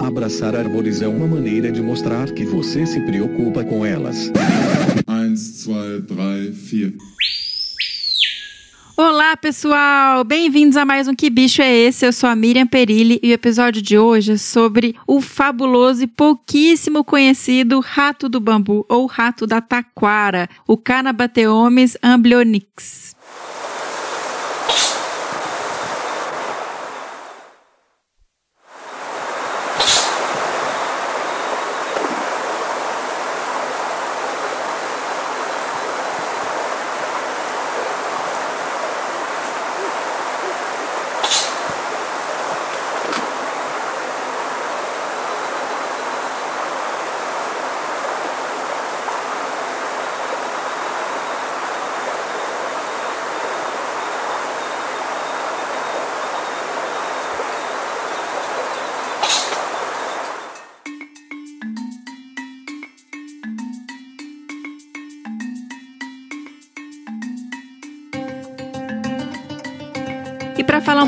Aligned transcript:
Abraçar 0.00 0.54
árvores 0.54 1.02
é 1.02 1.08
uma 1.08 1.26
maneira 1.26 1.72
de 1.72 1.82
mostrar 1.82 2.30
que 2.30 2.44
você 2.44 2.86
se 2.86 3.00
preocupa 3.00 3.64
com 3.64 3.84
elas. 3.84 4.30
1, 5.08 5.34
2, 5.34 6.06
3, 6.06 6.92
4. 6.96 7.18
Olá, 8.96 9.36
pessoal! 9.36 10.24
Bem-vindos 10.24 10.76
a 10.76 10.84
mais 10.84 11.08
um 11.08 11.14
Que 11.14 11.28
Bicho 11.28 11.62
é 11.62 11.72
Esse? 11.72 12.06
Eu 12.06 12.12
sou 12.12 12.28
a 12.28 12.36
Miriam 12.36 12.66
Perilli 12.66 13.18
e 13.22 13.30
o 13.30 13.34
episódio 13.34 13.82
de 13.82 13.98
hoje 13.98 14.32
é 14.32 14.36
sobre 14.36 14.94
o 15.06 15.20
fabuloso 15.20 16.02
e 16.02 16.06
pouquíssimo 16.06 17.04
conhecido 17.04 17.80
rato 17.80 18.28
do 18.28 18.40
bambu 18.40 18.86
ou 18.88 19.06
rato 19.06 19.46
da 19.46 19.60
taquara, 19.60 20.48
o 20.66 20.76
Canabateomes 20.76 21.96
amblionix. 22.02 23.17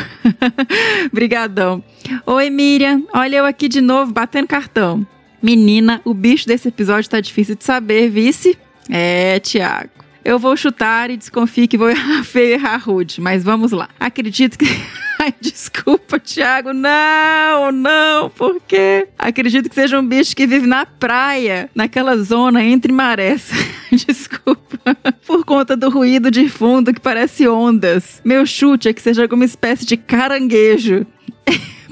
Brigadão. 1.11 1.83
Oi, 2.25 2.49
Miriam, 2.49 3.03
olha 3.13 3.37
eu 3.37 3.45
aqui 3.45 3.67
de 3.67 3.81
novo, 3.81 4.13
batendo 4.13 4.47
cartão. 4.47 5.05
Menina, 5.41 5.99
o 6.05 6.13
bicho 6.13 6.47
desse 6.47 6.69
episódio 6.69 7.09
tá 7.09 7.19
difícil 7.19 7.55
de 7.55 7.65
saber, 7.65 8.09
vice? 8.09 8.57
É, 8.89 9.41
Thiago. 9.41 10.02
Eu 10.25 10.39
vou 10.39 10.55
chutar 10.55 11.09
e 11.09 11.17
desconfio 11.17 11.67
que 11.67 11.77
vou 11.77 11.89
errar 11.89 12.23
feio 12.25 12.53
errar 12.53 12.77
rude, 12.77 13.19
mas 13.19 13.43
vamos 13.43 13.71
lá. 13.71 13.89
Acredito 13.99 14.57
que. 14.57 14.65
Ai, 15.19 15.33
desculpa, 15.39 16.19
Thiago. 16.19 16.73
Não, 16.73 17.71
não, 17.71 18.29
por 18.29 18.59
quê? 18.67 19.07
Acredito 19.17 19.69
que 19.69 19.75
seja 19.75 19.99
um 19.99 20.05
bicho 20.05 20.35
que 20.35 20.47
vive 20.47 20.67
na 20.67 20.85
praia, 20.85 21.69
naquela 21.73 22.17
zona 22.17 22.63
entre 22.63 22.91
marés. 22.91 23.49
Desculpa. 23.91 24.97
Por 25.25 25.45
conta 25.45 25.77
do 25.77 25.89
ruído 25.89 26.31
de 26.31 26.49
fundo 26.49 26.93
que 26.93 26.99
parece 26.99 27.47
ondas. 27.47 28.21
Meu 28.25 28.45
chute 28.45 28.89
é 28.89 28.93
que 28.93 29.01
seja 29.01 29.21
alguma 29.21 29.45
espécie 29.45 29.85
de 29.85 29.95
caranguejo. 29.95 31.05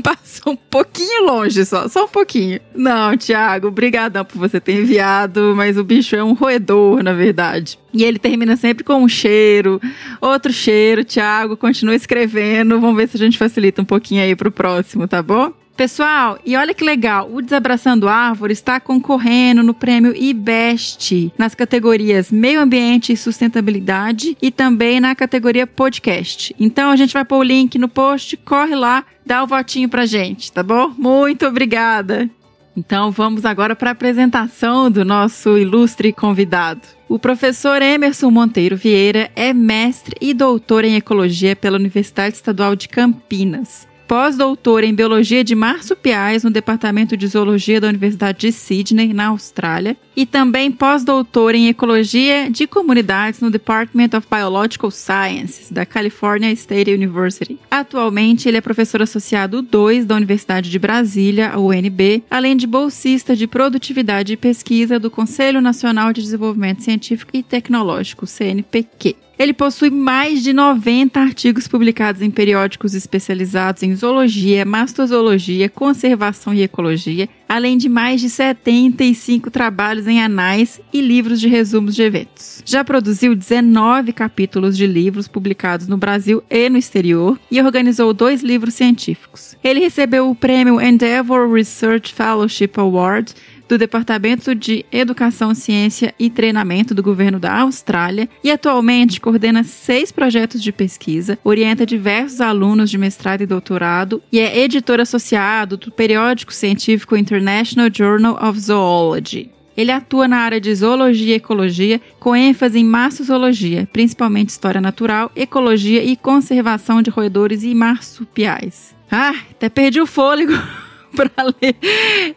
Passou 0.03 0.53
um 0.53 0.55
pouquinho 0.55 1.25
longe 1.25 1.63
só, 1.65 1.87
só 1.87 2.05
um 2.05 2.07
pouquinho. 2.07 2.59
Não, 2.75 3.15
Thiago, 3.17 3.67
obrigadão 3.67 4.25
por 4.25 4.37
você 4.37 4.59
ter 4.59 4.81
enviado, 4.81 5.53
mas 5.55 5.77
o 5.77 5.83
bicho 5.83 6.15
é 6.15 6.23
um 6.23 6.33
roedor, 6.33 7.03
na 7.03 7.13
verdade. 7.13 7.77
E 7.93 8.03
ele 8.03 8.19
termina 8.19 8.55
sempre 8.55 8.83
com 8.83 9.03
um 9.03 9.07
cheiro, 9.07 9.79
outro 10.19 10.51
cheiro. 10.51 11.03
Thiago, 11.03 11.55
continua 11.55 11.95
escrevendo. 11.95 12.79
Vamos 12.79 12.95
ver 12.95 13.07
se 13.07 13.17
a 13.17 13.19
gente 13.19 13.37
facilita 13.37 13.81
um 13.81 13.85
pouquinho 13.85 14.23
aí 14.23 14.35
pro 14.35 14.51
próximo, 14.51 15.07
tá 15.07 15.21
bom? 15.21 15.53
Pessoal, 15.75 16.37
e 16.45 16.55
olha 16.55 16.73
que 16.73 16.83
legal, 16.83 17.29
o 17.31 17.41
Desabraçando 17.41 18.07
Árvore 18.07 18.53
está 18.53 18.79
concorrendo 18.79 19.63
no 19.63 19.73
prêmio 19.73 20.15
IBEST 20.15 21.33
nas 21.37 21.55
categorias 21.55 22.31
Meio 22.31 22.61
Ambiente 22.61 23.13
e 23.13 23.17
Sustentabilidade 23.17 24.37
e 24.41 24.51
também 24.51 24.99
na 24.99 25.15
categoria 25.15 25.65
Podcast. 25.65 26.55
Então 26.59 26.91
a 26.91 26.95
gente 26.95 27.13
vai 27.13 27.25
pôr 27.25 27.37
o 27.37 27.43
link 27.43 27.79
no 27.79 27.87
post, 27.87 28.37
corre 28.37 28.75
lá, 28.75 29.03
dá 29.25 29.43
o 29.43 29.47
votinho 29.47 29.89
pra 29.89 30.05
gente, 30.05 30.51
tá 30.51 30.61
bom? 30.61 30.93
Muito 30.97 31.47
obrigada! 31.47 32.29
Então 32.75 33.11
vamos 33.11 33.43
agora 33.43 33.75
para 33.75 33.89
a 33.89 33.93
apresentação 33.93 34.89
do 34.89 35.03
nosso 35.03 35.57
ilustre 35.57 36.13
convidado. 36.13 36.81
O 37.09 37.19
professor 37.19 37.81
Emerson 37.81 38.29
Monteiro 38.29 38.77
Vieira 38.77 39.29
é 39.35 39.51
mestre 39.53 40.15
e 40.21 40.33
doutor 40.33 40.85
em 40.85 40.95
ecologia 40.95 41.55
pela 41.55 41.77
Universidade 41.77 42.35
Estadual 42.35 42.75
de 42.75 42.87
Campinas 42.87 43.90
pós-doutor 44.11 44.83
em 44.83 44.93
Biologia 44.93 45.41
de 45.41 45.55
Marsupiais 45.55 46.43
no 46.43 46.49
Departamento 46.49 47.15
de 47.15 47.25
Zoologia 47.27 47.79
da 47.79 47.87
Universidade 47.87 48.39
de 48.39 48.51
Sydney, 48.51 49.13
na 49.13 49.27
Austrália, 49.27 49.95
e 50.13 50.25
também 50.25 50.69
pós-doutor 50.69 51.55
em 51.55 51.69
Ecologia 51.69 52.51
de 52.51 52.67
Comunidades 52.67 53.39
no 53.39 53.49
Department 53.49 54.09
of 54.17 54.27
Biological 54.29 54.91
Sciences 54.91 55.71
da 55.71 55.85
California 55.85 56.51
State 56.51 56.93
University. 56.93 57.57
Atualmente, 57.71 58.49
ele 58.49 58.57
é 58.57 58.61
professor 58.61 59.01
associado 59.01 59.61
2 59.61 60.03
da 60.03 60.15
Universidade 60.15 60.69
de 60.69 60.77
Brasília, 60.77 61.57
UNB, 61.57 62.21
além 62.29 62.57
de 62.57 62.67
bolsista 62.67 63.33
de 63.33 63.47
Produtividade 63.47 64.33
e 64.33 64.37
Pesquisa 64.37 64.99
do 64.99 65.09
Conselho 65.09 65.61
Nacional 65.61 66.11
de 66.11 66.21
Desenvolvimento 66.21 66.83
Científico 66.83 67.31
e 67.33 67.41
Tecnológico, 67.41 68.27
CNPq. 68.27 69.15
Ele 69.37 69.53
possui 69.53 69.89
mais 69.89 70.43
de 70.43 70.53
90 70.53 71.19
artigos 71.19 71.67
publicados 71.67 72.21
em 72.21 72.29
periódicos 72.29 72.93
especializados 72.93 73.81
em 73.81 73.95
zoologia, 73.95 74.63
mastozoologia, 74.65 75.67
conservação 75.67 76.53
e 76.53 76.61
ecologia, 76.61 77.27
além 77.49 77.77
de 77.77 77.89
mais 77.89 78.21
de 78.21 78.29
75 78.29 79.49
trabalhos 79.49 80.07
em 80.07 80.21
anais 80.21 80.79
e 80.93 81.01
livros 81.01 81.39
de 81.39 81.47
resumos 81.47 81.95
de 81.95 82.03
eventos. 82.03 82.61
Já 82.65 82.83
produziu 82.83 83.35
19 83.35 84.13
capítulos 84.13 84.77
de 84.77 84.85
livros 84.85 85.27
publicados 85.27 85.87
no 85.87 85.97
Brasil 85.97 86.43
e 86.49 86.69
no 86.69 86.77
exterior 86.77 87.39
e 87.49 87.59
organizou 87.61 88.13
dois 88.13 88.41
livros 88.43 88.75
científicos. 88.75 89.57
Ele 89.63 89.79
recebeu 89.79 90.29
o 90.29 90.35
prêmio 90.35 90.79
Endeavor 90.79 91.51
Research 91.51 92.13
Fellowship 92.13 92.71
Award 92.77 93.33
do 93.71 93.77
Departamento 93.77 94.53
de 94.53 94.85
Educação, 94.91 95.55
Ciência 95.55 96.13
e 96.19 96.29
Treinamento 96.29 96.93
do 96.93 97.01
Governo 97.01 97.39
da 97.39 97.61
Austrália 97.61 98.27
e 98.43 98.51
atualmente 98.51 99.21
coordena 99.21 99.63
seis 99.63 100.11
projetos 100.11 100.61
de 100.61 100.73
pesquisa, 100.73 101.39
orienta 101.41 101.85
diversos 101.85 102.41
alunos 102.41 102.89
de 102.89 102.97
mestrado 102.97 103.43
e 103.43 103.45
doutorado 103.45 104.21
e 104.29 104.41
é 104.41 104.59
editor 104.59 104.99
associado 104.99 105.77
do 105.77 105.89
periódico 105.89 106.53
científico 106.53 107.15
International 107.15 107.89
Journal 107.89 108.37
of 108.45 108.59
Zoology. 108.59 109.49
Ele 109.77 109.93
atua 109.93 110.27
na 110.27 110.39
área 110.39 110.59
de 110.59 110.75
zoologia 110.75 111.35
e 111.35 111.37
ecologia, 111.37 112.01
com 112.19 112.35
ênfase 112.35 112.77
em 112.77 112.83
massozoologia, 112.83 113.87
principalmente 113.93 114.49
história 114.49 114.81
natural, 114.81 115.31
ecologia 115.33 116.03
e 116.03 116.17
conservação 116.17 117.01
de 117.01 117.09
roedores 117.09 117.63
e 117.63 117.73
marsupiais. 117.73 118.93
Ah, 119.09 119.33
até 119.49 119.69
perdi 119.69 120.01
o 120.01 120.05
fôlego. 120.05 120.51
para 121.15 121.43
ler 121.61 121.75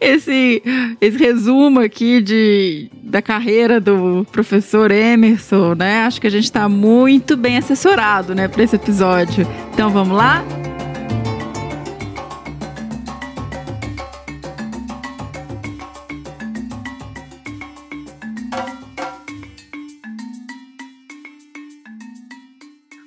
esse, 0.01 0.63
esse 1.01 1.19
resumo 1.19 1.81
aqui 1.81 2.21
de, 2.21 2.91
da 3.03 3.23
carreira 3.23 3.81
do 3.81 4.27
professor 4.31 4.91
Emerson, 4.91 5.75
né? 5.75 6.05
Acho 6.05 6.21
que 6.21 6.27
a 6.27 6.31
gente 6.31 6.45
está 6.45 6.69
muito 6.69 7.37
bem 7.37 7.57
assessorado, 7.57 8.35
né, 8.35 8.49
para 8.49 8.63
esse 8.63 8.77
episódio. 8.77 9.47
Então 9.73 9.91
vamos 9.91 10.17
lá? 10.17 10.45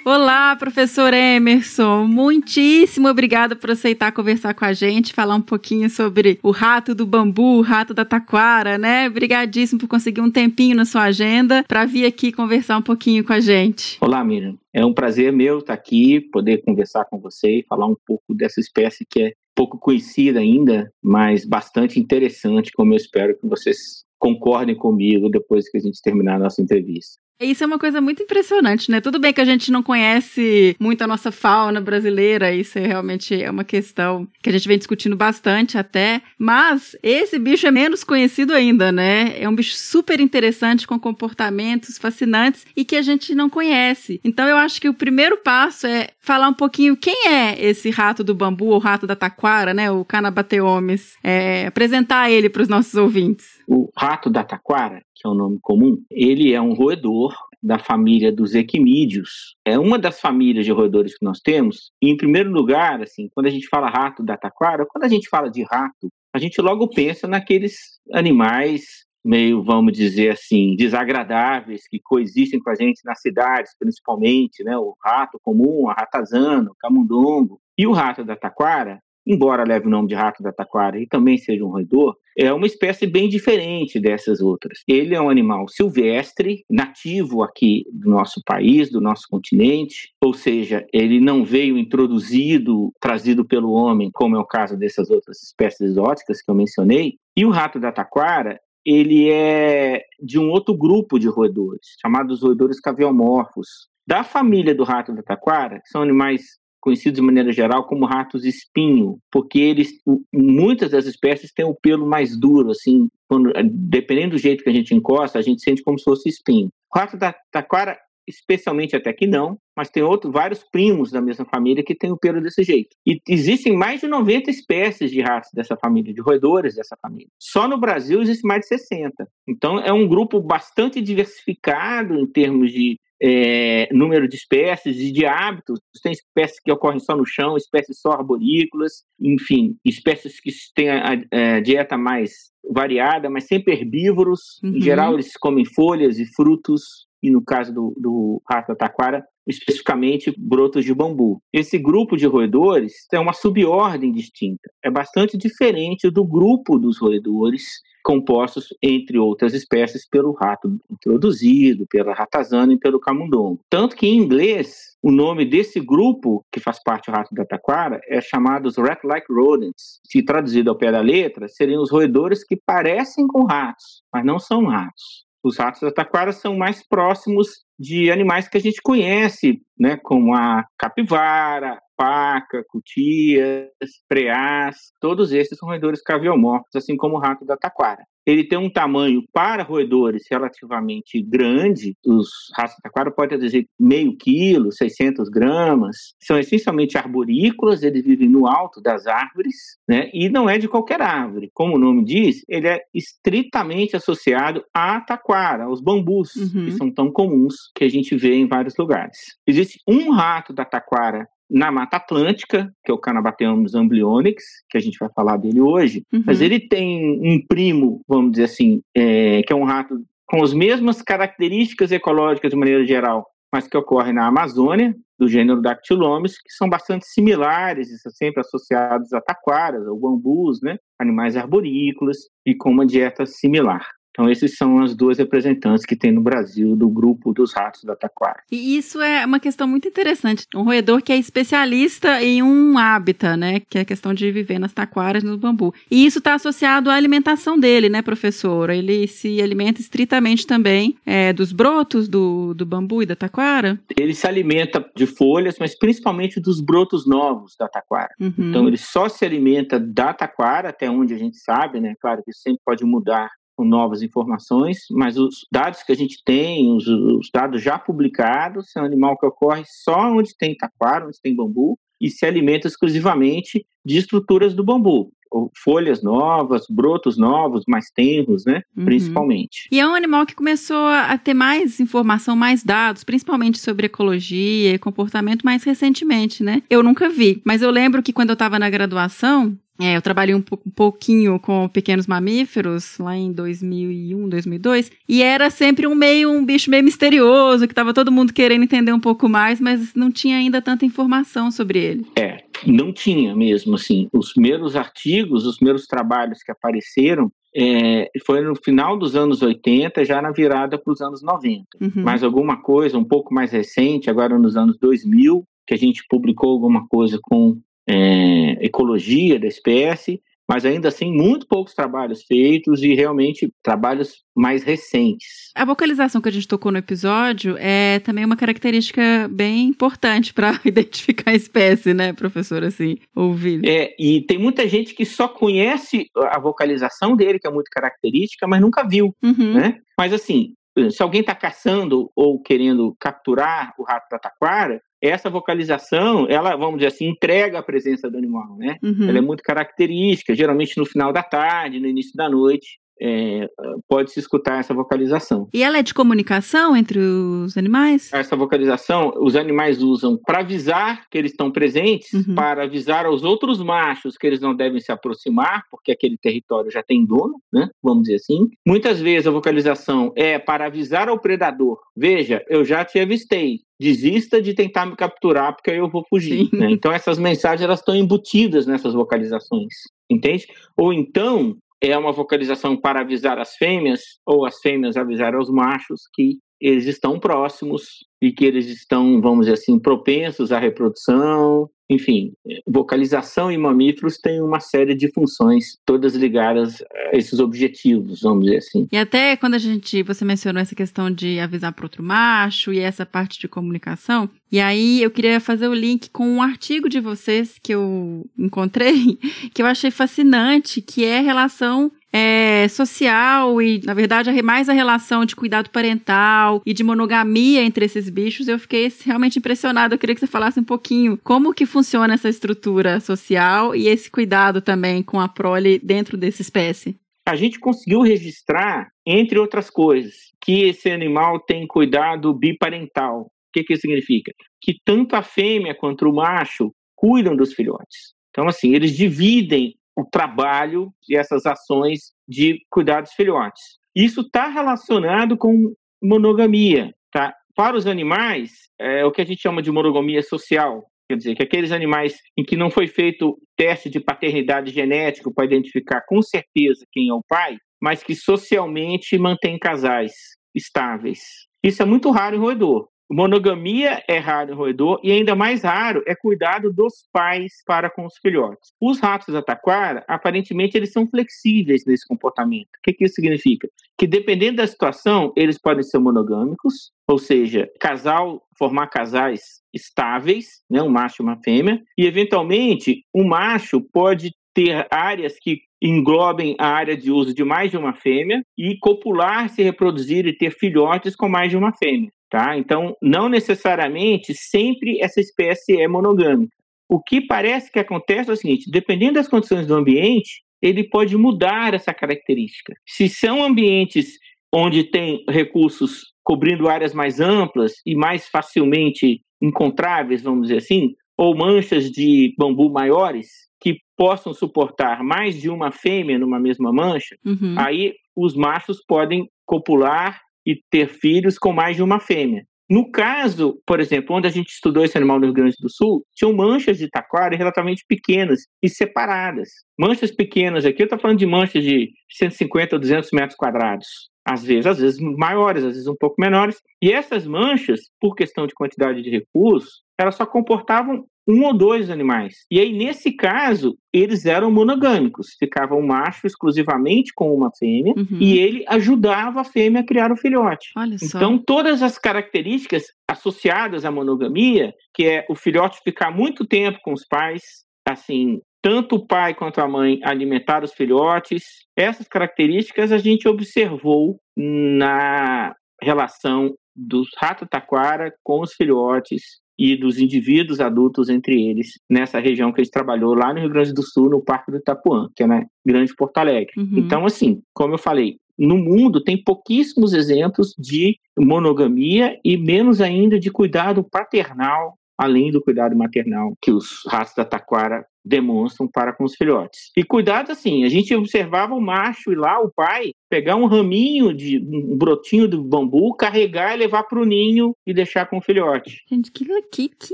Olá, 0.09 0.55
professor 0.55 1.13
Emerson. 1.13 2.07
Muitíssimo 2.07 3.09
obrigada 3.09 3.57
por 3.57 3.71
aceitar 3.71 4.13
conversar 4.13 4.53
com 4.53 4.63
a 4.63 4.71
gente, 4.71 5.11
falar 5.11 5.35
um 5.35 5.41
pouquinho 5.41 5.89
sobre 5.89 6.39
o 6.41 6.49
rato 6.49 6.95
do 6.95 7.05
bambu, 7.05 7.57
o 7.57 7.61
rato 7.61 7.93
da 7.93 8.05
taquara, 8.05 8.77
né? 8.77 9.09
Obrigadíssimo 9.09 9.77
por 9.77 9.89
conseguir 9.89 10.21
um 10.21 10.31
tempinho 10.31 10.77
na 10.77 10.85
sua 10.85 11.01
agenda 11.01 11.61
para 11.67 11.83
vir 11.83 12.05
aqui 12.05 12.31
conversar 12.31 12.77
um 12.77 12.81
pouquinho 12.81 13.21
com 13.21 13.33
a 13.33 13.41
gente. 13.41 13.97
Olá, 13.99 14.23
Miriam. 14.23 14.57
É 14.73 14.85
um 14.85 14.93
prazer 14.93 15.33
meu 15.33 15.57
estar 15.57 15.73
aqui, 15.73 16.21
poder 16.21 16.63
conversar 16.63 17.03
com 17.03 17.19
você 17.19 17.59
e 17.59 17.65
falar 17.67 17.87
um 17.87 17.97
pouco 18.07 18.33
dessa 18.33 18.61
espécie 18.61 19.05
que 19.05 19.23
é 19.23 19.33
pouco 19.53 19.77
conhecida 19.77 20.39
ainda, 20.39 20.89
mas 21.03 21.43
bastante 21.43 21.99
interessante, 21.99 22.71
como 22.71 22.93
eu 22.93 22.97
espero 22.97 23.37
que 23.37 23.45
vocês 23.45 24.05
concordem 24.17 24.73
comigo 24.73 25.29
depois 25.29 25.69
que 25.69 25.77
a 25.77 25.81
gente 25.81 26.01
terminar 26.01 26.35
a 26.35 26.39
nossa 26.39 26.61
entrevista. 26.61 27.19
Isso 27.39 27.63
é 27.63 27.67
uma 27.67 27.77
coisa 27.77 28.01
muito 28.01 28.23
impressionante, 28.23 28.89
né? 28.89 28.99
Tudo 28.99 29.19
bem 29.19 29.31
que 29.31 29.41
a 29.41 29.45
gente 29.45 29.71
não 29.71 29.83
conhece 29.83 30.75
muito 30.79 31.03
a 31.03 31.07
nossa 31.07 31.31
fauna 31.31 31.79
brasileira, 31.79 32.51
isso 32.51 32.79
é 32.79 32.87
realmente 32.87 33.41
é 33.41 33.49
uma 33.49 33.63
questão 33.63 34.27
que 34.41 34.49
a 34.49 34.51
gente 34.51 34.67
vem 34.67 34.77
discutindo 34.77 35.15
bastante 35.15 35.77
até, 35.77 36.21
mas 36.39 36.97
esse 37.03 37.37
bicho 37.37 37.67
é 37.67 37.71
menos 37.71 38.03
conhecido 38.03 38.53
ainda, 38.53 38.91
né? 38.91 39.39
É 39.39 39.47
um 39.47 39.53
bicho 39.53 39.75
super 39.75 40.19
interessante 40.19 40.87
com 40.87 40.99
comportamentos 40.99 41.99
fascinantes 41.99 42.65
e 42.75 42.83
que 42.83 42.95
a 42.95 43.03
gente 43.03 43.35
não 43.35 43.51
conhece. 43.51 44.19
Então 44.23 44.47
eu 44.47 44.57
acho 44.57 44.81
que 44.81 44.89
o 44.89 44.93
primeiro 44.93 45.37
passo 45.37 45.85
é 45.85 46.09
falar 46.19 46.49
um 46.49 46.53
pouquinho 46.53 46.97
quem 46.97 47.27
é 47.27 47.63
esse 47.63 47.91
rato 47.91 48.23
do 48.23 48.33
bambu 48.33 48.65
ou 48.65 48.79
rato 48.79 49.05
da 49.05 49.15
taquara, 49.15 49.75
né? 49.75 49.91
O 49.91 50.03
Canabateomes, 50.03 51.13
é, 51.23 51.67
apresentar 51.67 52.31
ele 52.31 52.49
para 52.49 52.63
os 52.63 52.67
nossos 52.67 52.95
ouvintes. 52.95 53.45
O 53.67 53.91
rato 53.95 54.27
da 54.27 54.43
taquara 54.43 55.01
que 55.17 55.27
é 55.27 55.29
um 55.29 55.35
nome 55.35 55.59
comum, 55.61 55.97
ele 56.09 56.53
é 56.53 56.61
um 56.61 56.73
roedor 56.73 57.35
da 57.61 57.79
família 57.79 58.31
dos 58.31 58.55
equimídeos. 58.55 59.55
É 59.65 59.77
uma 59.77 59.97
das 59.97 60.19
famílias 60.21 60.65
de 60.65 60.71
roedores 60.71 61.17
que 61.17 61.25
nós 61.25 61.39
temos. 61.39 61.91
E, 62.01 62.09
em 62.09 62.17
primeiro 62.17 62.51
lugar, 62.51 63.01
assim, 63.01 63.29
quando 63.33 63.47
a 63.47 63.49
gente 63.49 63.67
fala 63.67 63.89
rato 63.89 64.23
da 64.23 64.37
taquara, 64.37 64.85
quando 64.85 65.03
a 65.03 65.09
gente 65.09 65.27
fala 65.27 65.49
de 65.49 65.63
rato, 65.63 66.09
a 66.33 66.39
gente 66.39 66.61
logo 66.61 66.87
pensa 66.87 67.27
naqueles 67.27 67.99
animais 68.13 69.07
meio, 69.25 69.61
vamos 69.61 69.91
dizer 69.91 70.29
assim, 70.29 70.75
desagradáveis 70.77 71.87
que 71.87 71.99
coexistem 71.99 72.61
com 72.61 72.69
a 72.69 72.75
gente 72.75 73.01
nas 73.03 73.19
cidades, 73.19 73.75
principalmente, 73.77 74.63
né? 74.63 74.77
O 74.77 74.95
rato 75.03 75.37
comum, 75.43 75.89
a 75.89 75.93
ratazana, 75.93 76.71
o 76.71 76.75
camundongo. 76.79 77.59
E 77.77 77.85
o 77.85 77.91
rato 77.91 78.23
da 78.23 78.35
taquara, 78.35 79.01
embora 79.25 79.67
leve 79.67 79.87
o 79.87 79.89
nome 79.89 80.07
de 80.07 80.15
rato 80.15 80.41
da 80.41 80.53
taquara 80.53 80.97
e 80.99 81.05
também 81.05 81.37
seja 81.37 81.65
um 81.65 81.69
roedor, 81.69 82.15
é 82.37 82.53
uma 82.53 82.67
espécie 82.67 83.07
bem 83.07 83.27
diferente 83.27 83.99
dessas 83.99 84.39
outras. 84.39 84.83
Ele 84.87 85.15
é 85.15 85.19
um 85.19 85.29
animal 85.29 85.67
silvestre, 85.67 86.63
nativo 86.69 87.41
aqui 87.41 87.83
do 87.91 88.11
nosso 88.11 88.41
país, 88.45 88.91
do 88.91 89.01
nosso 89.01 89.27
continente, 89.27 90.13
ou 90.21 90.33
seja, 90.33 90.85
ele 90.93 91.19
não 91.19 91.43
veio 91.43 91.77
introduzido, 91.79 92.93
trazido 93.01 93.43
pelo 93.43 93.71
homem, 93.71 94.11
como 94.13 94.35
é 94.35 94.39
o 94.39 94.45
caso 94.45 94.77
dessas 94.77 95.09
outras 95.09 95.41
espécies 95.41 95.81
exóticas 95.81 96.39
que 96.39 96.51
eu 96.51 96.55
mencionei. 96.55 97.15
E 97.35 97.43
o 97.43 97.49
rato 97.49 97.79
da 97.79 97.91
taquara, 97.91 98.59
ele 98.85 99.31
é 99.31 100.03
de 100.21 100.37
um 100.37 100.51
outro 100.51 100.77
grupo 100.77 101.17
de 101.17 101.27
roedores, 101.27 101.95
chamados 101.99 102.43
roedores 102.43 102.79
caviomorfos. 102.79 103.87
Da 104.05 104.23
família 104.23 104.75
do 104.75 104.83
rato 104.83 105.13
da 105.13 105.23
taquara, 105.23 105.81
são 105.85 106.03
animais 106.03 106.59
conhecidos 106.87 107.19
de 107.19 107.21
maneira 107.21 107.51
geral 107.51 107.85
como 107.85 108.05
ratos 108.05 108.45
espinho, 108.45 109.19
porque 109.29 109.59
eles, 109.59 109.89
muitas 110.33 110.91
das 110.91 111.05
espécies 111.05 111.51
têm 111.51 111.65
o 111.65 111.75
pelo 111.75 112.07
mais 112.07 112.39
duro, 112.39 112.71
assim, 112.71 113.09
quando, 113.27 113.51
dependendo 113.69 114.37
do 114.37 114.37
jeito 114.37 114.63
que 114.63 114.69
a 114.69 114.73
gente 114.73 114.95
encosta, 114.95 115.37
a 115.37 115.41
gente 115.41 115.61
sente 115.61 115.83
como 115.83 115.99
se 115.99 116.05
fosse 116.05 116.29
espinho. 116.29 116.69
O 116.89 116.97
rato 116.97 117.17
da 117.17 117.35
taquara, 117.51 117.99
especialmente 118.25 118.95
até 118.95 119.11
que 119.11 119.27
não, 119.27 119.57
mas 119.75 119.89
tem 119.89 120.01
outro, 120.01 120.31
vários 120.31 120.63
primos 120.63 121.11
da 121.11 121.19
mesma 121.19 121.43
família 121.43 121.83
que 121.83 121.93
têm 121.93 122.09
o 122.09 122.17
pelo 122.17 122.39
desse 122.39 122.63
jeito. 122.63 122.95
E 123.05 123.19
existem 123.27 123.75
mais 123.75 123.99
de 123.99 124.07
90 124.07 124.49
espécies 124.49 125.11
de 125.11 125.19
ratos 125.19 125.49
dessa 125.53 125.75
família, 125.75 126.13
de 126.13 126.21
roedores 126.21 126.75
dessa 126.75 126.95
família. 127.01 127.27
Só 127.37 127.67
no 127.67 127.77
Brasil 127.77 128.21
existe 128.21 128.47
mais 128.47 128.61
de 128.61 128.67
60. 128.67 129.27
Então 129.45 129.77
é 129.77 129.91
um 129.91 130.07
grupo 130.07 130.39
bastante 130.39 131.01
diversificado 131.01 132.17
em 132.17 132.25
termos 132.25 132.71
de 132.71 132.97
é, 133.21 133.89
número 133.91 134.27
de 134.27 134.35
espécies 134.35 134.97
e 134.97 135.11
de 135.11 135.25
hábitos. 135.25 135.79
Tem 136.01 136.11
espécies 136.11 136.59
que 136.59 136.71
ocorrem 136.71 136.99
só 136.99 137.15
no 137.15 137.25
chão, 137.25 137.57
espécies 137.57 137.99
só 137.99 138.11
arborícolas, 138.11 139.03
enfim, 139.19 139.75
espécies 139.83 140.39
que 140.39 140.51
têm 140.75 140.89
a, 140.89 141.13
a, 141.31 141.59
dieta 141.59 141.97
mais 141.97 142.51
variada, 142.69 143.29
mas 143.29 143.45
sempre 143.45 143.73
herbívoros. 143.73 144.59
Uhum. 144.63 144.77
Em 144.77 144.81
geral, 144.81 145.13
eles 145.13 145.33
comem 145.33 145.65
folhas 145.65 146.19
e 146.19 146.25
frutos, 146.25 147.07
e 147.21 147.31
no 147.31 147.43
caso 147.43 147.73
do, 147.73 147.93
do 147.97 148.41
rato 148.49 148.75
taquara, 148.75 149.25
especificamente 149.47 150.33
brotos 150.37 150.83
de 150.83 150.93
bambu. 150.93 151.41
Esse 151.53 151.77
grupo 151.77 152.17
de 152.17 152.27
roedores 152.27 152.93
é 153.11 153.19
uma 153.19 153.33
subordem 153.33 154.11
distinta. 154.11 154.69
É 154.83 154.91
bastante 154.91 155.37
diferente 155.37 156.11
do 156.11 156.25
grupo 156.25 156.77
dos 156.77 156.99
roedores 156.99 157.63
compostos, 158.07 158.69
entre 158.81 159.19
outras 159.19 159.53
espécies, 159.53 160.07
pelo 160.07 160.31
rato 160.31 160.79
introduzido, 160.89 161.85
pela 161.89 162.13
ratazana 162.13 162.71
e 162.71 162.79
pelo 162.79 163.01
camundongo. 163.01 163.59
Tanto 163.69 163.97
que 163.97 164.07
em 164.07 164.17
inglês, 164.17 164.95
o 165.03 165.11
nome 165.11 165.43
desse 165.43 165.81
grupo, 165.81 166.45
que 166.49 166.61
faz 166.61 166.81
parte 166.81 167.11
do 167.11 167.15
rato 167.17 167.35
da 167.35 167.43
taquara, 167.43 167.99
é 168.07 168.21
chamado 168.21 168.67
os 168.67 168.77
rat-like 168.77 169.27
rodents. 169.29 169.99
Se 170.09 170.23
traduzido 170.23 170.69
ao 170.69 170.77
pé 170.77 170.89
da 170.89 171.01
letra, 171.01 171.49
seriam 171.49 171.81
os 171.81 171.91
roedores 171.91 172.45
que 172.45 172.55
parecem 172.55 173.27
com 173.27 173.43
ratos, 173.43 174.01
mas 174.13 174.23
não 174.23 174.39
são 174.39 174.63
ratos. 174.63 175.25
Os 175.43 175.57
ratos 175.57 175.81
da 175.81 175.91
taquara 175.91 176.31
são 176.31 176.55
mais 176.55 176.87
próximos 176.87 177.65
de 177.79 178.11
animais 178.11 178.47
que 178.47 178.57
a 178.57 178.61
gente 178.61 178.81
conhece, 178.81 179.61
né, 179.79 179.97
como 179.97 180.33
a 180.33 180.65
capivara, 180.77 181.79
paca, 181.97 182.63
cutias, 182.69 183.69
preás, 184.07 184.75
todos 184.99 185.31
esses 185.31 185.57
são 185.57 185.67
roedores 185.67 186.01
caviomorfos, 186.01 186.75
assim 186.75 186.95
como 186.95 187.15
o 187.15 187.19
rato 187.19 187.43
da 187.43 187.57
taquara. 187.57 188.03
Ele 188.25 188.43
tem 188.43 188.57
um 188.57 188.69
tamanho 188.69 189.23
para 189.31 189.63
roedores 189.63 190.23
relativamente 190.29 191.21
grande, 191.21 191.95
os 192.05 192.27
ratos 192.55 192.75
da 192.75 192.89
taquara 192.89 193.09
podem 193.09 193.39
dizer 193.39 193.65
meio 193.79 194.15
quilo, 194.17 194.71
600 194.71 195.29
gramas, 195.29 196.13
são 196.21 196.37
essencialmente 196.37 196.97
arborícolas, 196.97 197.83
eles 197.83 198.03
vivem 198.03 198.27
no 198.27 198.45
alto 198.45 198.81
das 198.81 199.07
árvores, 199.07 199.55
né, 199.87 200.09
e 200.13 200.29
não 200.29 200.49
é 200.49 200.57
de 200.57 200.67
qualquer 200.67 201.01
árvore, 201.01 201.49
como 201.53 201.75
o 201.75 201.79
nome 201.79 202.03
diz, 202.03 202.43
ele 202.47 202.67
é 202.67 202.81
estritamente 202.93 203.95
associado 203.95 204.63
à 204.73 204.99
taquara, 204.99 205.63
aos 205.63 205.81
bambus, 205.81 206.35
uhum. 206.35 206.65
que 206.65 206.71
são 206.73 206.91
tão 206.91 207.11
comuns 207.11 207.66
que 207.75 207.83
a 207.83 207.89
gente 207.89 208.15
vê 208.15 208.35
em 208.35 208.47
vários 208.47 208.75
lugares. 208.77 209.17
Existe 209.45 209.79
um 209.87 210.11
rato 210.11 210.53
da 210.53 210.65
taquara 210.65 211.27
na 211.49 211.71
Mata 211.71 211.97
Atlântica, 211.97 212.71
que 212.83 212.91
é 212.91 212.93
o 212.93 212.97
Canabateus 212.97 213.73
amblionix, 213.73 214.43
que 214.69 214.77
a 214.77 214.81
gente 214.81 214.97
vai 214.99 215.09
falar 215.15 215.37
dele 215.37 215.61
hoje, 215.61 216.03
uhum. 216.11 216.23
mas 216.25 216.41
ele 216.41 216.59
tem 216.59 217.19
um 217.21 217.41
primo, 217.47 218.01
vamos 218.07 218.31
dizer 218.31 218.45
assim, 218.45 218.81
é, 218.95 219.41
que 219.43 219.53
é 219.53 219.55
um 219.55 219.63
rato 219.63 219.95
com 220.25 220.43
as 220.43 220.53
mesmas 220.53 221.01
características 221.01 221.91
ecológicas 221.91 222.51
de 222.51 222.57
maneira 222.57 222.85
geral, 222.85 223.25
mas 223.53 223.67
que 223.67 223.77
ocorre 223.77 224.11
na 224.11 224.27
Amazônia, 224.27 224.93
do 225.17 225.27
gênero 225.27 225.61
Dactylomes, 225.61 226.37
que 226.37 226.51
são 226.51 226.69
bastante 226.69 227.07
similares 227.07 227.89
e 227.89 227.97
são 227.97 228.11
sempre 228.11 228.41
associados 228.41 229.11
a 229.13 229.21
taquaras, 229.21 229.87
ou 229.87 229.97
bambus, 229.97 230.61
né? 230.61 230.77
animais 230.99 231.35
arborícolas, 231.35 232.17
e 232.45 232.53
com 232.53 232.69
uma 232.69 232.85
dieta 232.85 233.25
similar. 233.25 233.87
Então, 234.17 234.31
esses 234.31 234.57
são 234.57 234.81
as 234.81 234.95
duas 234.95 235.19
representantes 235.19 235.85
que 235.85 235.95
tem 235.95 236.11
no 236.11 236.21
Brasil 236.21 236.75
do 236.75 236.89
grupo 236.89 237.31
dos 237.31 237.53
ratos 237.53 237.83
da 237.83 237.95
taquara. 237.95 238.41
E 238.51 238.75
isso 238.75 238.99
é 238.99 239.23
uma 239.23 239.39
questão 239.39 239.67
muito 239.67 239.87
interessante. 239.87 240.43
Um 240.55 240.63
roedor 240.63 241.03
que 241.03 241.13
é 241.13 241.17
especialista 241.17 242.19
em 242.23 242.41
um 242.41 242.79
hábitat, 242.79 243.37
né? 243.37 243.59
Que 243.59 243.77
é 243.77 243.81
a 243.81 243.85
questão 243.85 244.15
de 244.15 244.31
viver 244.31 244.57
nas 244.57 244.73
taquaras, 244.73 245.23
no 245.23 245.37
bambu. 245.37 245.71
E 245.91 246.03
isso 246.03 246.17
está 246.17 246.33
associado 246.33 246.89
à 246.89 246.95
alimentação 246.95 247.59
dele, 247.59 247.89
né, 247.89 248.01
professor? 248.01 248.71
Ele 248.71 249.07
se 249.07 249.39
alimenta 249.39 249.81
estritamente 249.81 250.47
também 250.47 250.97
é, 251.05 251.31
dos 251.31 251.51
brotos 251.51 252.09
do, 252.09 252.55
do 252.55 252.65
bambu 252.65 253.03
e 253.03 253.05
da 253.05 253.15
taquara? 253.15 253.79
Ele 253.95 254.15
se 254.15 254.25
alimenta 254.25 254.83
de 254.95 255.05
folhas, 255.05 255.57
mas 255.59 255.77
principalmente 255.77 256.39
dos 256.39 256.59
brotos 256.59 257.05
novos 257.05 257.55
da 257.55 257.67
taquara. 257.67 258.09
Uhum. 258.19 258.33
Então, 258.39 258.67
ele 258.67 258.77
só 258.77 259.07
se 259.07 259.23
alimenta 259.23 259.79
da 259.79 260.11
taquara, 260.11 260.69
até 260.69 260.89
onde 260.89 261.13
a 261.13 261.17
gente 261.19 261.37
sabe, 261.37 261.79
né? 261.79 261.93
Claro 262.01 262.23
que 262.25 262.33
sempre 262.33 262.61
pode 262.65 262.83
mudar 262.83 263.29
com 263.57 263.65
novas 263.65 264.03
informações, 264.03 264.85
mas 264.91 265.17
os 265.17 265.47
dados 265.51 265.81
que 265.81 265.91
a 265.91 265.95
gente 265.95 266.23
tem, 266.23 266.71
os, 266.71 266.87
os 266.87 267.29
dados 267.33 267.61
já 267.61 267.77
publicados, 267.79 268.73
é 268.75 268.81
um 268.81 268.85
animal 268.85 269.17
que 269.17 269.25
ocorre 269.25 269.63
só 269.65 270.11
onde 270.11 270.37
tem 270.37 270.55
taquara, 270.55 271.07
onde 271.07 271.19
tem 271.19 271.35
bambu, 271.35 271.77
e 271.99 272.11
se 272.11 272.25
alimenta 272.27 272.67
exclusivamente 272.67 273.65
de 273.83 273.97
estruturas 273.97 274.53
do 274.53 274.63
bambu 274.63 275.11
folhas 275.55 276.01
novas, 276.01 276.65
brotos 276.69 277.17
novos, 277.17 277.63
mais 277.67 277.89
tenros, 277.91 278.45
né? 278.45 278.61
Uhum. 278.75 278.85
Principalmente. 278.85 279.67
E 279.71 279.79
é 279.79 279.87
um 279.87 279.93
animal 279.93 280.25
que 280.25 280.35
começou 280.35 280.87
a 280.87 281.17
ter 281.17 281.33
mais 281.33 281.79
informação, 281.79 282.35
mais 282.35 282.63
dados, 282.63 283.03
principalmente 283.03 283.59
sobre 283.59 283.87
ecologia 283.87 284.73
e 284.73 284.79
comportamento 284.79 285.43
mais 285.43 285.63
recentemente, 285.63 286.43
né? 286.43 286.63
Eu 286.69 286.81
nunca 286.81 287.09
vi, 287.09 287.41
mas 287.45 287.61
eu 287.61 287.69
lembro 287.69 288.01
que 288.01 288.13
quando 288.13 288.29
eu 288.29 288.33
estava 288.33 288.57
na 288.57 288.69
graduação, 288.69 289.57
É, 289.79 289.95
eu 289.95 290.01
trabalhei 290.01 290.33
um, 290.33 290.39
um, 290.39 290.71
pouquinho 290.71 291.39
com 291.39 291.67
pequenos 291.69 292.07
mamíferos 292.07 292.97
lá 292.97 293.15
em 293.15 293.31
2001, 293.31 294.27
2002, 294.29 294.91
e 295.07 295.21
era 295.21 295.49
sempre 295.49 295.85
um 295.85 295.93
meio 295.93 296.31
um 296.31 296.43
bicho 296.43 296.69
meio 296.71 296.83
misterioso 296.83 297.67
que 297.67 297.73
estava 297.73 297.93
todo 297.93 298.11
mundo 298.11 298.33
querendo 298.33 298.63
entender 298.63 298.91
um 298.91 298.99
pouco 298.99 299.29
mais, 299.29 299.61
mas 299.61 299.93
não 299.93 300.11
tinha 300.11 300.37
ainda 300.37 300.61
tanta 300.61 300.85
informação 300.85 301.51
sobre 301.51 301.79
ele. 301.79 302.05
É, 302.17 302.43
não 302.65 302.91
tinha 302.91 303.35
mesmo 303.35 303.75
assim. 303.75 304.07
Os 304.11 304.33
primeiros 304.33 304.75
artigos, 304.75 305.45
os 305.45 305.57
primeiros 305.57 305.85
trabalhos 305.85 306.41
que 306.41 306.51
apareceram 306.51 307.31
é, 307.55 308.09
foi 308.25 308.41
no 308.41 308.55
final 308.55 308.97
dos 308.97 309.15
anos 309.15 309.41
80, 309.41 310.05
já 310.05 310.21
na 310.21 310.31
virada 310.31 310.77
para 310.77 310.93
os 310.93 311.01
anos 311.01 311.21
90. 311.23 311.65
Uhum. 311.81 311.91
Mas 312.03 312.23
alguma 312.23 312.61
coisa 312.61 312.97
um 312.97 313.03
pouco 313.03 313.33
mais 313.33 313.51
recente, 313.51 314.09
agora 314.09 314.37
nos 314.37 314.55
anos 314.55 314.77
2000, 314.79 315.43
que 315.65 315.73
a 315.73 315.77
gente 315.77 316.03
publicou 316.07 316.51
alguma 316.51 316.87
coisa 316.87 317.19
com 317.21 317.59
é, 317.87 318.65
ecologia 318.65 319.39
da 319.39 319.47
espécie, 319.47 320.21
mas 320.49 320.65
ainda 320.65 320.87
assim 320.87 321.11
muito 321.11 321.45
poucos 321.45 321.73
trabalhos 321.73 322.23
feitos 322.23 322.81
e 322.81 322.93
realmente 322.93 323.51
trabalhos 323.61 324.23
mais 324.35 324.63
recentes. 324.63 325.51
A 325.53 325.65
vocalização 325.65 326.21
que 326.21 326.29
a 326.29 326.31
gente 326.31 326.47
tocou 326.47 326.71
no 326.71 326.77
episódio 326.77 327.57
é 327.59 327.99
também 327.99 328.23
uma 328.23 328.37
característica 328.37 329.27
bem 329.29 329.65
importante 329.67 330.33
para 330.33 330.59
identificar 330.63 331.31
a 331.31 331.35
espécie, 331.35 331.93
né, 331.93 332.13
professor, 332.13 332.63
assim, 332.63 332.97
ouvir. 333.13 333.61
É, 333.67 333.93
e 333.99 334.21
tem 334.21 334.37
muita 334.37 334.67
gente 334.67 334.93
que 334.93 335.05
só 335.05 335.27
conhece 335.27 336.07
a 336.15 336.39
vocalização 336.39 337.15
dele, 337.15 337.39
que 337.39 337.47
é 337.47 337.51
muito 337.51 337.69
característica, 337.69 338.47
mas 338.47 338.61
nunca 338.61 338.87
viu, 338.87 339.13
uhum. 339.21 339.53
né? 339.53 339.79
Mas 339.99 340.13
assim, 340.13 340.53
se 340.91 341.01
alguém 341.01 341.21
está 341.21 341.35
caçando 341.35 342.09
ou 342.15 342.41
querendo 342.41 342.95
capturar 342.99 343.73
o 343.77 343.83
rato 343.83 344.07
da 344.11 344.19
taquara, 344.19 344.79
essa 345.01 345.29
vocalização, 345.29 346.27
ela, 346.29 346.55
vamos 346.55 346.77
dizer 346.77 346.87
assim, 346.87 347.07
entrega 347.07 347.59
a 347.59 347.63
presença 347.63 348.09
do 348.09 348.17
animal, 348.17 348.57
né? 348.57 348.77
Uhum. 348.81 349.09
Ela 349.09 349.19
é 349.19 349.21
muito 349.21 349.43
característica, 349.43 350.35
geralmente 350.35 350.77
no 350.77 350.85
final 350.85 351.13
da 351.13 351.21
tarde, 351.21 351.79
no 351.79 351.87
início 351.87 352.15
da 352.15 352.29
noite, 352.29 352.79
é, 353.01 353.47
pode-se 353.87 354.19
escutar 354.19 354.59
essa 354.59 354.73
vocalização. 354.73 355.47
E 355.53 355.63
ela 355.63 355.77
é 355.77 355.83
de 355.83 355.93
comunicação 355.93 356.75
entre 356.75 356.99
os 356.99 357.57
animais? 357.57 358.11
Essa 358.13 358.35
vocalização 358.35 359.13
os 359.17 359.35
animais 359.35 359.81
usam 359.81 360.17
para 360.17 360.39
avisar 360.39 361.07
que 361.09 361.17
eles 361.17 361.31
estão 361.31 361.51
presentes, 361.51 362.13
uhum. 362.13 362.35
para 362.35 362.63
avisar 362.63 363.05
aos 363.05 363.23
outros 363.23 363.61
machos 363.61 364.17
que 364.17 364.25
eles 364.25 364.39
não 364.39 364.55
devem 364.55 364.79
se 364.79 364.91
aproximar, 364.91 365.63
porque 365.69 365.91
aquele 365.91 366.17
território 366.17 366.71
já 366.71 366.83
tem 366.83 367.05
dono, 367.05 367.41
né? 367.51 367.69
Vamos 367.81 368.03
dizer 368.03 368.15
assim. 368.15 368.49
Muitas 368.65 368.99
vezes 368.99 369.27
a 369.27 369.31
vocalização 369.31 370.11
é 370.15 370.39
para 370.39 370.65
avisar 370.65 371.09
ao 371.09 371.19
predador: 371.19 371.79
veja, 371.95 372.43
eu 372.49 372.63
já 372.63 372.83
te 372.83 372.99
avistei, 372.99 373.59
desista 373.79 374.41
de 374.41 374.53
tentar 374.53 374.85
me 374.85 374.95
capturar 374.95 375.55
porque 375.55 375.71
eu 375.71 375.89
vou 375.89 376.03
fugir. 376.09 376.49
Né? 376.51 376.71
Então 376.71 376.91
essas 376.91 377.19
mensagens 377.19 377.61
elas 377.61 377.79
estão 377.79 377.95
embutidas 377.95 378.65
nessas 378.65 378.93
vocalizações, 378.93 379.73
entende? 380.09 380.47
Ou 380.75 380.91
então 380.91 381.55
é 381.81 381.97
uma 381.97 382.11
vocalização 382.11 382.75
para 382.75 383.01
avisar 383.01 383.39
as 383.39 383.55
fêmeas 383.55 384.01
ou 384.25 384.45
as 384.45 384.59
fêmeas 384.59 384.97
avisar 384.97 385.35
aos 385.35 385.49
machos 385.49 386.01
que 386.13 386.39
eles 386.59 386.85
estão 386.85 387.19
próximos 387.19 388.05
e 388.21 388.31
que 388.31 388.45
eles 388.45 388.67
estão, 388.67 389.21
vamos 389.21 389.45
dizer 389.45 389.53
assim, 389.53 389.77
propensos 389.79 390.51
à 390.51 390.59
reprodução. 390.59 391.69
Enfim, 391.89 392.33
vocalização 392.67 393.49
em 393.49 393.57
mamíferos 393.57 394.17
tem 394.17 394.41
uma 394.41 394.59
série 394.59 394.93
de 394.93 395.09
funções, 395.13 395.77
todas 395.85 396.15
ligadas 396.15 396.83
a 396.91 397.15
esses 397.15 397.39
objetivos, 397.39 398.21
vamos 398.21 398.43
dizer 398.43 398.57
assim. 398.57 398.87
E 398.91 398.97
até 398.97 399.37
quando 399.37 399.53
a 399.53 399.59
gente, 399.59 400.03
você 400.03 400.25
mencionou 400.25 400.61
essa 400.61 400.75
questão 400.75 401.09
de 401.09 401.39
avisar 401.39 401.71
para 401.71 401.85
outro 401.85 402.03
macho 402.03 402.73
e 402.73 402.79
essa 402.79 403.05
parte 403.05 403.39
de 403.39 403.47
comunicação, 403.47 404.29
e 404.51 404.59
aí 404.59 405.01
eu 405.01 405.09
queria 405.09 405.39
fazer 405.39 405.69
o 405.69 405.73
link 405.73 406.09
com 406.09 406.27
um 406.27 406.41
artigo 406.41 406.89
de 406.89 406.99
vocês 406.99 407.57
que 407.61 407.73
eu 407.73 408.25
encontrei, 408.37 409.17
que 409.53 409.61
eu 409.61 409.65
achei 409.65 409.89
fascinante, 409.89 410.81
que 410.81 411.05
é 411.05 411.19
a 411.19 411.23
relação 411.23 411.89
é, 412.11 412.67
social 412.69 413.61
e, 413.61 413.81
na 413.83 413.93
verdade, 413.93 414.41
mais 414.41 414.69
a 414.69 414.73
relação 414.73 415.25
de 415.25 415.35
cuidado 415.35 415.69
parental 415.69 416.61
e 416.65 416.73
de 416.73 416.83
monogamia 416.83 417.61
entre 417.63 417.85
esses 417.85 418.09
bichos, 418.09 418.47
eu 418.47 418.57
fiquei 418.57 418.91
realmente 419.05 419.39
impressionada. 419.39 419.95
Eu 419.95 419.99
queria 419.99 420.15
que 420.15 420.21
você 420.21 420.27
falasse 420.27 420.59
um 420.59 420.63
pouquinho 420.63 421.17
como 421.23 421.53
que 421.53 421.65
funciona 421.65 422.13
essa 422.13 422.29
estrutura 422.29 422.99
social 422.99 423.75
e 423.75 423.87
esse 423.87 424.09
cuidado 424.09 424.61
também 424.61 425.03
com 425.03 425.19
a 425.19 425.27
prole 425.27 425.79
dentro 425.79 426.17
dessa 426.17 426.41
espécie. 426.41 426.97
A 427.27 427.35
gente 427.35 427.59
conseguiu 427.59 428.01
registrar, 428.01 428.89
entre 429.05 429.37
outras 429.37 429.69
coisas, 429.69 430.13
que 430.41 430.63
esse 430.63 430.89
animal 430.89 431.41
tem 431.41 431.67
cuidado 431.67 432.33
biparental. 432.33 433.23
O 433.23 433.29
que, 433.53 433.63
que 433.63 433.73
isso 433.73 433.81
significa? 433.81 434.31
Que 434.61 434.75
tanto 434.85 435.15
a 435.15 435.21
fêmea 435.21 435.75
quanto 435.75 436.07
o 436.07 436.15
macho 436.15 436.71
cuidam 436.95 437.35
dos 437.35 437.53
filhotes. 437.53 438.13
Então, 438.29 438.47
assim, 438.47 438.73
eles 438.73 438.95
dividem 438.95 439.73
o 439.97 440.05
trabalho 440.05 440.91
e 441.09 441.17
essas 441.17 441.45
ações 441.45 442.11
de 442.27 442.59
cuidar 442.69 443.01
dos 443.01 443.13
filhotes. 443.13 443.63
Isso 443.95 444.21
está 444.21 444.47
relacionado 444.47 445.35
com 445.35 445.73
monogamia, 446.01 446.93
tá? 447.11 447.33
Para 447.55 447.75
os 447.75 447.87
animais, 447.87 448.51
é 448.79 449.03
o 449.03 449.11
que 449.11 449.21
a 449.21 449.25
gente 449.25 449.41
chama 449.41 449.59
de 449.59 449.71
monogamia 449.71 450.21
social, 450.21 450.85
quer 451.09 451.17
dizer, 451.17 451.35
que 451.35 451.41
aqueles 451.41 451.71
animais 451.71 452.15
em 452.37 452.43
que 452.43 452.55
não 452.55 452.69
foi 452.69 452.85
feito 452.85 453.35
teste 453.55 453.89
de 453.89 453.99
paternidade 453.99 454.71
genético 454.71 455.33
para 455.33 455.45
identificar 455.45 456.03
com 456.07 456.21
certeza 456.21 456.85
quem 456.91 457.09
é 457.09 457.13
o 457.13 457.23
pai, 457.27 457.57
mas 457.81 458.03
que 458.03 458.15
socialmente 458.15 459.17
mantém 459.17 459.57
casais 459.57 460.13
estáveis. 460.53 461.19
Isso 461.63 461.81
é 461.81 461.85
muito 461.85 462.11
raro 462.11 462.35
em 462.35 462.39
roedor. 462.39 462.87
Monogamia 463.09 464.03
é 464.07 464.17
raro 464.17 464.51
em 464.51 464.55
roedor 464.55 464.99
e 465.01 465.11
ainda 465.11 465.33
mais 465.33 465.63
raro 465.63 466.03
é 466.05 466.13
cuidado 466.13 466.73
dos 466.73 467.07
pais 467.11 467.63
para 467.65 467.89
com 467.89 468.05
os 468.05 468.17
filhotes. 468.17 468.73
Os 468.81 468.99
ratos 468.99 469.33
da 469.33 469.41
taquara, 469.41 470.03
aparentemente, 470.07 470.75
eles 470.75 470.91
são 470.91 471.07
flexíveis 471.07 471.85
nesse 471.85 472.05
comportamento. 472.05 472.67
O 472.67 472.81
que, 472.83 472.93
que 472.93 473.05
isso 473.05 473.15
significa? 473.15 473.69
Que 473.97 474.05
dependendo 474.05 474.57
da 474.57 474.67
situação, 474.67 475.31
eles 475.37 475.57
podem 475.57 475.83
ser 475.83 475.99
monogâmicos, 475.99 476.91
ou 477.07 477.17
seja, 477.17 477.71
casal, 477.79 478.45
formar 478.57 478.87
casais 478.87 479.61
estáveis, 479.73 480.61
né, 480.69 480.81
um 480.81 480.89
macho 480.89 481.21
e 481.21 481.23
uma 481.23 481.37
fêmea, 481.41 481.81
e 481.97 482.05
eventualmente 482.05 483.05
um 483.15 483.25
macho 483.25 483.79
pode 483.81 484.33
ter 484.53 484.85
áreas 484.91 485.37
que 485.39 485.61
englobem 485.81 486.55
a 486.59 486.67
área 486.67 486.97
de 486.97 487.11
uso 487.11 487.33
de 487.33 487.43
mais 487.43 487.71
de 487.71 487.77
uma 487.77 487.93
fêmea 487.93 488.43
e 488.57 488.77
copular, 488.79 489.47
se 489.49 489.61
reproduzir 489.61 490.25
e 490.25 490.35
ter 490.35 490.51
filhotes 490.51 491.15
com 491.15 491.29
mais 491.29 491.51
de 491.51 491.57
uma 491.57 491.71
fêmea. 491.71 492.11
Tá? 492.29 492.57
Então, 492.57 492.95
não 493.01 493.29
necessariamente 493.29 494.33
sempre 494.33 494.99
essa 494.99 495.19
espécie 495.19 495.79
é 495.81 495.87
monogâmica. 495.87 496.55
O 496.89 497.01
que 497.01 497.21
parece 497.21 497.71
que 497.71 497.79
acontece 497.79 498.29
é 498.29 498.33
o 498.33 498.37
seguinte: 498.37 498.69
dependendo 498.69 499.13
das 499.13 499.27
condições 499.27 499.65
do 499.65 499.75
ambiente, 499.75 500.43
ele 500.61 500.83
pode 500.83 501.15
mudar 501.15 501.73
essa 501.73 501.93
característica. 501.93 502.73
Se 502.85 503.07
são 503.07 503.43
ambientes 503.43 504.17
onde 504.51 504.83
tem 504.83 505.23
recursos 505.29 506.13
cobrindo 506.23 506.67
áreas 506.67 506.93
mais 506.93 507.19
amplas 507.19 507.75
e 507.85 507.95
mais 507.95 508.27
facilmente 508.27 509.21
encontráveis, 509.41 510.23
vamos 510.23 510.47
dizer 510.47 510.57
assim, 510.57 510.93
ou 511.17 511.35
manchas 511.35 511.89
de 511.89 512.33
bambu 512.37 512.69
maiores 512.69 513.47
que 513.59 513.79
possam 513.95 514.33
suportar 514.33 515.03
mais 515.03 515.39
de 515.39 515.49
uma 515.49 515.71
fêmea 515.71 516.19
numa 516.19 516.39
mesma 516.39 516.71
mancha, 516.71 517.15
uhum. 517.25 517.55
aí 517.57 517.93
os 518.15 518.35
machos 518.35 518.83
podem 518.85 519.29
copular 519.45 520.21
e 520.47 520.61
ter 520.71 520.87
filhos 520.87 521.37
com 521.37 521.51
mais 521.51 521.75
de 521.75 521.83
uma 521.83 521.99
fêmea. 521.99 522.45
No 522.69 522.89
caso, 522.91 523.61
por 523.65 523.79
exemplo, 523.79 524.15
onde 524.15 524.27
a 524.27 524.31
gente 524.31 524.49
estudou 524.49 524.83
esse 524.83 524.97
animal 524.97 525.19
no 525.19 525.25
Rio 525.25 525.33
Grande 525.33 525.55
do 525.59 525.69
Sul, 525.69 526.05
tinham 526.13 526.33
manchas 526.33 526.77
de 526.77 526.89
taquara 526.89 527.35
relativamente 527.35 527.85
pequenas 527.87 528.41
e 528.61 528.67
separadas. 528.67 529.49
Manchas 529.77 530.11
pequenas 530.11 530.65
aqui, 530.65 530.81
eu 530.81 530.85
estou 530.85 530.99
falando 530.99 531.19
de 531.19 531.25
manchas 531.25 531.63
de 531.63 531.91
150 532.09 532.75
ou 532.75 532.79
200 532.79 533.11
metros 533.11 533.37
quadrados. 533.37 533.87
Às 534.25 534.43
vezes, 534.43 534.65
às 534.65 534.79
vezes 534.79 534.99
maiores, 534.99 535.63
às 535.63 535.73
vezes 535.73 535.87
um 535.87 535.95
pouco 535.95 536.19
menores. 536.19 536.61
E 536.81 536.91
essas 536.91 537.25
manchas, 537.25 537.81
por 538.01 538.15
questão 538.15 538.45
de 538.45 538.53
quantidade 538.53 539.01
de 539.01 539.09
recursos, 539.09 539.83
elas 539.97 540.15
só 540.15 540.25
comportavam 540.25 541.05
um 541.27 541.43
ou 541.43 541.53
dois 541.53 541.89
animais. 541.89 542.45
E 542.49 542.59
aí, 542.59 542.71
nesse 542.71 543.11
caso, 543.11 543.77
eles 543.91 544.25
eram 544.25 544.49
monogâmicos, 544.49 545.35
ficavam 545.37 545.81
macho 545.81 546.25
exclusivamente 546.25 547.11
com 547.13 547.33
uma 547.33 547.51
fêmea 547.51 547.93
uhum. 547.97 548.17
e 548.19 548.37
ele 548.37 548.63
ajudava 548.67 549.41
a 549.41 549.43
fêmea 549.43 549.81
a 549.81 549.85
criar 549.85 550.11
o 550.11 550.17
filhote. 550.17 550.69
Então, 551.17 551.37
todas 551.37 551.83
as 551.83 551.97
características 551.97 552.85
associadas 553.09 553.83
à 553.83 553.91
monogamia, 553.91 554.73
que 554.93 555.05
é 555.05 555.25
o 555.29 555.35
filhote 555.35 555.81
ficar 555.83 556.11
muito 556.11 556.45
tempo 556.45 556.79
com 556.81 556.93
os 556.93 557.05
pais, 557.05 557.41
assim, 557.85 558.39
tanto 558.61 558.95
o 558.95 559.05
pai 559.05 559.33
quanto 559.33 559.59
a 559.59 559.67
mãe 559.67 559.99
alimentar 560.03 560.63
os 560.63 560.73
filhotes, 560.73 561.43
essas 561.75 562.07
características 562.07 562.91
a 562.91 562.97
gente 562.97 563.27
observou 563.27 564.19
na 564.35 565.53
relação 565.81 566.53
dos 566.75 567.07
rato 567.17 567.45
taquara 567.45 568.13
com 568.23 568.41
os 568.41 568.53
filhotes 568.53 569.41
e 569.57 569.75
dos 569.75 569.97
indivíduos 569.97 570.59
adultos 570.59 571.09
entre 571.09 571.41
eles, 571.41 571.79
nessa 571.89 572.19
região 572.19 572.51
que 572.51 572.61
a 572.61 572.63
gente 572.63 572.73
trabalhou 572.73 573.13
lá 573.13 573.33
no 573.33 573.39
Rio 573.39 573.49
Grande 573.49 573.73
do 573.73 573.81
Sul, 573.81 574.09
no 574.09 574.21
Parque 574.21 574.51
do 574.51 574.57
Itapuã, 574.57 575.09
que 575.15 575.23
é 575.23 575.27
na 575.27 575.45
Grande 575.65 575.95
Porto 575.95 576.17
Alegre. 576.17 576.53
Uhum. 576.57 576.73
Então, 576.77 577.05
assim, 577.05 577.41
como 577.53 577.73
eu 577.73 577.77
falei, 577.77 578.17
no 578.37 578.57
mundo 578.57 579.03
tem 579.03 579.21
pouquíssimos 579.21 579.93
exemplos 579.93 580.53
de 580.57 580.99
monogamia 581.17 582.19
e 582.23 582.37
menos 582.37 582.81
ainda 582.81 583.19
de 583.19 583.31
cuidado 583.31 583.83
paternal, 583.83 584.77
além 584.97 585.31
do 585.31 585.41
cuidado 585.41 585.75
maternal 585.75 586.33
que 586.41 586.51
os 586.51 586.83
ratos 586.87 587.15
da 587.15 587.25
taquara 587.25 587.85
demonstram 588.05 588.67
para 588.67 588.93
com 588.93 589.03
os 589.03 589.15
filhotes. 589.15 589.71
E 589.75 589.83
cuidado 589.83 590.31
assim, 590.31 590.63
a 590.63 590.69
gente 590.69 590.95
observava 590.95 591.53
o 591.53 591.61
macho 591.61 592.11
e 592.11 592.15
lá 592.15 592.39
o 592.39 592.51
pai 592.55 592.91
pegar 593.09 593.35
um 593.35 593.45
raminho 593.45 594.13
de 594.13 594.37
um 594.39 594.77
brotinho 594.77 595.27
do 595.27 595.43
bambu, 595.43 595.93
carregar 595.95 596.53
e 596.53 596.57
levar 596.57 596.83
para 596.83 596.99
o 596.99 597.05
ninho 597.05 597.55
e 597.65 597.73
deixar 597.73 598.05
com 598.05 598.17
o 598.17 598.21
filhote. 598.21 598.83
Gente, 598.89 599.11
que, 599.11 599.25
que, 599.51 599.69
que 599.69 599.93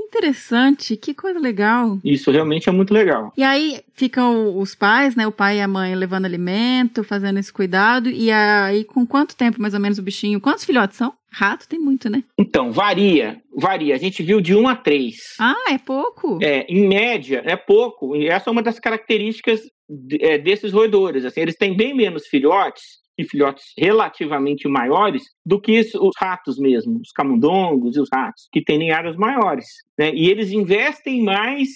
interessante, 0.00 0.96
que 0.96 1.14
coisa 1.14 1.38
legal. 1.38 1.98
Isso 2.04 2.30
realmente 2.30 2.68
é 2.68 2.72
muito 2.72 2.92
legal. 2.92 3.32
E 3.36 3.42
aí 3.42 3.80
ficam 3.94 4.56
os 4.58 4.74
pais, 4.74 5.14
né, 5.14 5.26
o 5.26 5.32
pai 5.32 5.58
e 5.58 5.60
a 5.60 5.68
mãe 5.68 5.94
levando 5.94 6.24
alimento, 6.24 7.04
fazendo 7.04 7.38
esse 7.38 7.52
cuidado, 7.52 8.08
e 8.08 8.30
aí 8.30 8.84
com 8.84 9.06
quanto 9.06 9.36
tempo 9.36 9.60
mais 9.60 9.74
ou 9.74 9.80
menos 9.80 9.98
o 9.98 10.02
bichinho, 10.02 10.40
quantos 10.40 10.64
filhotes 10.64 10.96
são? 10.96 11.12
Rato 11.30 11.68
tem 11.68 11.80
muito, 11.80 12.08
né? 12.08 12.22
Então, 12.38 12.70
varia, 12.70 13.42
varia. 13.56 13.96
A 13.96 13.98
gente 13.98 14.22
viu 14.22 14.40
de 14.40 14.54
um 14.54 14.68
a 14.68 14.76
três. 14.76 15.34
Ah, 15.40 15.72
é 15.72 15.78
pouco? 15.78 16.38
É, 16.40 16.64
em 16.68 16.86
média, 16.86 17.42
é 17.44 17.56
pouco. 17.56 18.14
E 18.14 18.28
essa 18.28 18.48
é 18.48 18.52
uma 18.52 18.62
das 18.62 18.78
características 18.78 19.62
é, 20.20 20.38
desses 20.38 20.72
roedores. 20.72 21.24
Assim, 21.24 21.40
eles 21.40 21.56
têm 21.56 21.76
bem 21.76 21.94
menos 21.94 22.26
filhotes, 22.26 23.04
e 23.16 23.24
filhotes 23.24 23.64
relativamente 23.78 24.68
maiores 24.68 25.22
do 25.44 25.60
que 25.60 25.78
os 25.78 26.12
ratos 26.18 26.58
mesmo, 26.58 27.00
os 27.00 27.12
camundongos 27.12 27.96
e 27.96 28.00
os 28.00 28.08
ratos, 28.12 28.48
que 28.52 28.62
têm 28.62 28.90
áreas 28.90 29.16
maiores. 29.16 29.66
Né? 29.98 30.12
E 30.12 30.28
eles 30.28 30.50
investem 30.50 31.22
mais 31.22 31.68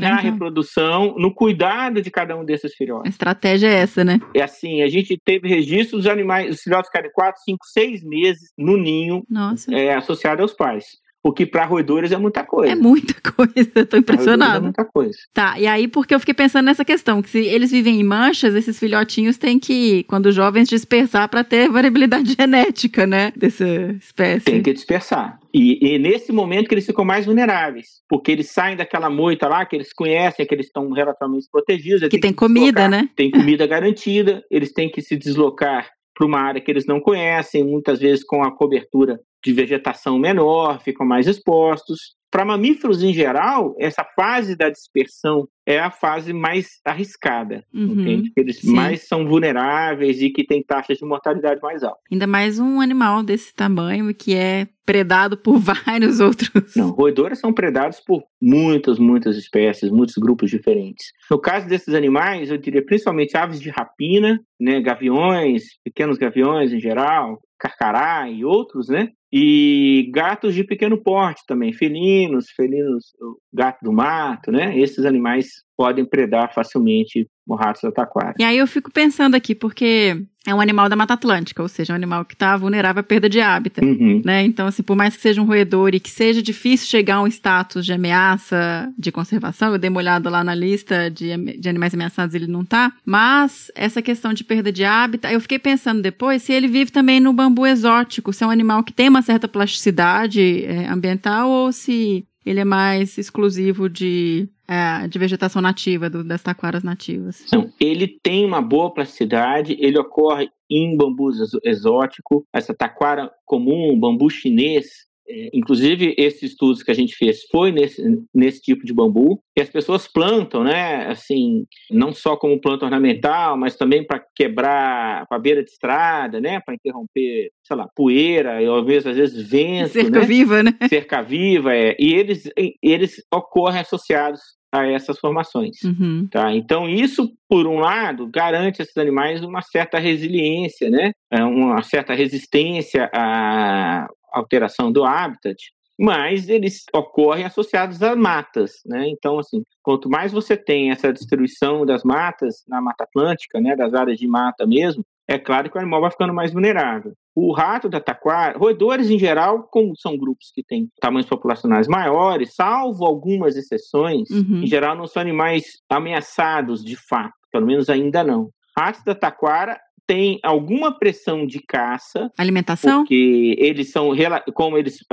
na 0.00 0.16
reprodução, 0.16 1.14
no 1.18 1.34
cuidado 1.34 2.00
de 2.00 2.10
cada 2.10 2.36
um 2.36 2.44
desses 2.44 2.74
filhotes. 2.74 3.06
A 3.06 3.10
estratégia 3.10 3.66
é 3.66 3.74
essa, 3.74 4.04
né? 4.04 4.20
É 4.34 4.42
assim, 4.42 4.82
a 4.82 4.88
gente 4.88 5.18
teve 5.24 5.48
registro 5.48 5.96
dos 5.96 6.06
animais, 6.06 6.54
os 6.54 6.62
filhotes 6.62 6.88
ficarem 6.88 7.10
4, 7.12 7.42
5, 7.44 7.58
6 7.66 8.04
meses 8.04 8.52
no 8.56 8.76
ninho, 8.76 9.24
é, 9.72 9.94
associado 9.94 10.42
aos 10.42 10.52
pais. 10.52 10.84
O 11.22 11.32
que 11.32 11.44
para 11.44 11.64
roedores 11.64 12.12
é 12.12 12.16
muita 12.16 12.44
coisa. 12.44 12.72
É 12.72 12.76
muita 12.76 13.14
coisa, 13.32 13.86
tô 13.86 13.96
impressionado. 13.96 14.58
É 14.58 14.60
muita 14.60 14.84
coisa. 14.84 15.18
Tá, 15.32 15.58
e 15.58 15.66
aí 15.66 15.88
porque 15.88 16.14
eu 16.14 16.20
fiquei 16.20 16.34
pensando 16.34 16.66
nessa 16.66 16.84
questão, 16.84 17.20
que 17.20 17.28
se 17.28 17.38
eles 17.38 17.70
vivem 17.70 18.00
em 18.00 18.04
manchas, 18.04 18.54
esses 18.54 18.78
filhotinhos 18.78 19.36
têm 19.36 19.58
que, 19.58 20.04
quando 20.04 20.30
jovens, 20.30 20.68
dispersar 20.68 21.28
para 21.28 21.42
ter 21.42 21.68
variabilidade 21.70 22.34
genética, 22.38 23.06
né, 23.06 23.32
dessa 23.36 23.66
espécie. 24.00 24.44
Tem 24.44 24.62
que 24.62 24.72
dispersar. 24.72 25.38
E, 25.52 25.94
e, 25.94 25.98
nesse 25.98 26.30
momento 26.30 26.68
que 26.68 26.74
eles 26.74 26.86
ficam 26.86 27.04
mais 27.04 27.26
vulneráveis, 27.26 28.02
porque 28.08 28.30
eles 28.30 28.50
saem 28.50 28.76
daquela 28.76 29.08
moita 29.08 29.48
lá, 29.48 29.64
que 29.64 29.74
eles 29.74 29.92
conhecem, 29.92 30.46
que 30.46 30.54
eles 30.54 30.66
estão 30.66 30.90
relativamente 30.90 31.48
protegidos. 31.50 32.06
Que 32.08 32.20
tem 32.20 32.32
comida, 32.32 32.86
né? 32.86 33.08
Tem 33.16 33.30
comida 33.30 33.66
garantida, 33.66 34.44
eles 34.50 34.72
têm 34.72 34.90
que 34.90 35.00
se 35.00 35.16
deslocar 35.16 35.88
para 36.18 36.26
uma 36.26 36.40
área 36.40 36.60
que 36.60 36.68
eles 36.68 36.84
não 36.84 37.00
conhecem, 37.00 37.62
muitas 37.62 38.00
vezes 38.00 38.24
com 38.24 38.42
a 38.42 38.50
cobertura 38.50 39.20
de 39.44 39.52
vegetação 39.52 40.18
menor, 40.18 40.80
ficam 40.80 41.06
mais 41.06 41.28
expostos. 41.28 42.17
Para 42.30 42.44
mamíferos 42.44 43.02
em 43.02 43.12
geral, 43.12 43.74
essa 43.78 44.04
fase 44.04 44.54
da 44.54 44.68
dispersão 44.68 45.48
é 45.66 45.78
a 45.78 45.90
fase 45.90 46.32
mais 46.32 46.80
arriscada, 46.84 47.64
uhum, 47.74 48.00
entende? 48.00 48.32
Eles 48.36 48.60
sim. 48.60 48.72
mais 48.72 49.06
são 49.06 49.26
vulneráveis 49.26 50.20
e 50.20 50.30
que 50.30 50.44
tem 50.44 50.62
taxas 50.62 50.98
de 50.98 51.04
mortalidade 51.04 51.60
mais 51.62 51.82
altas. 51.82 52.02
Ainda 52.10 52.26
mais 52.26 52.58
um 52.58 52.80
animal 52.80 53.22
desse 53.22 53.54
tamanho 53.54 54.14
que 54.14 54.34
é 54.34 54.66
predado 54.86 55.36
por 55.36 55.58
vários 55.60 56.20
outros. 56.20 56.74
Não, 56.74 56.90
roedores 56.90 57.38
são 57.38 57.52
predados 57.52 58.00
por 58.00 58.22
muitas, 58.40 58.98
muitas 58.98 59.36
espécies, 59.36 59.90
muitos 59.90 60.14
grupos 60.16 60.50
diferentes. 60.50 61.12
No 61.30 61.38
caso 61.38 61.68
desses 61.68 61.92
animais, 61.94 62.50
eu 62.50 62.56
diria 62.56 62.84
principalmente 62.84 63.36
aves 63.36 63.60
de 63.60 63.68
rapina, 63.68 64.40
né, 64.58 64.80
gaviões, 64.80 65.64
pequenos 65.84 66.16
gaviões 66.16 66.72
em 66.72 66.80
geral, 66.80 67.38
carcará 67.58 68.30
e 68.30 68.44
outros, 68.44 68.88
né? 68.88 69.10
E 69.32 70.10
gatos 70.12 70.54
de 70.54 70.64
pequeno 70.64 70.96
porte 70.96 71.42
também, 71.46 71.72
felinos, 71.72 72.50
felinos, 72.50 73.04
gato 73.52 73.82
do 73.82 73.92
mato, 73.92 74.50
né? 74.50 74.78
Esses 74.78 75.04
animais 75.04 75.48
podem 75.76 76.04
predar 76.04 76.52
facilmente 76.52 77.28
o 77.46 77.54
rato 77.54 77.80
da 77.82 77.92
taquara. 77.92 78.34
E 78.38 78.44
aí 78.44 78.58
eu 78.58 78.66
fico 78.66 78.90
pensando 78.92 79.34
aqui, 79.34 79.54
porque 79.54 80.22
é 80.46 80.54
um 80.54 80.60
animal 80.60 80.88
da 80.88 80.96
Mata 80.96 81.14
Atlântica, 81.14 81.62
ou 81.62 81.68
seja, 81.68 81.92
um 81.92 81.96
animal 81.96 82.24
que 82.24 82.34
está 82.34 82.56
vulnerável 82.56 83.00
à 83.00 83.02
perda 83.02 83.28
de 83.28 83.40
hábitat, 83.40 83.84
uhum. 83.84 84.22
né? 84.24 84.42
Então, 84.44 84.66
assim, 84.66 84.82
por 84.82 84.96
mais 84.96 85.14
que 85.14 85.22
seja 85.22 85.40
um 85.40 85.44
roedor 85.44 85.94
e 85.94 86.00
que 86.00 86.10
seja 86.10 86.42
difícil 86.42 86.86
chegar 86.88 87.16
a 87.16 87.22
um 87.22 87.26
status 87.26 87.86
de 87.86 87.92
ameaça 87.92 88.92
de 88.98 89.12
conservação, 89.12 89.72
eu 89.72 89.78
dei 89.78 89.88
uma 89.88 90.00
olhada 90.00 90.28
lá 90.28 90.42
na 90.42 90.54
lista 90.54 91.10
de, 91.10 91.36
de 91.58 91.68
animais 91.68 91.94
ameaçados, 91.94 92.34
ele 92.34 92.46
não 92.46 92.64
tá, 92.64 92.92
mas 93.04 93.70
essa 93.74 94.02
questão 94.02 94.32
de 94.32 94.42
perda 94.42 94.72
de 94.72 94.84
hábitat, 94.84 95.32
eu 95.32 95.40
fiquei 95.40 95.58
pensando 95.58 96.02
depois 96.02 96.42
se 96.42 96.52
ele 96.52 96.66
vive 96.66 96.90
também 96.90 97.20
no 97.20 97.32
bambu 97.32 97.66
exótico, 97.66 98.32
se 98.32 98.42
é 98.42 98.46
um 98.46 98.50
animal 98.50 98.82
que 98.82 98.92
tem 98.92 99.08
uma 99.08 99.17
certa 99.22 99.48
plasticidade 99.48 100.64
é, 100.64 100.86
ambiental 100.86 101.50
ou 101.50 101.72
se 101.72 102.26
ele 102.44 102.60
é 102.60 102.64
mais 102.64 103.18
exclusivo 103.18 103.88
de, 103.88 104.48
é, 104.66 105.06
de 105.06 105.18
vegetação 105.18 105.60
nativa, 105.60 106.08
do, 106.08 106.24
das 106.24 106.42
taquaras 106.42 106.82
nativas. 106.82 107.44
Não, 107.52 107.70
ele 107.78 108.08
tem 108.22 108.44
uma 108.44 108.62
boa 108.62 108.92
plasticidade, 108.92 109.76
ele 109.78 109.98
ocorre 109.98 110.48
em 110.70 110.96
bambus 110.96 111.38
exótico, 111.64 112.46
essa 112.52 112.74
taquara 112.74 113.30
comum, 113.44 113.98
bambu 113.98 114.30
chinês, 114.30 115.07
inclusive, 115.52 116.14
esses 116.16 116.52
estudos 116.52 116.82
que 116.82 116.90
a 116.90 116.94
gente 116.94 117.14
fez 117.14 117.42
foi 117.50 117.70
nesse, 117.70 118.02
nesse 118.34 118.62
tipo 118.62 118.84
de 118.84 118.94
bambu, 118.94 119.40
que 119.54 119.62
as 119.62 119.68
pessoas 119.68 120.08
plantam, 120.08 120.64
né? 120.64 121.06
Assim, 121.06 121.64
não 121.90 122.12
só 122.12 122.36
como 122.36 122.60
planta 122.60 122.84
ornamental, 122.84 123.56
mas 123.56 123.76
também 123.76 124.06
para 124.06 124.24
quebrar 124.34 125.26
a 125.30 125.38
beira 125.38 125.62
de 125.62 125.70
estrada, 125.70 126.40
né? 126.40 126.60
Para 126.64 126.74
interromper, 126.74 127.50
sei 127.62 127.76
lá, 127.76 127.88
poeira, 127.94 128.62
e 128.62 128.66
às 128.66 128.84
vezes, 128.84 129.06
às 129.06 129.16
vezes 129.16 129.50
vento. 129.50 129.90
Cerca 129.90 130.20
né? 130.20 130.26
viva, 130.26 130.62
né? 130.62 130.72
Cerca 130.88 131.22
viva, 131.22 131.74
é. 131.74 131.96
E 131.98 132.14
eles, 132.14 132.50
eles 132.82 133.22
ocorrem 133.32 133.80
associados 133.80 134.40
a 134.72 134.86
essas 134.86 135.18
formações. 135.18 135.82
Uhum. 135.82 136.28
Tá? 136.30 136.52
Então, 136.54 136.88
isso, 136.88 137.30
por 137.48 137.66
um 137.66 137.78
lado, 137.78 138.28
garante 138.28 138.80
a 138.80 138.84
esses 138.84 138.96
animais 138.96 139.42
uma 139.42 139.62
certa 139.62 139.98
resiliência, 139.98 140.90
né? 140.90 141.12
É, 141.30 141.42
uma 141.42 141.82
certa 141.82 142.14
resistência 142.14 143.10
à 143.14 144.06
alteração 144.32 144.90
do 144.90 145.04
habitat, 145.04 145.56
mas 145.98 146.48
eles 146.48 146.84
ocorrem 146.94 147.44
associados 147.44 148.02
a 148.02 148.14
matas, 148.14 148.74
né? 148.86 149.08
Então, 149.08 149.38
assim, 149.38 149.64
quanto 149.82 150.08
mais 150.08 150.32
você 150.32 150.56
tem 150.56 150.90
essa 150.90 151.12
destruição 151.12 151.84
das 151.84 152.04
matas 152.04 152.62
na 152.68 152.80
Mata 152.80 153.02
Atlântica, 153.02 153.60
né, 153.60 153.74
das 153.74 153.92
áreas 153.94 154.18
de 154.18 154.28
mata 154.28 154.64
mesmo, 154.64 155.04
é 155.26 155.38
claro 155.38 155.68
que 155.68 155.76
o 155.76 155.80
animal 155.80 156.00
vai 156.00 156.10
ficando 156.10 156.32
mais 156.32 156.52
vulnerável. 156.52 157.12
O 157.34 157.52
rato 157.52 157.88
da 157.88 158.00
taquara, 158.00 158.56
roedores 158.56 159.10
em 159.10 159.18
geral, 159.18 159.64
como 159.64 159.94
são 159.96 160.16
grupos 160.16 160.50
que 160.54 160.62
têm 160.62 160.88
tamanhos 161.00 161.28
populacionais 161.28 161.86
maiores, 161.86 162.54
salvo 162.54 163.04
algumas 163.04 163.56
exceções, 163.56 164.30
uhum. 164.30 164.62
em 164.62 164.66
geral 164.66 164.96
não 164.96 165.06
são 165.06 165.20
animais 165.20 165.82
ameaçados 165.90 166.82
de 166.82 166.96
fato, 166.96 167.34
pelo 167.52 167.66
menos 167.66 167.90
ainda 167.90 168.24
não. 168.24 168.48
Ratos 168.76 169.04
da 169.04 169.14
taquara 169.14 169.78
tem 170.08 170.40
alguma 170.42 170.98
pressão 170.98 171.46
de 171.46 171.60
caça. 171.60 172.32
Alimentação? 172.38 173.02
Porque 173.02 173.54
eles 173.58 173.92
são, 173.92 174.10
como 174.54 174.78
eles, 174.78 175.04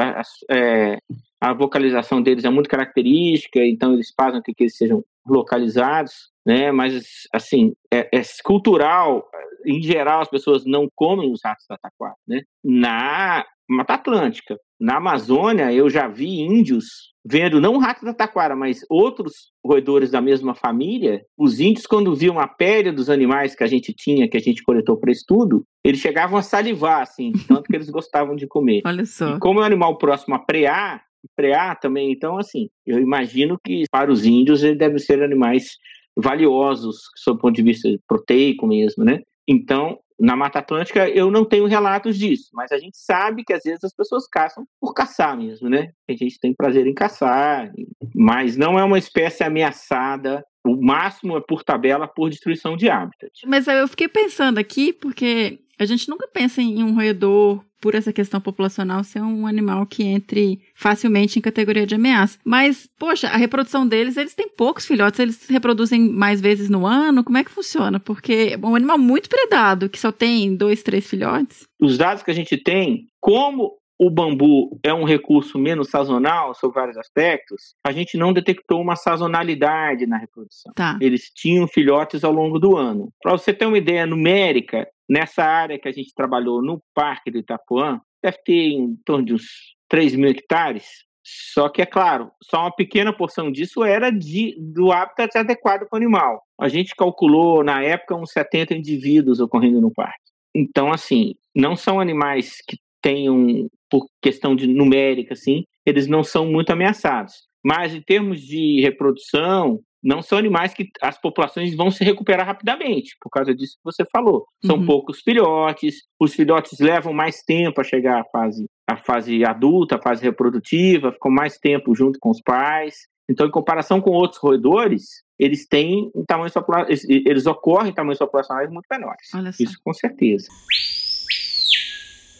é, 0.49 0.97
a 1.41 1.53
vocalização 1.53 2.21
deles 2.21 2.45
é 2.45 2.49
muito 2.49 2.69
característica, 2.69 3.59
então 3.59 3.93
eles 3.93 4.13
fazem 4.15 4.41
com 4.41 4.53
que 4.53 4.63
eles 4.63 4.77
sejam 4.77 5.03
localizados, 5.27 6.31
né? 6.45 6.71
Mas, 6.71 7.27
assim, 7.33 7.73
é, 7.93 8.07
é 8.17 8.21
cultural, 8.41 9.27
em 9.65 9.81
geral 9.81 10.21
as 10.21 10.29
pessoas 10.29 10.63
não 10.65 10.87
comem 10.95 11.29
os 11.29 11.41
ratos 11.43 11.65
da 11.69 11.77
taquara, 11.77 12.15
né? 12.25 12.43
Na 12.63 13.45
Mata 13.69 13.95
Atlântica, 13.95 14.57
na 14.79 14.97
Amazônia, 14.97 15.71
eu 15.73 15.89
já 15.89 16.07
vi 16.07 16.41
índios 16.41 17.13
vendo 17.27 17.59
não 17.59 17.75
o 17.75 17.79
rato 17.79 18.05
da 18.05 18.13
taquara, 18.13 18.55
mas 18.55 18.85
outros 18.87 19.51
roedores 19.65 20.11
da 20.11 20.21
mesma 20.21 20.53
família. 20.53 21.23
Os 21.35 21.59
índios, 21.59 21.87
quando 21.87 22.15
viam 22.15 22.39
a 22.39 22.47
pele 22.47 22.91
dos 22.91 23.09
animais 23.09 23.55
que 23.55 23.63
a 23.63 23.67
gente 23.67 23.93
tinha, 23.93 24.29
que 24.29 24.37
a 24.37 24.39
gente 24.39 24.61
coletou 24.63 24.95
para 24.97 25.11
estudo, 25.11 25.63
eles 25.83 25.99
chegavam 25.99 26.37
a 26.37 26.43
salivar, 26.43 27.01
assim, 27.01 27.31
tanto 27.47 27.63
que 27.63 27.75
eles 27.75 27.89
gostavam 27.89 28.35
de 28.35 28.45
comer. 28.45 28.81
Olha 28.85 29.05
só. 29.05 29.35
E 29.35 29.39
como 29.39 29.59
é 29.59 29.63
um 29.63 29.65
animal 29.65 29.97
próximo 29.97 30.35
a 30.35 30.39
prear, 30.39 31.03
prear 31.35 31.79
também, 31.79 32.11
então, 32.11 32.37
assim, 32.37 32.69
eu 32.85 32.99
imagino 32.99 33.57
que 33.63 33.85
para 33.89 34.11
os 34.11 34.23
índios 34.25 34.63
eles 34.63 34.77
devem 34.77 34.99
ser 34.99 35.23
animais 35.23 35.77
valiosos, 36.15 36.97
sob 37.17 37.37
o 37.37 37.41
ponto 37.41 37.55
de 37.55 37.63
vista 37.63 37.89
proteico 38.07 38.67
mesmo, 38.67 39.03
né? 39.03 39.21
Então, 39.47 39.97
na 40.19 40.35
Mata 40.35 40.59
Atlântica 40.59 41.09
eu 41.09 41.29
não 41.29 41.45
tenho 41.45 41.65
relatos 41.65 42.17
disso, 42.17 42.49
mas 42.53 42.71
a 42.71 42.77
gente 42.77 42.97
sabe 42.97 43.43
que 43.43 43.53
às 43.53 43.63
vezes 43.63 43.83
as 43.83 43.93
pessoas 43.93 44.27
caçam 44.27 44.65
por 44.79 44.93
caçar 44.93 45.37
mesmo, 45.37 45.69
né? 45.69 45.91
A 46.09 46.13
gente 46.13 46.39
tem 46.39 46.53
prazer 46.53 46.87
em 46.87 46.93
caçar, 46.93 47.71
mas 48.13 48.55
não 48.55 48.79
é 48.79 48.83
uma 48.83 48.97
espécie 48.97 49.43
ameaçada. 49.43 50.43
O 50.65 50.75
máximo 50.75 51.37
é 51.37 51.41
por 51.41 51.63
tabela 51.63 52.07
por 52.07 52.29
destruição 52.29 52.75
de 52.75 52.89
hábitat. 52.89 53.31
Mas 53.45 53.67
eu 53.67 53.87
fiquei 53.87 54.07
pensando 54.07 54.57
aqui, 54.57 54.91
porque 54.91 55.59
a 55.77 55.85
gente 55.85 56.09
nunca 56.09 56.27
pensa 56.27 56.61
em 56.61 56.83
um 56.83 56.95
roedor 56.95 57.63
por 57.85 57.93
essa 57.93 58.11
questão 58.11 58.41
populacional 58.41 59.03
ser 59.03 59.21
um 59.21 59.45
animal 59.45 59.85
que 59.85 60.01
entre 60.01 60.59
facilmente 60.73 61.37
em 61.37 61.41
categoria 61.41 61.85
de 61.85 61.93
ameaça. 61.93 62.39
Mas, 62.43 62.89
poxa, 62.97 63.27
a 63.27 63.37
reprodução 63.37 63.87
deles, 63.87 64.17
eles 64.17 64.33
têm 64.33 64.49
poucos 64.49 64.87
filhotes, 64.87 65.19
eles 65.19 65.35
se 65.35 65.53
reproduzem 65.53 66.09
mais 66.09 66.41
vezes 66.41 66.67
no 66.67 66.83
ano. 66.83 67.23
Como 67.23 67.37
é 67.37 67.43
que 67.43 67.51
funciona? 67.51 67.99
Porque 67.99 68.53
é 68.53 68.57
um 68.57 68.75
animal 68.75 68.97
muito 68.97 69.29
predado, 69.29 69.87
que 69.87 69.99
só 69.99 70.11
tem 70.11 70.55
dois, 70.55 70.81
três 70.81 71.07
filhotes. 71.07 71.67
Os 71.79 71.95
dados 71.95 72.23
que 72.23 72.31
a 72.31 72.33
gente 72.33 72.57
tem, 72.57 73.05
como 73.19 73.73
o 73.99 74.09
bambu 74.09 74.79
é 74.83 74.91
um 74.91 75.03
recurso 75.03 75.59
menos 75.59 75.91
sazonal 75.91 76.55
sobre 76.55 76.79
vários 76.79 76.97
aspectos, 76.97 77.75
a 77.85 77.91
gente 77.91 78.17
não 78.17 78.33
detectou 78.33 78.81
uma 78.81 78.95
sazonalidade 78.95 80.07
na 80.07 80.17
reprodução. 80.17 80.73
Tá. 80.75 80.97
Eles 80.99 81.29
tinham 81.33 81.67
filhotes 81.67 82.23
ao 82.23 82.31
longo 82.31 82.57
do 82.57 82.75
ano. 82.75 83.09
Para 83.21 83.33
você 83.33 83.53
ter 83.53 83.67
uma 83.67 83.77
ideia 83.77 84.07
numérica, 84.07 84.87
nessa 85.09 85.43
área 85.43 85.79
que 85.79 85.87
a 85.87 85.91
gente 85.91 86.13
trabalhou 86.13 86.61
no 86.61 86.81
Parque 86.93 87.31
do 87.31 87.37
Itapuã, 87.37 87.99
deve 88.23 88.37
ter 88.43 88.69
em 88.69 88.95
torno 89.05 89.25
de 89.25 89.33
uns 89.33 89.43
3 89.89 90.15
mil 90.15 90.29
hectares. 90.29 91.05
Só 91.23 91.69
que, 91.69 91.81
é 91.81 91.85
claro, 91.85 92.31
só 92.43 92.61
uma 92.61 92.75
pequena 92.75 93.11
porção 93.11 93.51
disso 93.51 93.83
era 93.83 94.11
de, 94.11 94.55
do 94.59 94.91
habitat 94.91 95.35
adequado 95.37 95.87
para 95.89 95.95
o 95.95 95.97
animal. 95.97 96.43
A 96.59 96.67
gente 96.67 96.95
calculou, 96.95 97.63
na 97.63 97.81
época, 97.81 98.15
uns 98.15 98.31
70 98.31 98.75
indivíduos 98.75 99.39
ocorrendo 99.39 99.81
no 99.81 99.91
parque. 99.91 100.19
Então, 100.53 100.91
assim, 100.91 101.33
não 101.55 101.75
são 101.75 101.99
animais 101.99 102.61
que 102.67 102.77
tenham, 103.01 103.67
por 103.89 104.07
questão 104.21 104.55
de 104.55 104.67
numérica, 104.67 105.33
assim, 105.33 105.63
eles 105.85 106.07
não 106.07 106.23
são 106.23 106.45
muito 106.45 106.69
ameaçados. 106.69 107.33
Mas, 107.63 107.95
em 107.95 108.01
termos 108.01 108.41
de 108.41 108.81
reprodução, 108.81 109.79
não 110.05 110.21
são 110.21 110.37
animais 110.37 110.71
que 110.73 110.87
as 111.01 111.19
populações 111.19 111.75
vão 111.75 111.89
se 111.89 112.03
recuperar 112.03 112.45
rapidamente, 112.45 113.17
por 113.19 113.29
causa 113.31 113.55
disso 113.55 113.73
que 113.77 113.83
você 113.83 114.05
falou. 114.05 114.45
São 114.63 114.77
Uhum. 114.77 114.85
poucos 114.85 115.21
filhotes, 115.21 116.03
os 116.19 116.33
filhotes 116.35 116.79
levam 116.79 117.11
mais 117.11 117.41
tempo 117.41 117.81
a 117.81 117.83
chegar 117.83 118.21
à 118.21 118.23
fase, 118.25 118.65
à 118.87 118.95
fase 118.95 119.43
adulta, 119.43 119.95
à 119.95 120.01
fase 120.01 120.23
reprodutiva, 120.23 121.11
ficam 121.11 121.31
mais 121.31 121.57
tempo 121.57 121.95
junto 121.95 122.19
com 122.19 122.29
os 122.29 122.39
pais. 122.39 123.07
Então, 123.27 123.47
em 123.47 123.51
comparação 123.51 123.99
com 123.99 124.11
outros 124.11 124.39
roedores, 124.39 125.23
eles 125.39 125.67
têm 125.67 126.11
um 126.13 126.23
tamanho 126.23 126.51
eles, 126.87 127.47
ocorrem 127.47 127.89
em 127.89 127.93
tamanhos 127.93 128.19
populacionais 128.19 128.69
muito 128.69 128.85
menores. 128.89 129.33
Isso 129.63 129.79
com 129.83 129.91
certeza. 129.91 130.47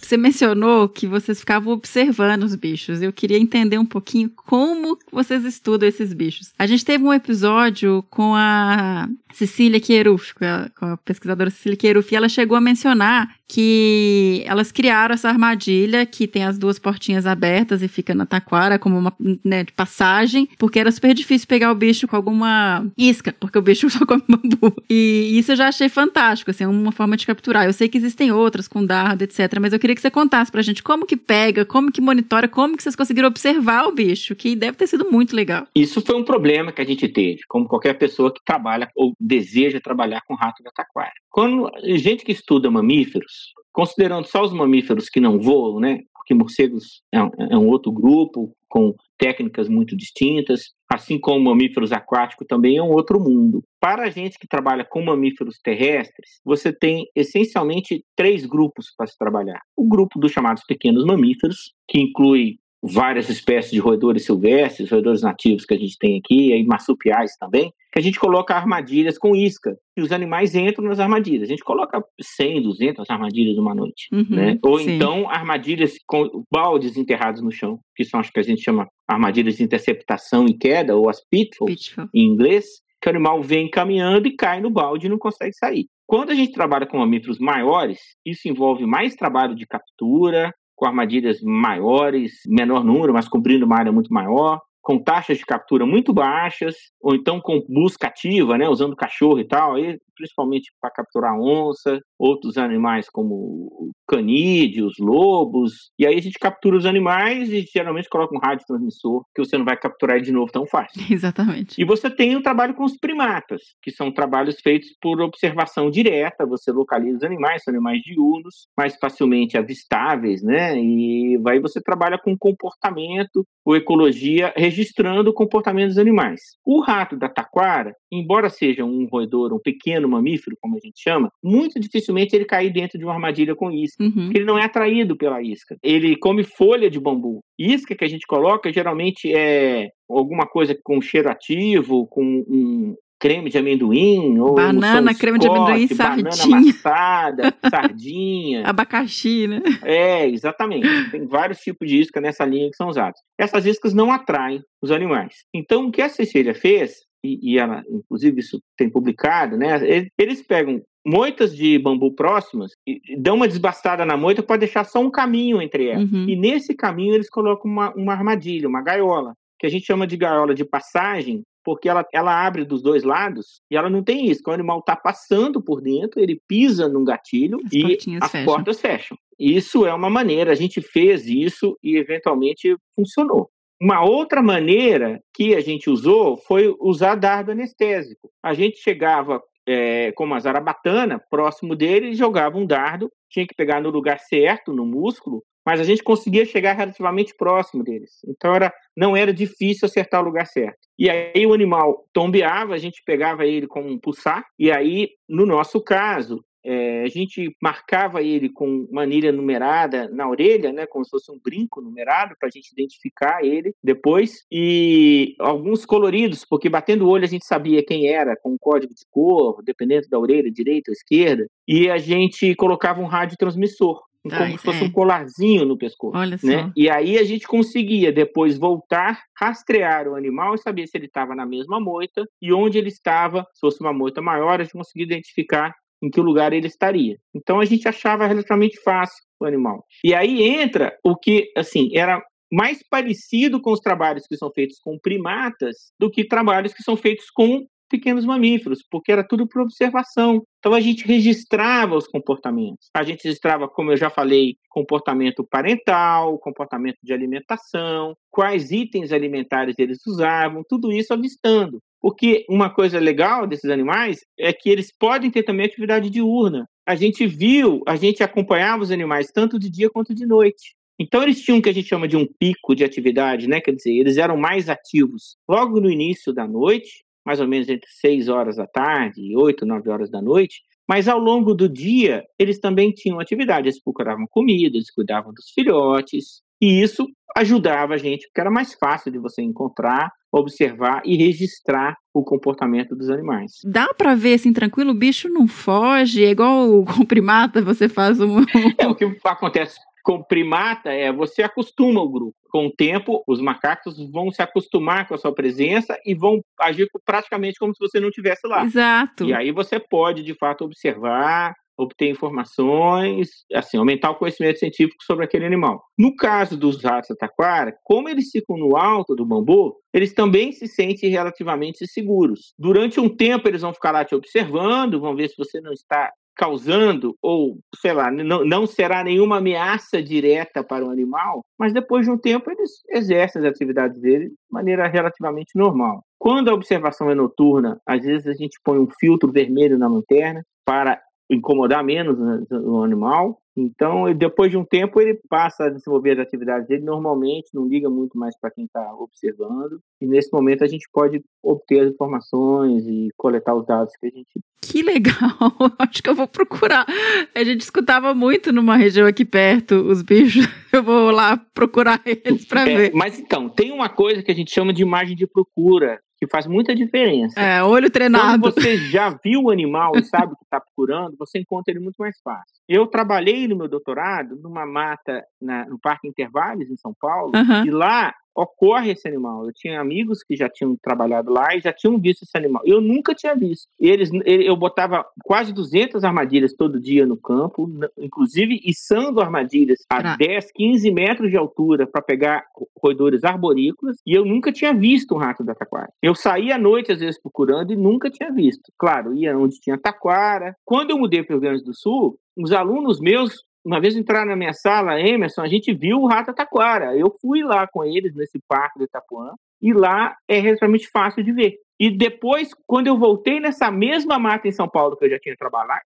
Você 0.05 0.17
mencionou 0.17 0.87
que 0.87 1.07
vocês 1.07 1.39
ficavam 1.39 1.73
observando 1.73 2.43
os 2.43 2.53
bichos. 2.53 3.01
Eu 3.01 3.11
queria 3.11 3.39
entender 3.39 3.79
um 3.79 3.85
pouquinho 3.85 4.29
como 4.29 4.99
vocês 5.11 5.43
estudam 5.43 5.89
esses 5.89 6.13
bichos. 6.13 6.53
A 6.59 6.67
gente 6.67 6.85
teve 6.85 7.03
um 7.03 7.11
episódio 7.11 8.05
com 8.07 8.35
a 8.35 9.09
Cecília 9.33 9.79
Quieruf, 9.79 10.35
com 10.35 10.45
a, 10.85 10.97
pesquisadora 10.97 11.49
Cecília 11.49 11.75
Quieruf, 11.75 12.13
e 12.13 12.15
ela 12.15 12.29
chegou 12.29 12.55
a 12.55 12.61
mencionar 12.61 13.35
que 13.47 14.43
elas 14.45 14.71
criaram 14.71 15.13
essa 15.13 15.29
armadilha 15.29 16.05
que 16.05 16.27
tem 16.27 16.43
as 16.43 16.58
duas 16.58 16.79
portinhas 16.79 17.25
abertas 17.25 17.81
e 17.81 17.88
fica 17.88 18.13
na 18.13 18.25
taquara 18.25 18.79
como 18.79 18.97
uma 18.97 19.13
né, 19.43 19.63
de 19.63 19.71
passagem, 19.71 20.47
porque 20.58 20.79
era 20.79 20.91
super 20.91 21.13
difícil 21.13 21.47
pegar 21.47 21.71
o 21.71 21.75
bicho 21.75 22.08
com 22.08 22.15
alguma 22.15 22.86
isca, 22.97 23.34
porque 23.39 23.58
o 23.58 23.62
bicho 23.62 23.89
só 23.91 24.05
come 24.05 24.23
bambu. 24.27 24.75
E 24.89 25.38
isso 25.38 25.51
eu 25.51 25.55
já 25.55 25.67
achei 25.67 25.89
fantástico, 25.89 26.51
assim, 26.51 26.65
uma 26.65 26.91
forma 26.91 27.15
de 27.15 27.25
capturar. 27.25 27.65
Eu 27.65 27.73
sei 27.73 27.88
que 27.88 27.97
existem 27.97 28.31
outras 28.31 28.67
com 28.67 28.86
dardo, 28.86 29.23
etc, 29.23 29.60
mas 29.60 29.73
eu 29.73 29.79
queria 29.79 29.95
que 29.95 30.01
você 30.01 30.12
contasse 30.12 30.51
pra 30.51 30.62
gente 30.62 30.84
como 30.84 31.05
que 31.05 31.17
pega, 31.17 31.65
como 31.65 31.91
que 31.91 32.01
monitora, 32.01 32.47
como 32.47 32.75
que 32.75 32.84
vocês 32.84 32.95
conseguiram 32.95 33.27
observar 33.27 33.88
o 33.88 33.91
bicho, 33.91 34.36
que 34.36 34.55
deve 34.55 34.77
ter 34.77 34.88
sido 34.88 35.10
muito 35.12 35.36
legal. 35.36 35.67
Isso 35.75 36.01
foi 36.01 36.15
um 36.15 36.23
problema 36.23 36.71
que 36.71 36.81
a 36.81 36.86
gente 36.86 37.08
teve, 37.08 37.41
como 37.47 37.67
qualquer 37.67 37.93
pessoa 37.95 38.34
que 38.34 38.43
trabalha 38.43 38.89
ou 38.95 39.13
deseja 39.19 39.79
trabalhar 39.79 40.21
com 40.27 40.36
rato 40.36 40.63
da 40.63 40.71
taquara. 40.71 41.13
Quando 41.35 41.69
gente 41.97 42.23
que 42.23 42.31
estuda 42.31 42.71
mamíferos, 42.71 43.51
considerando 43.73 44.25
só 44.25 44.41
os 44.41 44.53
mamíferos 44.53 45.09
que 45.09 45.19
não 45.19 45.37
voam, 45.37 45.81
né? 45.81 45.99
Porque 46.13 46.33
morcegos 46.33 47.03
é 47.11 47.21
um, 47.21 47.29
é 47.51 47.57
um 47.57 47.67
outro 47.67 47.91
grupo 47.91 48.55
com 48.69 48.95
técnicas 49.17 49.67
muito 49.67 49.97
distintas, 49.97 50.71
assim 50.89 51.19
como 51.19 51.43
mamíferos 51.43 51.91
aquáticos 51.91 52.47
também 52.47 52.77
é 52.77 52.81
um 52.81 52.89
outro 52.89 53.19
mundo. 53.19 53.61
Para 53.81 54.03
a 54.03 54.09
gente 54.09 54.39
que 54.39 54.47
trabalha 54.47 54.85
com 54.85 55.03
mamíferos 55.03 55.59
terrestres, 55.61 56.39
você 56.45 56.71
tem 56.71 57.05
essencialmente 57.13 58.01
três 58.15 58.45
grupos 58.45 58.93
para 58.97 59.05
se 59.05 59.17
trabalhar. 59.17 59.59
O 59.75 59.85
grupo 59.85 60.17
dos 60.17 60.31
chamados 60.31 60.63
pequenos 60.65 61.03
mamíferos, 61.03 61.73
que 61.85 61.99
inclui 61.99 62.59
várias 62.85 63.29
espécies 63.29 63.71
de 63.71 63.79
roedores 63.79 64.25
silvestres, 64.25 64.89
roedores 64.89 65.21
nativos 65.21 65.65
que 65.65 65.73
a 65.73 65.77
gente 65.77 65.97
tem 65.97 66.17
aqui, 66.19 66.53
e 66.53 66.63
marsupiais 66.65 67.31
também, 67.39 67.71
que 67.91 67.99
a 67.99 68.01
gente 68.01 68.19
coloca 68.19 68.53
armadilhas 68.53 69.17
com 69.17 69.35
isca, 69.35 69.75
e 69.97 70.01
os 70.01 70.11
animais 70.11 70.53
entram 70.55 70.85
nas 70.85 70.99
armadilhas. 70.99 71.43
A 71.43 71.51
gente 71.51 71.63
coloca 71.63 72.03
100, 72.21 72.61
200 72.63 73.09
armadilhas 73.09 73.55
numa 73.55 73.73
noite, 73.73 74.07
Uhum, 74.13 74.25
né? 74.29 74.59
Ou 74.63 74.79
sim. 74.79 74.91
então 74.95 75.29
armadilhas 75.29 75.93
com 76.05 76.43
baldes 76.51 76.97
enterrados 76.97 77.41
no 77.41 77.51
chão, 77.51 77.79
que 77.95 78.03
são 78.03 78.19
as 78.19 78.29
que 78.29 78.39
a 78.39 78.43
gente 78.43 78.61
chama 78.61 78.87
armadilhas 79.07 79.57
de 79.57 79.63
interceptação 79.63 80.45
e 80.45 80.53
queda, 80.57 80.95
ou 80.95 81.09
as 81.09 81.21
pitfalls, 81.29 81.71
Pitfall. 81.71 82.09
em 82.13 82.25
inglês, 82.25 82.65
que 83.01 83.07
o 83.07 83.11
animal 83.11 83.41
vem 83.41 83.69
caminhando 83.69 84.27
e 84.27 84.35
cai 84.35 84.59
no 84.61 84.69
balde 84.69 85.05
e 85.05 85.09
não 85.09 85.17
consegue 85.17 85.53
sair. 85.53 85.85
Quando 86.07 86.29
a 86.31 86.35
gente 86.35 86.51
trabalha 86.51 86.85
com 86.85 86.97
mamíferos 86.99 87.39
maiores, 87.39 87.99
isso 88.25 88.47
envolve 88.47 88.85
mais 88.85 89.15
trabalho 89.15 89.55
de 89.55 89.65
captura, 89.65 90.53
com 90.75 90.85
armadilhas 90.85 91.41
maiores, 91.41 92.33
menor 92.47 92.83
número, 92.83 93.13
mas 93.13 93.27
cobrindo 93.27 93.65
uma 93.65 93.77
área 93.77 93.91
muito 93.91 94.13
maior, 94.13 94.59
com 94.81 95.01
taxas 95.01 95.39
de 95.39 95.45
captura 95.45 95.83
muito 95.85 96.13
baixas, 96.13 96.75
ou 97.01 97.15
então 97.15 97.41
com 97.41 97.59
busca 97.67 98.07
ativa, 98.07 98.55
né, 98.57 98.69
usando 98.69 98.95
cachorro 98.95 99.39
e 99.39 99.47
tal, 99.47 99.75
aí, 99.75 99.97
principalmente 100.15 100.71
para 100.79 100.91
capturar 100.91 101.33
onça, 101.39 101.99
outros 102.19 102.55
animais 102.57 103.09
como 103.09 103.91
canídeos, 104.07 104.93
lobos, 104.99 105.91
e 105.97 106.05
aí 106.05 106.17
a 106.17 106.21
gente 106.21 106.39
captura 106.39 106.77
os 106.77 106.85
animais 106.85 107.49
e 107.49 107.65
geralmente 107.71 108.09
coloca 108.09 108.35
um 108.35 108.39
rádio 108.39 108.65
transmissor, 108.67 109.23
que 109.33 109.43
você 109.43 109.57
não 109.57 109.65
vai 109.65 109.77
capturar 109.77 110.21
de 110.21 110.31
novo 110.31 110.51
tão 110.51 110.65
fácil. 110.65 111.01
Exatamente. 111.11 111.81
E 111.81 111.85
você 111.85 112.09
tem 112.09 112.35
o 112.35 112.41
trabalho 112.41 112.73
com 112.73 112.83
os 112.83 112.97
primatas, 112.97 113.61
que 113.81 113.91
são 113.91 114.11
trabalhos 114.11 114.57
feitos 114.61 114.89
por 115.01 115.21
observação 115.21 115.89
direta, 115.89 116.45
você 116.45 116.71
localiza 116.71 117.17
os 117.17 117.23
animais, 117.23 117.63
são 117.63 117.73
animais 117.73 118.01
diurnos, 118.01 118.67
mais 118.77 118.95
facilmente 118.95 119.57
avistáveis, 119.57 120.43
né? 120.43 120.77
E 120.77 121.39
aí 121.47 121.59
você 121.59 121.81
trabalha 121.81 122.17
com 122.17 122.37
comportamento 122.37 123.45
ou 123.65 123.75
ecologia, 123.75 124.54
registrando 124.56 125.32
o 125.32 125.34
comportamento 125.34 125.88
dos 125.88 125.97
animais. 125.97 126.41
O 126.63 126.80
rato 126.82 127.17
da 127.17 127.28
taquara, 127.28 127.95
embora 128.12 128.49
seja 128.49 128.86
um 128.86 129.08
roedor, 129.12 129.51
um 129.54 129.60
pequeno 129.60 130.08
mamífero, 130.08 130.56
como 130.62 130.75
a 130.78 130.80
gente 130.80 131.01
chama, 131.01 131.32
muito 131.43 131.80
dificilmente 131.80 132.36
ele 132.36 132.45
cai 132.45 132.69
dentro 132.69 132.99
de 132.99 133.04
uma 133.04 133.13
armadilha 133.13 133.56
com 133.56 133.71
isca 133.71 133.95
Uhum. 134.04 134.12
porque 134.25 134.38
ele 134.38 134.45
não 134.45 134.58
é 134.60 134.65
atraído 134.65 135.17
pela 135.17 135.41
isca. 135.41 135.78
Ele 135.82 136.15
come 136.17 136.43
folha 136.43 136.89
de 136.89 136.99
bambu. 136.99 137.39
Isca 137.58 137.95
que 137.95 138.04
a 138.04 138.08
gente 138.08 138.28
coloca 138.28 138.71
geralmente 138.71 139.34
é 139.34 139.89
alguma 140.10 140.45
coisa 140.45 140.78
com 140.84 141.01
cheiro 141.01 141.30
ativo, 141.30 142.06
com 142.08 142.23
um 142.47 142.95
creme 143.25 143.49
de 143.49 143.57
amendoim, 143.57 144.38
ou 144.38 144.53
Banana, 144.53 145.15
creme 145.15 145.39
de 145.39 145.47
amendoim, 145.47 145.88
banana 145.88 146.31
sardinha. 146.31 146.57
amassada, 146.57 147.53
sardinha. 147.67 148.67
Abacaxi, 148.67 149.47
né? 149.47 149.63
É, 149.83 150.29
exatamente. 150.29 150.88
Tem 151.09 151.25
vários 151.25 151.57
tipos 151.57 151.89
de 151.89 151.99
isca 152.01 152.21
nessa 152.21 152.45
linha 152.45 152.69
que 152.69 152.75
são 152.75 152.88
usados. 152.88 153.19
Essas 153.35 153.65
iscas 153.65 153.95
não 153.95 154.11
atraem 154.11 154.61
os 154.79 154.91
animais. 154.91 155.38
Então, 155.51 155.88
o 155.88 155.91
que 155.91 156.03
a 156.03 156.09
Cecília 156.09 156.53
fez, 156.53 156.97
e, 157.25 157.53
e 157.53 157.57
ela, 157.57 157.83
inclusive, 157.89 158.41
isso 158.41 158.61
tem 158.77 158.91
publicado, 158.91 159.57
né? 159.57 159.79
Eles 160.19 160.43
pegam 160.43 160.83
moitas 161.03 161.55
de 161.55 161.79
bambu 161.79 162.13
próximas 162.13 162.73
dão 163.17 163.38
uma 163.38 163.47
desbastada 163.47 164.05
na 164.05 164.15
moita 164.15 164.43
para 164.43 164.57
deixar 164.57 164.83
só 164.83 164.99
um 164.99 165.09
caminho 165.09 165.59
entre 165.63 165.88
elas. 165.88 166.11
Uhum. 166.11 166.29
E 166.29 166.35
nesse 166.35 166.75
caminho 166.75 167.15
eles 167.15 167.29
colocam 167.29 167.71
uma, 167.71 167.91
uma 167.95 168.13
armadilha, 168.13 168.67
uma 168.67 168.83
gaiola, 168.83 169.33
que 169.59 169.65
a 169.65 169.69
gente 169.69 169.85
chama 169.85 170.05
de 170.05 170.15
gaiola 170.15 170.53
de 170.53 170.63
passagem, 170.63 171.43
porque 171.65 171.89
ela, 171.89 172.06
ela 172.13 172.45
abre 172.45 172.63
dos 172.63 172.84
dois 172.84 173.04
lados 173.04 173.60
e 173.71 173.75
ela 173.75 173.89
não 173.89 174.04
tem 174.04 174.28
isso. 174.30 174.43
Quando 174.43 174.58
o 174.58 174.60
animal 174.60 174.80
está 174.80 174.95
passando 174.95 175.62
por 175.62 175.82
dentro, 175.82 176.21
ele 176.21 176.39
pisa 176.47 176.88
num 176.88 177.04
gatilho 177.04 177.58
As 177.65 177.73
e 177.73 178.17
as 178.21 178.32
fecham. 178.32 178.45
portas 178.45 178.80
fecham. 178.80 179.17
Isso 179.38 179.86
é 179.86 179.93
uma 179.93 180.10
maneira, 180.10 180.51
a 180.51 180.56
gente 180.56 180.80
fez 180.80 181.25
isso 181.25 181.78
e 181.84 181.97
eventualmente 181.97 182.78
funcionou. 182.95 183.49
Uma 183.82 184.06
outra 184.06 184.41
maneira 184.41 185.19
que 185.34 185.56
a 185.56 185.60
gente 185.60 185.89
usou 185.89 186.38
foi 186.38 186.73
usar 186.80 187.15
dardo 187.15 187.51
anestésico. 187.51 188.30
A 188.41 188.54
gente 188.54 188.78
chegava 188.78 189.41
é, 189.67 190.12
com 190.13 190.23
uma 190.23 190.39
zarabatana 190.39 191.19
próximo 191.30 191.75
dele 191.75 192.10
e 192.10 192.15
jogava 192.15 192.58
um 192.58 192.65
dardo, 192.65 193.12
tinha 193.30 193.45
que 193.45 193.56
pegar 193.56 193.82
no 193.82 193.89
lugar 193.89 194.19
certo, 194.19 194.71
no 194.71 194.86
músculo, 194.86 195.43
mas 195.65 195.80
a 195.80 195.84
gente 195.84 196.04
conseguia 196.04 196.45
chegar 196.45 196.73
relativamente 196.73 197.36
próximo 197.36 197.84
deles. 197.84 198.12
Então 198.28 198.54
era, 198.54 198.73
não 198.95 199.15
era 199.15 199.34
difícil 199.34 199.88
acertar 199.88 200.21
o 200.21 200.25
lugar 200.25 200.45
certo. 200.45 200.80
E 200.97 201.10
aí 201.10 201.45
o 201.45 201.54
animal 201.54 202.06
tombeava, 202.13 202.73
a 202.73 202.78
gente 202.78 203.01
pegava 203.06 203.45
ele 203.45 203.67
com 203.67 203.82
um 203.82 203.99
pulsar, 203.99 204.45
e 204.58 204.71
aí, 204.71 205.10
no 205.28 205.45
nosso 205.45 205.82
caso, 205.82 206.43
é, 206.67 207.04
a 207.04 207.08
gente 207.08 207.56
marcava 207.62 208.23
ele 208.23 208.49
com 208.49 208.88
uma 208.89 209.04
anilha 209.04 209.32
numerada 209.32 210.10
na 210.10 210.28
orelha, 210.28 210.73
né, 210.73 210.88
como 210.88 211.06
se 211.06 211.12
fosse 211.12 211.32
um 211.32 211.39
brinco 211.39 211.80
numerado, 211.80 212.36
para 212.39 212.47
a 212.47 212.51
gente 212.51 212.71
identificar 212.71 213.45
ele 213.45 213.71
depois, 213.84 214.43
e 214.51 215.36
alguns 215.39 215.86
coloridos, 215.86 216.43
porque 216.43 216.67
batendo 216.67 217.06
o 217.06 217.10
olho 217.10 217.23
a 217.23 217.28
gente 217.28 217.45
sabia 217.45 217.86
quem 217.86 218.08
era, 218.08 218.36
com 218.36 218.54
um 218.54 218.58
código 218.60 218.93
de 218.95 219.06
cor, 219.12 219.62
dependendo 219.63 220.08
da 220.10 220.17
orelha, 220.17 220.49
direita 220.51 220.89
ou 220.89 220.93
esquerda, 220.93 221.45
e 221.67 221.88
a 221.88 221.99
gente 221.99 222.56
colocava 222.56 222.99
um 222.99 223.06
radiotransmissor, 223.06 224.01
Tá, 224.29 224.39
como 224.39 224.57
se 224.57 224.63
fosse 224.63 224.81
é. 224.81 224.83
um 224.83 224.91
colarzinho 224.91 225.65
no 225.65 225.77
pescoço. 225.77 226.17
Olha 226.17 226.38
só. 226.38 226.47
Né? 226.47 226.71
E 226.75 226.89
aí 226.89 227.17
a 227.17 227.23
gente 227.23 227.47
conseguia 227.47 228.11
depois 228.11 228.57
voltar, 228.57 229.21
rastrear 229.38 230.07
o 230.07 230.15
animal 230.15 230.55
e 230.55 230.59
saber 230.59 230.88
se 230.88 230.97
ele 230.97 231.05
estava 231.05 231.35
na 231.35 231.45
mesma 231.45 231.79
moita 231.79 232.25
e 232.41 232.51
onde 232.51 232.77
ele 232.77 232.89
estava, 232.89 233.45
se 233.53 233.59
fosse 233.59 233.81
uma 233.81 233.93
moita 233.93 234.21
maior, 234.21 234.59
a 234.59 234.63
gente 234.63 234.73
conseguia 234.73 235.05
identificar 235.05 235.73
em 236.03 236.09
que 236.09 236.19
lugar 236.19 236.53
ele 236.53 236.67
estaria. 236.67 237.17
Então 237.35 237.59
a 237.59 237.65
gente 237.65 237.88
achava 237.88 238.27
relativamente 238.27 238.81
fácil 238.81 239.23
o 239.39 239.45
animal. 239.45 239.83
E 240.03 240.13
aí 240.13 240.43
entra 240.43 240.95
o 241.03 241.15
que, 241.15 241.51
assim, 241.55 241.95
era 241.95 242.21
mais 242.51 242.79
parecido 242.89 243.61
com 243.61 243.71
os 243.71 243.79
trabalhos 243.79 244.25
que 244.27 244.38
são 244.38 244.51
feitos 244.51 244.77
com 244.79 244.97
primatas 244.99 245.75
do 245.99 246.09
que 246.09 246.25
trabalhos 246.25 246.73
que 246.73 246.83
são 246.83 246.95
feitos 246.95 247.29
com 247.29 247.65
pequenos 247.89 248.25
mamíferos, 248.25 248.83
porque 248.89 249.11
era 249.11 249.23
tudo 249.23 249.47
por 249.47 249.61
observação. 249.61 250.43
Então 250.59 250.73
a 250.73 250.79
gente 250.79 251.05
registrava 251.05 251.95
os 251.95 252.07
comportamentos. 252.07 252.89
A 252.95 253.03
gente 253.03 253.23
registrava, 253.23 253.67
como 253.67 253.91
eu 253.91 253.97
já 253.97 254.09
falei, 254.09 254.55
comportamento 254.69 255.43
parental, 255.43 256.37
comportamento 256.39 256.97
de 257.03 257.13
alimentação, 257.13 258.15
quais 258.31 258.71
itens 258.71 259.11
alimentares 259.11 259.75
eles 259.77 260.05
usavam, 260.05 260.63
tudo 260.67 260.91
isso 260.91 261.13
avistando. 261.13 261.79
Porque 262.01 262.45
uma 262.49 262.69
coisa 262.69 262.99
legal 262.99 263.47
desses 263.47 263.69
animais 263.69 264.19
é 264.37 264.53
que 264.53 264.69
eles 264.69 264.91
podem 264.91 265.31
ter 265.31 265.43
também 265.43 265.65
atividade 265.65 266.09
diurna. 266.09 266.67
A 266.85 266.95
gente 266.95 267.25
viu, 267.25 267.81
a 267.87 267.95
gente 267.95 268.21
acompanhava 268.21 268.83
os 268.83 268.91
animais 268.91 269.31
tanto 269.33 269.57
de 269.57 269.69
dia 269.69 269.89
quanto 269.89 270.13
de 270.13 270.25
noite. 270.25 270.75
Então 270.99 271.23
eles 271.23 271.41
tinham 271.41 271.57
o 271.57 271.61
que 271.61 271.69
a 271.69 271.73
gente 271.73 271.89
chama 271.89 272.07
de 272.07 272.15
um 272.15 272.25
pico 272.25 272.73
de 272.75 272.83
atividade, 272.83 273.47
né? 273.47 273.59
Quer 273.59 273.73
dizer, 273.73 273.91
eles 273.91 274.17
eram 274.17 274.37
mais 274.37 274.69
ativos 274.69 275.35
logo 275.47 275.81
no 275.81 275.89
início 275.89 276.33
da 276.33 276.47
noite, 276.47 277.03
mais 277.25 277.39
ou 277.39 277.47
menos 277.47 277.67
entre 277.67 277.89
6 277.89 278.29
horas 278.29 278.57
da 278.57 278.67
tarde 278.67 279.21
e 279.21 279.35
8, 279.35 279.65
9 279.65 279.89
horas 279.89 280.09
da 280.09 280.21
noite, 280.21 280.61
mas 280.88 281.07
ao 281.07 281.19
longo 281.19 281.53
do 281.53 281.67
dia 281.67 282.23
eles 282.38 282.59
também 282.59 282.91
tinham 282.91 283.19
atividade, 283.19 283.67
eles 283.67 283.81
procuravam 283.81 284.25
comida, 284.29 284.77
eles 284.77 284.91
cuidavam 284.91 285.33
dos 285.33 285.49
filhotes, 285.53 286.41
e 286.61 286.81
isso 286.81 287.05
ajudava 287.35 287.95
a 287.95 287.97
gente, 287.97 288.27
porque 288.27 288.39
era 288.39 288.49
mais 288.49 288.73
fácil 288.75 289.11
de 289.11 289.19
você 289.19 289.41
encontrar, 289.41 290.09
observar 290.31 291.01
e 291.03 291.17
registrar 291.17 291.97
o 292.13 292.23
comportamento 292.23 292.95
dos 292.95 293.09
animais. 293.09 293.53
Dá 293.65 293.93
para 293.93 294.15
ver 294.15 294.35
assim 294.35 294.53
tranquilo, 294.53 294.91
o 294.91 294.97
bicho 294.97 295.27
não 295.27 295.47
foge, 295.47 296.23
é 296.23 296.29
igual 296.29 296.85
com 296.85 297.05
primata, 297.05 297.61
você 297.61 297.89
faz 297.89 298.21
um 298.21 298.45
É 298.77 298.88
o 298.88 298.95
que 298.95 299.05
acontece 299.25 299.79
com 300.05 300.21
primata 300.21 300.91
é 300.91 301.11
você 301.11 301.41
acostuma 301.41 301.99
o 301.99 302.09
grupo. 302.09 302.35
Com 302.49 302.67
o 302.67 302.71
tempo, 302.71 303.23
os 303.27 303.41
macacos 303.41 303.97
vão 304.11 304.31
se 304.31 304.41
acostumar 304.41 305.07
com 305.07 305.15
a 305.15 305.17
sua 305.17 305.33
presença 305.33 305.97
e 306.05 306.13
vão 306.13 306.39
agir 306.61 306.87
praticamente 307.03 307.57
como 307.59 307.73
se 307.73 307.79
você 307.79 307.99
não 307.99 308.09
estivesse 308.09 308.47
lá. 308.47 308.63
Exato. 308.63 309.25
E 309.25 309.33
aí 309.33 309.51
você 309.51 309.79
pode, 309.79 310.23
de 310.23 310.35
fato, 310.35 310.63
observar, 310.63 311.55
obter 311.77 312.09
informações, 312.09 313.29
assim, 313.53 313.77
aumentar 313.77 314.11
o 314.11 314.15
conhecimento 314.15 314.59
científico 314.59 315.03
sobre 315.03 315.25
aquele 315.25 315.45
animal. 315.45 315.83
No 315.97 316.15
caso 316.15 316.55
dos 316.55 316.81
ratos 316.83 317.15
taquara, 317.17 317.75
como 317.83 318.07
eles 318.07 318.29
ficam 318.31 318.57
no 318.57 318.77
alto 318.77 319.15
do 319.15 319.25
bambu, 319.25 319.75
eles 319.93 320.13
também 320.13 320.51
se 320.51 320.67
sentem 320.67 321.09
relativamente 321.09 321.85
seguros. 321.87 322.53
Durante 322.57 322.99
um 322.99 323.09
tempo 323.09 323.47
eles 323.47 323.61
vão 323.61 323.73
ficar 323.73 323.91
lá 323.91 324.05
te 324.05 324.15
observando, 324.15 325.01
vão 325.01 325.15
ver 325.15 325.29
se 325.29 325.35
você 325.37 325.59
não 325.59 325.73
está 325.73 326.11
causando, 326.35 327.15
ou, 327.21 327.57
sei 327.75 327.93
lá, 327.93 328.11
não, 328.11 328.43
não 328.43 328.67
será 328.67 329.03
nenhuma 329.03 329.37
ameaça 329.37 330.01
direta 330.03 330.63
para 330.63 330.85
o 330.85 330.89
animal, 330.89 331.41
mas 331.57 331.73
depois 331.73 332.05
de 332.05 332.11
um 332.11 332.17
tempo 332.17 332.51
eles 332.51 332.71
exercem 332.89 333.41
as 333.41 333.47
atividades 333.47 333.99
deles 333.99 334.29
de 334.29 334.35
maneira 334.51 334.87
relativamente 334.87 335.57
normal. 335.57 336.03
Quando 336.19 336.49
a 336.49 336.53
observação 336.53 337.09
é 337.09 337.15
noturna, 337.15 337.79
às 337.85 338.03
vezes 338.03 338.27
a 338.27 338.33
gente 338.33 338.59
põe 338.63 338.79
um 338.79 338.89
filtro 338.99 339.31
vermelho 339.31 339.77
na 339.77 339.87
lanterna 339.87 340.43
para 340.65 341.01
incomodar 341.29 341.83
menos 341.83 342.17
o 342.51 342.83
animal. 342.83 343.39
Então, 343.57 344.13
depois 344.13 344.51
de 344.51 344.57
um 344.57 344.65
tempo, 344.65 344.99
ele 344.99 345.19
passa 345.29 345.65
a 345.65 345.69
desenvolver 345.69 346.11
as 346.11 346.19
atividades 346.19 346.67
dele 346.67 346.83
normalmente, 346.83 347.53
não 347.53 347.65
liga 347.65 347.89
muito 347.89 348.17
mais 348.17 348.37
para 348.37 348.51
quem 348.51 348.65
está 348.65 348.93
observando. 348.95 349.79
E 350.01 350.05
nesse 350.05 350.31
momento 350.33 350.63
a 350.63 350.67
gente 350.67 350.89
pode 350.91 351.23
obter 351.41 351.79
as 351.81 351.93
informações 351.93 352.85
e 352.85 353.09
coletar 353.15 353.55
os 353.55 353.65
dados 353.65 353.93
que 353.95 354.07
a 354.07 354.09
gente. 354.09 354.41
Que 354.61 354.81
legal! 354.81 355.15
Acho 355.79 356.03
que 356.03 356.09
eu 356.09 356.15
vou 356.15 356.27
procurar. 356.27 356.85
A 357.33 357.43
gente 357.43 357.61
escutava 357.61 358.13
muito 358.13 358.51
numa 358.51 358.75
região 358.75 359.07
aqui 359.07 359.23
perto 359.23 359.75
os 359.75 360.01
bichos. 360.01 360.45
Eu 360.73 360.83
vou 360.83 361.09
lá 361.09 361.37
procurar 361.53 362.01
eles 362.05 362.45
para 362.45 362.69
é, 362.69 362.75
ver. 362.75 362.91
Mas 362.93 363.17
então, 363.17 363.47
tem 363.47 363.71
uma 363.71 363.87
coisa 363.87 364.21
que 364.21 364.29
a 364.29 364.35
gente 364.35 364.51
chama 364.51 364.73
de 364.73 364.81
imagem 364.81 365.15
de 365.15 365.25
procura, 365.25 366.01
que 366.17 366.28
faz 366.28 366.47
muita 366.47 366.73
diferença. 366.73 367.39
É, 367.39 367.63
olho 367.63 367.89
treinado. 367.89 368.39
Quando 368.41 368.54
você 368.54 368.78
já 368.78 369.10
viu 369.23 369.43
o 369.43 369.49
animal 369.51 369.93
e 369.97 370.04
sabe 370.04 370.34
o 370.34 370.36
que 370.38 370.43
está 370.43 370.60
procurando, 370.62 371.15
você 371.17 371.39
encontra 371.39 371.71
ele 371.73 371.82
muito 371.84 371.97
mais 371.97 372.17
fácil. 372.23 372.56
Eu 372.67 372.88
trabalhei 372.88 373.47
no 373.47 373.56
meu 373.58 373.67
doutorado 373.67 374.36
numa 374.41 374.65
mata 374.65 375.23
na, 375.41 375.65
no 375.65 375.78
Parque 375.80 376.08
Intervalos, 376.08 376.69
em 376.69 376.78
São 376.78 376.93
Paulo, 376.99 377.32
Uhum. 377.36 377.65
e 377.65 377.69
lá 377.71 378.13
ocorre 378.35 378.91
esse 378.91 379.07
animal. 379.07 379.45
Eu 379.45 379.53
tinha 379.53 379.79
amigos 379.79 380.21
que 380.23 380.35
já 380.35 380.49
tinham 380.49 380.75
trabalhado 380.81 381.31
lá 381.31 381.55
e 381.55 381.61
já 381.61 381.71
tinham 381.71 381.97
visto 381.99 382.23
esse 382.23 382.37
animal. 382.37 382.61
Eu 382.65 382.81
nunca 382.81 383.13
tinha 383.15 383.35
visto. 383.35 383.67
Eles, 383.79 384.09
ele- 384.25 384.47
eu 384.47 384.55
botava 384.57 385.05
quase 385.23 385.53
200 385.53 386.03
armadilhas 386.03 386.53
todo 386.53 386.79
dia 386.79 387.05
no 387.05 387.15
campo, 387.17 387.69
inclusive 387.97 388.59
içando 388.65 389.21
armadilhas 389.21 389.79
a 389.89 390.01
Pra- 390.01 390.15
10, 390.17 390.51
15 390.51 390.91
metros 390.91 391.29
de 391.31 391.37
altura 391.37 391.87
para 391.87 392.01
pegar 392.01 392.45
ro- 392.55 392.67
roedores 392.81 393.23
arborícolas 393.23 393.97
e 394.05 394.13
eu 394.13 394.25
nunca 394.25 394.51
tinha 394.51 394.73
visto 394.73 395.15
um 395.15 395.17
rato 395.17 395.43
da 395.43 395.55
taquara. 395.55 395.91
Eu 396.01 396.13
saía 396.13 396.55
à 396.55 396.59
noite 396.59 396.91
às 396.91 396.99
vezes 396.99 397.19
procurando 397.21 397.71
e 397.71 397.75
nunca 397.75 398.09
tinha 398.09 398.31
visto. 398.31 398.71
Claro, 398.77 399.13
ia 399.13 399.37
onde 399.37 399.59
tinha 399.59 399.77
taquara. 399.77 400.55
Quando 400.65 400.91
eu 400.91 400.97
mudei 400.97 401.23
para 401.23 401.35
o 401.35 401.39
Rio 401.39 401.49
Grande 401.49 401.63
do 401.63 401.73
Sul, 401.73 402.17
os 402.37 402.51
alunos 402.51 402.99
meus 402.99 403.43
uma 403.65 403.82
vez 403.82 403.95
entraram 403.95 404.28
na 404.28 404.36
minha 404.36 404.54
sala, 404.54 404.99
Emerson, 405.01 405.41
a 405.41 405.47
gente 405.47 405.73
viu 405.73 405.97
o 405.97 406.08
rato 406.08 406.34
taquara. 406.34 406.95
Eu 406.95 407.15
fui 407.19 407.41
lá 407.41 407.67
com 407.67 407.84
eles 407.84 408.15
nesse 408.15 408.39
parque 408.47 408.78
do 408.78 408.86
Itapuã 408.86 409.34
e 409.60 409.73
lá 409.73 410.15
é 410.28 410.39
relativamente 410.39 410.88
fácil 410.88 411.23
de 411.23 411.32
ver. 411.32 411.56
E 411.80 411.89
depois, 411.89 412.51
quando 412.65 412.88
eu 412.88 412.97
voltei 412.97 413.39
nessa 413.39 413.69
mesma 413.69 414.17
mata 414.17 414.47
em 414.47 414.51
São 414.51 414.69
Paulo 414.69 414.95
que 414.95 415.06
eu 415.06 415.10
já 415.10 415.19
tinha 415.19 415.36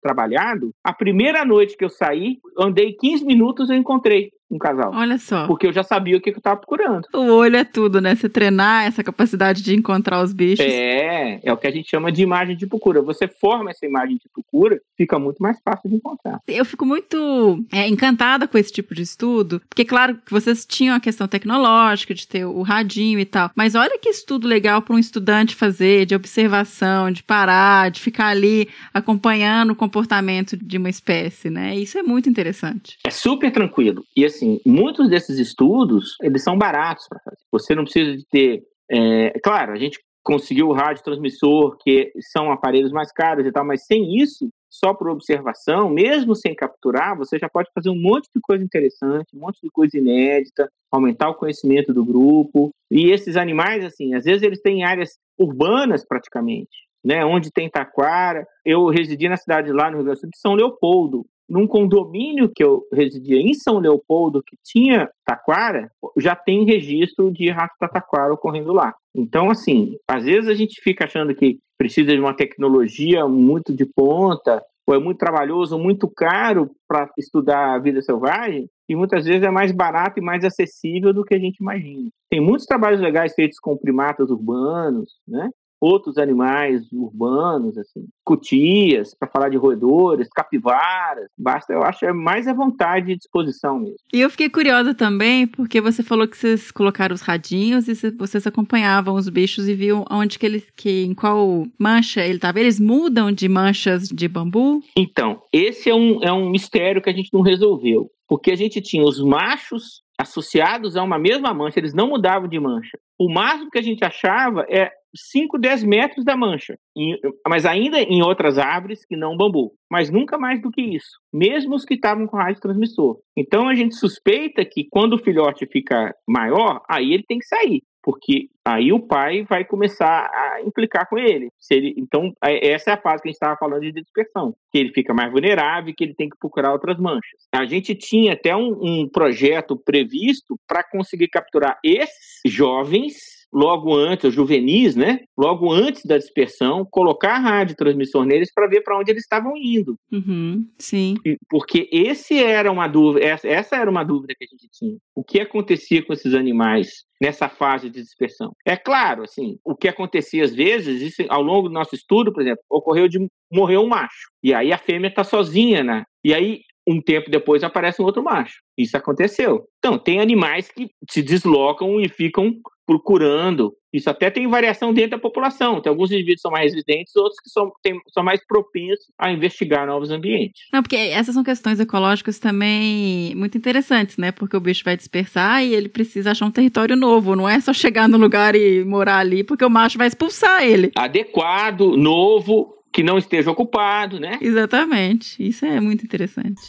trabalhado, 0.00 0.70
a 0.82 0.92
primeira 0.94 1.44
noite 1.44 1.76
que 1.76 1.84
eu 1.84 1.90
saí, 1.90 2.38
andei 2.58 2.92
15 2.94 3.24
minutos 3.26 3.68
eu 3.68 3.76
encontrei 3.76 4.30
um 4.50 4.58
casal. 4.58 4.92
Olha 4.94 5.18
só. 5.18 5.46
Porque 5.46 5.66
eu 5.66 5.72
já 5.72 5.82
sabia 5.82 6.16
o 6.16 6.20
que 6.20 6.30
que 6.30 6.36
eu 6.36 6.40
estava 6.40 6.56
procurando. 6.56 7.06
O 7.14 7.32
olho 7.32 7.56
é 7.56 7.64
tudo, 7.64 8.00
né? 8.00 8.14
Você 8.14 8.28
treinar 8.28 8.84
essa 8.84 9.02
capacidade 9.02 9.62
de 9.62 9.74
encontrar 9.74 10.22
os 10.22 10.32
bichos. 10.32 10.64
É, 10.66 11.40
é 11.42 11.52
o 11.52 11.56
que 11.56 11.66
a 11.66 11.70
gente 11.70 11.90
chama 11.90 12.12
de 12.12 12.22
imagem 12.22 12.56
de 12.56 12.66
procura. 12.66 13.02
Você 13.02 13.26
forma 13.26 13.70
essa 13.70 13.84
imagem 13.86 14.16
de 14.16 14.28
procura, 14.32 14.80
fica 14.96 15.18
muito 15.18 15.42
mais 15.42 15.58
fácil 15.64 15.88
de 15.90 15.96
encontrar. 15.96 16.40
Eu 16.46 16.64
fico 16.64 16.84
muito 16.84 17.64
é, 17.72 17.88
encantada 17.88 18.46
com 18.46 18.58
esse 18.58 18.72
tipo 18.72 18.94
de 18.94 19.02
estudo, 19.02 19.60
porque, 19.68 19.84
claro, 19.84 20.16
que 20.16 20.30
vocês 20.30 20.64
tinham 20.64 20.94
a 20.94 21.00
questão 21.00 21.26
tecnológica 21.26 22.14
de 22.14 22.26
ter 22.26 22.44
o 22.44 22.62
radinho 22.62 23.18
e 23.18 23.24
tal, 23.24 23.50
mas 23.54 23.74
olha 23.74 23.98
que 23.98 24.08
estudo 24.08 24.46
legal 24.46 24.82
para 24.82 24.94
um 24.94 24.98
estudante 24.98 25.54
fazer, 25.54 26.06
de 26.06 26.14
observação, 26.14 27.10
de 27.10 27.22
parar, 27.22 27.90
de 27.90 28.00
ficar 28.00 28.28
ali 28.28 28.68
acompanhando 28.92 29.70
o 29.70 29.76
comportamento 29.76 30.56
de 30.56 30.78
uma 30.78 30.88
espécie, 30.88 31.50
né? 31.50 31.74
Isso 31.76 31.98
é 31.98 32.02
muito 32.02 32.28
interessante. 32.28 32.98
É 33.04 33.10
super 33.10 33.50
tranquilo. 33.50 34.04
E 34.16 34.24
assim, 34.24 34.33
muitos 34.64 35.08
desses 35.08 35.38
estudos, 35.38 36.16
eles 36.22 36.42
são 36.42 36.56
baratos 36.56 37.06
para 37.08 37.20
fazer. 37.20 37.38
Você 37.52 37.74
não 37.74 37.84
precisa 37.84 38.16
de 38.16 38.24
ter. 38.26 38.62
é, 38.90 39.38
claro, 39.40 39.72
a 39.72 39.76
gente 39.76 39.98
conseguiu 40.24 40.68
o 40.68 40.72
rádio 40.72 41.04
transmissor, 41.04 41.76
que 41.76 42.10
são 42.32 42.50
aparelhos 42.50 42.90
mais 42.90 43.12
caros 43.12 43.46
e 43.46 43.52
tal, 43.52 43.64
mas 43.64 43.84
sem 43.84 44.16
isso, 44.16 44.48
só 44.70 44.92
por 44.94 45.08
observação, 45.08 45.88
mesmo 45.88 46.34
sem 46.34 46.54
capturar, 46.54 47.16
você 47.16 47.38
já 47.38 47.48
pode 47.48 47.70
fazer 47.72 47.90
um 47.90 48.00
monte 48.00 48.28
de 48.34 48.40
coisa 48.40 48.64
interessante, 48.64 49.36
um 49.36 49.40
monte 49.40 49.60
de 49.62 49.70
coisa 49.70 49.96
inédita, 49.96 50.68
aumentar 50.90 51.28
o 51.28 51.34
conhecimento 51.34 51.92
do 51.92 52.04
grupo. 52.04 52.70
E 52.90 53.10
esses 53.10 53.36
animais, 53.36 53.84
assim, 53.84 54.14
às 54.14 54.24
vezes 54.24 54.42
eles 54.42 54.60
têm 54.60 54.82
áreas 54.82 55.16
urbanas 55.38 56.04
praticamente, 56.04 56.88
né? 57.04 57.24
Onde 57.24 57.52
tem 57.52 57.70
taquara. 57.70 58.44
Eu 58.64 58.88
residi 58.88 59.28
na 59.28 59.36
cidade 59.36 59.70
lá 59.70 59.90
no 59.90 59.98
Rio 59.98 60.06
Grande 60.06 60.18
do 60.18 60.20
Sul 60.22 60.30
de 60.30 60.40
São 60.40 60.54
Leopoldo. 60.54 61.24
Num 61.48 61.66
condomínio 61.66 62.50
que 62.54 62.64
eu 62.64 62.84
residia 62.92 63.40
em 63.40 63.52
São 63.52 63.78
Leopoldo, 63.78 64.42
que 64.42 64.56
tinha 64.64 65.10
taquara, 65.24 65.90
já 66.16 66.34
tem 66.34 66.64
registro 66.64 67.30
de 67.30 67.50
rato 67.50 67.74
taquara 67.78 68.32
ocorrendo 68.32 68.72
lá. 68.72 68.94
Então, 69.14 69.50
assim, 69.50 69.96
às 70.08 70.24
vezes 70.24 70.48
a 70.48 70.54
gente 70.54 70.80
fica 70.80 71.04
achando 71.04 71.34
que 71.34 71.58
precisa 71.78 72.12
de 72.12 72.20
uma 72.20 72.34
tecnologia 72.34 73.26
muito 73.28 73.74
de 73.74 73.84
ponta, 73.84 74.62
ou 74.86 74.94
é 74.94 74.98
muito 74.98 75.18
trabalhoso, 75.18 75.78
muito 75.78 76.08
caro 76.08 76.70
para 76.86 77.10
estudar 77.18 77.74
a 77.74 77.78
vida 77.78 78.02
selvagem, 78.02 78.68
e 78.88 78.94
muitas 78.94 79.24
vezes 79.24 79.42
é 79.42 79.50
mais 79.50 79.72
barato 79.72 80.18
e 80.18 80.22
mais 80.22 80.44
acessível 80.44 81.12
do 81.12 81.24
que 81.24 81.34
a 81.34 81.38
gente 81.38 81.56
imagina. 81.58 82.10
Tem 82.30 82.40
muitos 82.40 82.66
trabalhos 82.66 83.00
legais 83.00 83.34
feitos 83.34 83.58
com 83.58 83.76
primatas 83.76 84.30
urbanos, 84.30 85.14
né? 85.26 85.48
Outros 85.84 86.18
animais 86.18 86.82
urbanos, 86.92 87.76
assim, 87.78 88.06
cutias, 88.24 89.14
para 89.14 89.28
falar 89.28 89.48
de 89.48 89.56
roedores, 89.56 90.28
capivaras. 90.28 91.28
Basta, 91.38 91.72
eu 91.72 91.82
acho, 91.82 92.04
é 92.04 92.12
mais 92.12 92.46
à 92.46 92.52
vontade 92.52 93.12
e 93.12 93.16
disposição 93.16 93.78
mesmo. 93.78 93.96
E 94.12 94.20
eu 94.20 94.30
fiquei 94.30 94.48
curiosa 94.48 94.94
também, 94.94 95.46
porque 95.46 95.80
você 95.80 96.02
falou 96.02 96.26
que 96.26 96.36
vocês 96.36 96.70
colocaram 96.70 97.14
os 97.14 97.20
radinhos 97.20 97.88
e 97.88 97.94
cê- 97.94 98.10
vocês 98.10 98.46
acompanhavam 98.46 99.14
os 99.14 99.28
bichos 99.28 99.68
e 99.68 99.74
viam 99.74 100.04
onde 100.10 100.38
que 100.38 100.46
eles, 100.46 100.64
que, 100.76 101.04
em 101.04 101.14
qual 101.14 101.66
mancha 101.78 102.24
ele 102.24 102.36
estava. 102.36 102.60
Eles 102.60 102.80
mudam 102.80 103.30
de 103.32 103.48
manchas 103.48 104.08
de 104.08 104.28
bambu? 104.28 104.80
Então, 104.96 105.42
esse 105.52 105.90
é 105.90 105.94
um, 105.94 106.22
é 106.22 106.32
um 106.32 106.50
mistério 106.50 107.02
que 107.02 107.10
a 107.10 107.14
gente 107.14 107.30
não 107.32 107.40
resolveu. 107.40 108.10
Porque 108.26 108.50
a 108.50 108.56
gente 108.56 108.80
tinha 108.80 109.04
os 109.04 109.22
machos 109.22 110.02
associados 110.18 110.96
a 110.96 111.02
uma 111.02 111.18
mesma 111.18 111.52
mancha, 111.52 111.78
eles 111.78 111.94
não 111.94 112.08
mudavam 112.08 112.48
de 112.48 112.58
mancha. 112.58 112.98
O 113.18 113.32
máximo 113.32 113.70
que 113.70 113.78
a 113.78 113.82
gente 113.82 114.04
achava 114.04 114.64
é 114.68 114.90
5, 115.16 115.58
10 115.58 115.84
metros 115.84 116.24
da 116.24 116.36
mancha, 116.36 116.76
em, 116.96 117.16
mas 117.46 117.64
ainda 117.64 118.00
em 118.00 118.22
outras 118.22 118.58
árvores 118.58 119.04
que 119.06 119.16
não 119.16 119.36
bambu, 119.36 119.72
mas 119.90 120.10
nunca 120.10 120.36
mais 120.36 120.60
do 120.60 120.70
que 120.70 120.82
isso, 120.82 121.20
mesmo 121.32 121.74
os 121.74 121.84
que 121.84 121.94
estavam 121.94 122.26
com 122.26 122.36
rádio 122.36 122.60
transmissor. 122.60 123.18
Então 123.36 123.68
a 123.68 123.74
gente 123.74 123.94
suspeita 123.94 124.64
que 124.64 124.86
quando 124.90 125.14
o 125.14 125.22
filhote 125.22 125.66
fica 125.66 126.12
maior, 126.28 126.82
aí 126.88 127.12
ele 127.12 127.24
tem 127.26 127.38
que 127.38 127.46
sair 127.46 127.82
porque 128.04 128.50
aí 128.62 128.92
o 128.92 129.00
pai 129.00 129.44
vai 129.48 129.64
começar 129.64 130.30
a 130.30 130.60
implicar 130.60 131.08
com 131.08 131.18
ele. 131.18 131.48
Ele 131.70 131.94
então, 131.96 132.34
essa 132.42 132.90
é 132.90 132.94
a 132.94 133.00
fase 133.00 133.22
que 133.22 133.28
a 133.28 133.30
gente 133.30 133.36
estava 133.36 133.56
falando 133.56 133.80
de 133.80 133.92
dispersão, 133.92 134.54
que 134.70 134.78
ele 134.78 134.92
fica 134.92 135.14
mais 135.14 135.32
vulnerável 135.32 135.94
que 135.96 136.04
ele 136.04 136.14
tem 136.14 136.28
que 136.28 136.36
procurar 136.38 136.72
outras 136.72 136.98
manchas. 136.98 137.48
A 137.50 137.64
gente 137.64 137.94
tinha 137.94 138.34
até 138.34 138.54
um, 138.54 138.78
um 138.82 139.08
projeto 139.08 139.74
previsto 139.76 140.54
para 140.68 140.84
conseguir 140.84 141.28
capturar 141.28 141.78
esses 141.82 142.42
jovens 142.46 143.33
logo 143.54 143.94
antes, 143.94 144.24
os 144.24 144.34
juvenis, 144.34 144.96
né? 144.96 145.20
Logo 145.38 145.72
antes 145.72 146.04
da 146.04 146.18
dispersão, 146.18 146.84
colocar 146.90 147.36
a 147.36 147.38
rádio 147.38 147.76
transmissor 147.76 148.24
neles 148.24 148.52
para 148.52 148.66
ver 148.66 148.82
para 148.82 148.98
onde 148.98 149.12
eles 149.12 149.22
estavam 149.22 149.56
indo. 149.56 149.96
Uhum, 150.12 150.66
sim. 150.76 151.14
Porque 151.48 151.88
esse 151.92 152.42
era 152.42 152.70
uma 152.70 152.88
dúvida, 152.88 153.24
essa 153.24 153.76
era 153.76 153.88
uma 153.88 154.02
dúvida 154.02 154.34
que 154.36 154.44
a 154.44 154.48
gente 154.48 154.68
tinha. 154.72 154.96
O 155.14 155.22
que 155.22 155.40
acontecia 155.40 156.04
com 156.04 156.12
esses 156.12 156.34
animais 156.34 157.04
nessa 157.20 157.48
fase 157.48 157.88
de 157.88 158.02
dispersão? 158.02 158.52
É 158.66 158.76
claro, 158.76 159.22
assim, 159.22 159.56
o 159.64 159.76
que 159.76 159.86
acontecia 159.86 160.44
às 160.44 160.52
vezes, 160.52 161.00
isso, 161.00 161.24
ao 161.28 161.42
longo 161.42 161.68
do 161.68 161.74
nosso 161.74 161.94
estudo, 161.94 162.32
por 162.32 162.42
exemplo, 162.42 162.62
ocorreu 162.68 163.06
de 163.06 163.24
morrer 163.52 163.78
um 163.78 163.86
macho. 163.86 164.30
E 164.42 164.52
aí 164.52 164.72
a 164.72 164.78
fêmea 164.78 165.08
está 165.08 165.22
sozinha, 165.22 165.84
né? 165.84 166.02
E 166.24 166.34
aí 166.34 166.62
um 166.86 167.00
tempo 167.00 167.30
depois 167.30 167.64
aparece 167.64 168.02
um 168.02 168.04
outro 168.04 168.22
macho. 168.22 168.60
Isso 168.76 168.96
aconteceu. 168.96 169.66
Então, 169.78 169.98
tem 169.98 170.20
animais 170.20 170.70
que 170.70 170.90
se 171.08 171.22
deslocam 171.22 172.00
e 172.00 172.08
ficam 172.08 172.52
procurando. 172.86 173.74
Isso 173.92 174.10
até 174.10 174.30
tem 174.30 174.46
variação 174.48 174.92
dentro 174.92 175.12
da 175.12 175.18
população. 175.18 175.80
Tem 175.80 175.90
alguns 175.90 176.10
indivíduos 176.10 176.36
que 176.36 176.42
são 176.42 176.50
mais 176.50 176.72
resistentes, 176.72 177.14
outros 177.16 177.38
que 177.40 177.48
são, 177.48 177.72
tem, 177.82 177.94
são 178.12 178.24
mais 178.24 178.44
propensos 178.46 179.06
a 179.18 179.30
investigar 179.30 179.86
novos 179.86 180.10
ambientes. 180.10 180.62
Não, 180.72 180.82
porque 180.82 180.96
essas 180.96 181.34
são 181.34 181.44
questões 181.44 181.78
ecológicas 181.78 182.38
também 182.38 183.34
muito 183.36 183.56
interessantes, 183.56 184.16
né? 184.16 184.32
Porque 184.32 184.56
o 184.56 184.60
bicho 184.60 184.84
vai 184.84 184.96
dispersar 184.96 185.64
e 185.64 185.74
ele 185.74 185.88
precisa 185.88 186.32
achar 186.32 186.46
um 186.46 186.50
território 186.50 186.96
novo. 186.96 187.36
Não 187.36 187.48
é 187.48 187.60
só 187.60 187.72
chegar 187.72 188.08
no 188.08 188.18
lugar 188.18 188.54
e 188.56 188.84
morar 188.84 189.18
ali, 189.18 189.44
porque 189.44 189.64
o 189.64 189.70
macho 189.70 189.96
vai 189.96 190.08
expulsar 190.08 190.62
ele. 190.62 190.90
Adequado, 190.96 191.96
novo, 191.96 192.74
que 192.92 193.02
não 193.02 193.16
esteja 193.16 193.50
ocupado, 193.50 194.18
né? 194.18 194.38
Exatamente. 194.40 195.36
Isso 195.38 195.64
é 195.64 195.80
muito 195.80 196.04
interessante. 196.04 196.60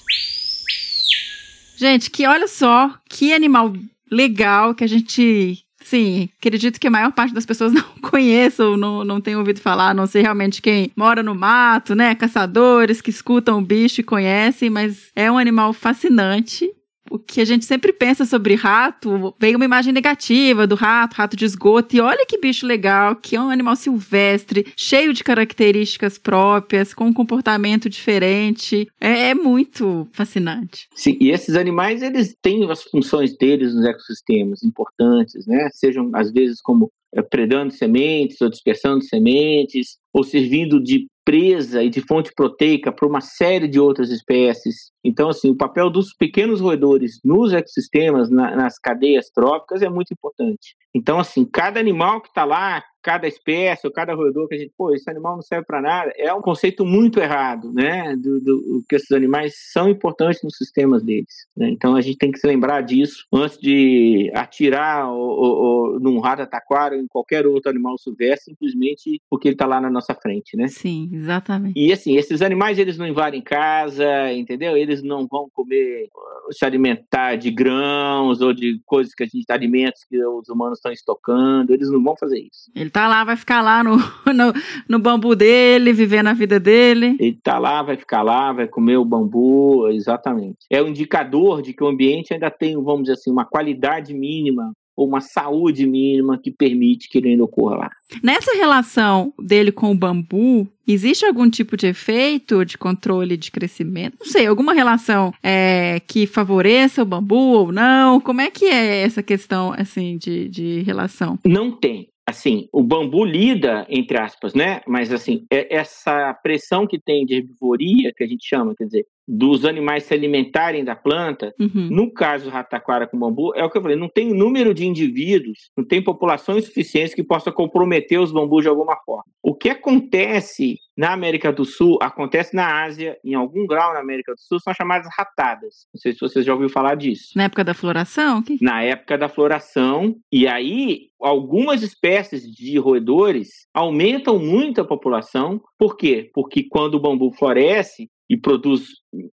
Gente, 1.75 2.09
que 2.09 2.25
olha 2.25 2.47
só, 2.47 2.93
que 3.09 3.33
animal 3.33 3.73
legal 4.11 4.73
que 4.73 4.83
a 4.83 4.87
gente. 4.87 5.64
Sim, 5.85 6.29
acredito 6.39 6.79
que 6.79 6.87
a 6.87 6.91
maior 6.91 7.11
parte 7.11 7.31
das 7.31 7.45
pessoas 7.45 7.71
não 7.71 7.83
conheçam, 8.01 8.75
não, 8.75 9.05
não 9.05 9.21
tem 9.21 9.35
ouvido 9.35 9.61
falar, 9.61 9.93
não 9.93 10.07
sei 10.07 10.23
realmente 10.23 10.59
quem 10.59 10.91
mora 10.95 11.21
no 11.21 11.35
mato, 11.35 11.93
né? 11.93 12.15
Caçadores 12.15 13.01
que 13.01 13.11
escutam 13.11 13.59
o 13.59 13.61
bicho 13.61 14.01
e 14.01 14.03
conhecem, 14.03 14.67
mas 14.67 15.11
é 15.15 15.31
um 15.31 15.37
animal 15.37 15.73
fascinante 15.73 16.67
o 17.09 17.19
que 17.19 17.41
a 17.41 17.45
gente 17.45 17.65
sempre 17.65 17.93
pensa 17.93 18.25
sobre 18.25 18.55
rato, 18.55 19.33
vem 19.39 19.55
uma 19.55 19.65
imagem 19.65 19.93
negativa 19.93 20.65
do 20.65 20.75
rato, 20.75 21.13
rato 21.15 21.35
de 21.35 21.45
esgoto, 21.45 21.95
e 21.95 22.01
olha 22.01 22.25
que 22.25 22.39
bicho 22.39 22.65
legal, 22.65 23.15
que 23.15 23.35
é 23.35 23.41
um 23.41 23.49
animal 23.49 23.75
silvestre, 23.75 24.65
cheio 24.75 25.13
de 25.13 25.23
características 25.23 26.17
próprias, 26.17 26.93
com 26.93 27.05
um 27.05 27.13
comportamento 27.13 27.89
diferente. 27.89 28.87
É, 28.99 29.29
é 29.29 29.35
muito 29.35 30.07
fascinante. 30.11 30.87
Sim, 30.95 31.17
e 31.19 31.29
esses 31.29 31.55
animais, 31.55 32.01
eles 32.01 32.35
têm 32.41 32.69
as 32.69 32.83
funções 32.83 33.37
deles 33.37 33.73
nos 33.73 33.85
ecossistemas 33.85 34.63
importantes, 34.63 35.45
né? 35.45 35.69
Sejam, 35.73 36.09
às 36.13 36.31
vezes, 36.31 36.61
como 36.61 36.91
é, 37.13 37.21
predando 37.21 37.71
sementes 37.71 38.41
ou 38.41 38.49
dispersando 38.49 39.03
sementes, 39.03 39.97
ou 40.13 40.23
servindo 40.23 40.81
de 40.81 41.07
presa 41.25 41.83
e 41.83 41.89
de 41.89 42.01
fonte 42.01 42.31
proteica 42.33 42.91
para 42.91 43.07
uma 43.07 43.19
série 43.19 43.67
de 43.67 43.79
outras 43.79 44.11
espécies. 44.11 44.91
Então, 45.03 45.27
assim, 45.27 45.49
o 45.49 45.57
papel 45.57 45.89
dos 45.89 46.13
pequenos 46.13 46.61
roedores 46.61 47.19
nos 47.23 47.51
ecossistemas, 47.51 48.29
na, 48.29 48.55
nas 48.55 48.77
cadeias 48.77 49.29
tróficas, 49.31 49.81
é 49.81 49.89
muito 49.89 50.13
importante. 50.13 50.75
Então, 50.93 51.19
assim, 51.19 51.43
cada 51.43 51.79
animal 51.79 52.21
que 52.21 52.27
está 52.27 52.45
lá, 52.45 52.83
cada 53.05 53.27
espécie 53.27 53.85
ou 53.85 53.93
cada 53.93 54.15
roedor 54.15 54.47
que 54.47 54.55
a 54.55 54.57
gente, 54.57 54.73
pô, 54.75 54.91
esse 54.91 55.07
animal 55.07 55.35
não 55.35 55.43
serve 55.43 55.63
para 55.65 55.79
nada, 55.79 56.11
é 56.17 56.33
um 56.33 56.41
conceito 56.41 56.83
muito 56.83 57.19
errado, 57.19 57.71
né? 57.71 58.15
Do, 58.15 58.41
do, 58.41 58.83
que 58.89 58.95
esses 58.95 59.11
animais 59.11 59.53
são 59.71 59.87
importantes 59.87 60.41
nos 60.41 60.57
sistemas 60.57 61.03
deles. 61.03 61.47
Né? 61.55 61.69
Então 61.69 61.95
a 61.95 62.01
gente 62.01 62.17
tem 62.17 62.31
que 62.31 62.39
se 62.39 62.47
lembrar 62.47 62.81
disso 62.81 63.25
antes 63.31 63.59
de 63.59 64.31
atirar 64.33 65.07
ou, 65.11 65.19
ou, 65.19 65.55
ou 65.55 65.99
num 65.99 66.19
rato 66.19 66.45
taquara 66.47 66.95
ou 66.95 67.01
em 67.01 67.07
qualquer 67.07 67.45
outro 67.45 67.69
animal 67.69 67.95
silvestre, 67.99 68.51
simplesmente 68.51 69.21
porque 69.29 69.49
ele 69.49 69.55
está 69.55 69.67
lá 69.67 69.79
na 69.79 69.89
nossa 69.89 70.15
frente, 70.15 70.57
né? 70.57 70.67
Sim, 70.67 71.09
exatamente. 71.13 71.79
E 71.79 71.93
assim, 71.93 72.17
esses 72.17 72.41
animais 72.41 72.79
eles 72.79 72.97
não 72.97 73.05
invadem 73.05 73.41
casa, 73.41 74.33
entendeu? 74.33 74.75
Eles 74.75 75.03
não 75.03 75.27
vão 75.27 75.47
comer, 75.53 76.09
se 76.51 76.65
alimentar 76.65 77.35
de 77.35 77.51
grãos 77.51 78.41
ou 78.41 78.51
de 78.51 78.81
coisas 78.85 79.13
que 79.13 79.23
a 79.23 79.27
gente 79.27 79.45
alimentos 79.49 80.03
que 80.09 80.23
os 80.25 80.49
humanos 80.49 80.79
estão 80.79 80.91
estocando, 80.91 81.73
eles 81.73 81.89
não 81.89 82.03
vão 82.03 82.15
fazer 82.15 82.39
isso. 82.39 82.71
Ele 82.75 82.89
tá 82.95 83.09
lá, 83.09 83.25
vai 83.25 83.35
ficar 83.35 83.61
lá 83.61 83.83
no, 83.83 83.97
no, 84.33 84.53
no, 84.87 84.99
bambu 84.99 85.35
dele, 85.35 85.91
vivendo 85.91 86.27
a 86.27 86.33
vida 86.33 86.57
dele. 86.57 87.17
Ele 87.19 87.37
tá 87.43 87.59
lá, 87.59 87.83
vai 87.83 87.97
ficar 87.97 88.21
lá, 88.21 88.53
vai 88.53 88.69
comer 88.69 88.95
o 88.95 89.03
bambu, 89.03 89.89
exatamente. 89.89 90.59
É 90.69 90.81
um 90.81 90.87
indicador 90.87 91.61
de 91.61 91.73
que 91.73 91.83
o 91.83 91.87
ambiente 91.87 92.33
ainda 92.33 92.49
tem, 92.49 92.73
vamos 92.81 93.03
dizer 93.03 93.13
assim, 93.13 93.29
uma 93.29 93.43
qualidade 93.43 94.13
mínima 94.13 94.71
ou 94.95 95.05
uma 95.05 95.19
saúde 95.19 95.85
mínima 95.85 96.39
que 96.41 96.49
permite 96.49 97.09
que 97.09 97.17
ele 97.17 97.31
ainda 97.31 97.43
ocorra 97.43 97.75
lá. 97.75 97.91
Nessa 98.23 98.55
relação 98.55 99.33
dele 99.37 99.73
com 99.73 99.91
o 99.91 99.95
bambu, 99.95 100.65
existe 100.87 101.25
algum 101.25 101.49
tipo 101.49 101.75
de 101.75 101.87
efeito 101.87 102.63
de 102.63 102.77
controle 102.77 103.35
de 103.35 103.51
crescimento? 103.51 104.15
Não 104.21 104.27
sei, 104.27 104.45
alguma 104.45 104.73
relação 104.73 105.33
é, 105.43 105.99
que 106.07 106.25
favoreça 106.25 107.01
o 107.01 107.05
bambu 107.05 107.35
ou 107.35 107.73
não? 107.73 108.21
Como 108.21 108.39
é 108.39 108.49
que 108.49 108.67
é 108.67 109.01
essa 109.01 109.21
questão 109.21 109.73
assim 109.73 110.17
de, 110.17 110.47
de 110.47 110.81
relação? 110.83 111.37
Não 111.45 111.71
tem 111.71 112.07
assim, 112.27 112.67
o 112.71 112.81
bambu 112.81 113.23
lida, 113.23 113.85
entre 113.89 114.19
aspas, 114.19 114.53
né? 114.53 114.81
Mas, 114.87 115.11
assim, 115.11 115.45
é 115.51 115.75
essa 115.75 116.33
pressão 116.33 116.87
que 116.87 116.99
tem 116.99 117.25
de 117.25 117.35
herbivoria, 117.35 118.11
que 118.15 118.23
a 118.23 118.27
gente 118.27 118.47
chama, 118.47 118.73
quer 118.75 118.85
dizer, 118.85 119.05
dos 119.27 119.65
animais 119.65 120.03
se 120.03 120.13
alimentarem 120.13 120.83
da 120.83 120.95
planta, 120.95 121.53
uhum. 121.59 121.89
no 121.89 122.11
caso 122.11 122.45
do 122.45 122.51
rataquara 122.51 123.07
com 123.07 123.17
bambu, 123.17 123.53
é 123.55 123.63
o 123.63 123.69
que 123.69 123.77
eu 123.77 123.81
falei, 123.81 123.97
não 123.97 124.09
tem 124.09 124.33
número 124.33 124.73
de 124.73 124.85
indivíduos, 124.85 125.71
não 125.75 125.85
tem 125.85 126.01
populações 126.01 126.65
suficientes 126.65 127.15
que 127.15 127.23
possa 127.23 127.51
comprometer 127.51 128.19
os 128.19 128.31
bambus 128.31 128.63
de 128.63 128.69
alguma 128.69 128.95
forma. 129.05 129.25
O 129.41 129.55
que 129.55 129.69
acontece 129.69 130.77
na 130.97 131.11
América 131.11 131.51
do 131.51 131.65
Sul, 131.65 131.97
acontece 132.01 132.55
na 132.55 132.83
Ásia, 132.83 133.17
em 133.23 133.33
algum 133.33 133.67
grau 133.67 133.93
na 133.93 133.99
América 133.99 134.33
do 134.33 134.39
Sul, 134.39 134.59
são 134.59 134.73
chamadas 134.73 135.07
ratadas. 135.17 135.87
Não 135.93 135.99
sei 135.99 136.13
se 136.13 136.19
vocês 136.19 136.45
já 136.45 136.53
ouviram 136.53 136.69
falar 136.69 136.95
disso. 136.95 137.31
Na 137.35 137.43
época 137.43 137.63
da 137.63 137.73
floração? 137.73 138.41
Que... 138.41 138.57
Na 138.61 138.81
época 138.81 139.17
da 139.17 139.27
floração. 139.27 140.15
E 140.31 140.47
aí, 140.47 141.09
algumas 141.19 141.83
espécies 141.83 142.43
de 142.43 142.77
roedores 142.79 143.67
aumentam 143.73 144.39
muito 144.39 144.79
a 144.79 144.85
população. 144.85 145.61
Por 145.77 145.97
quê? 145.97 146.29
Porque 146.33 146.63
quando 146.63 146.95
o 146.95 146.99
bambu 146.99 147.31
floresce, 147.33 148.09
e 148.29 148.37
produz 148.37 148.87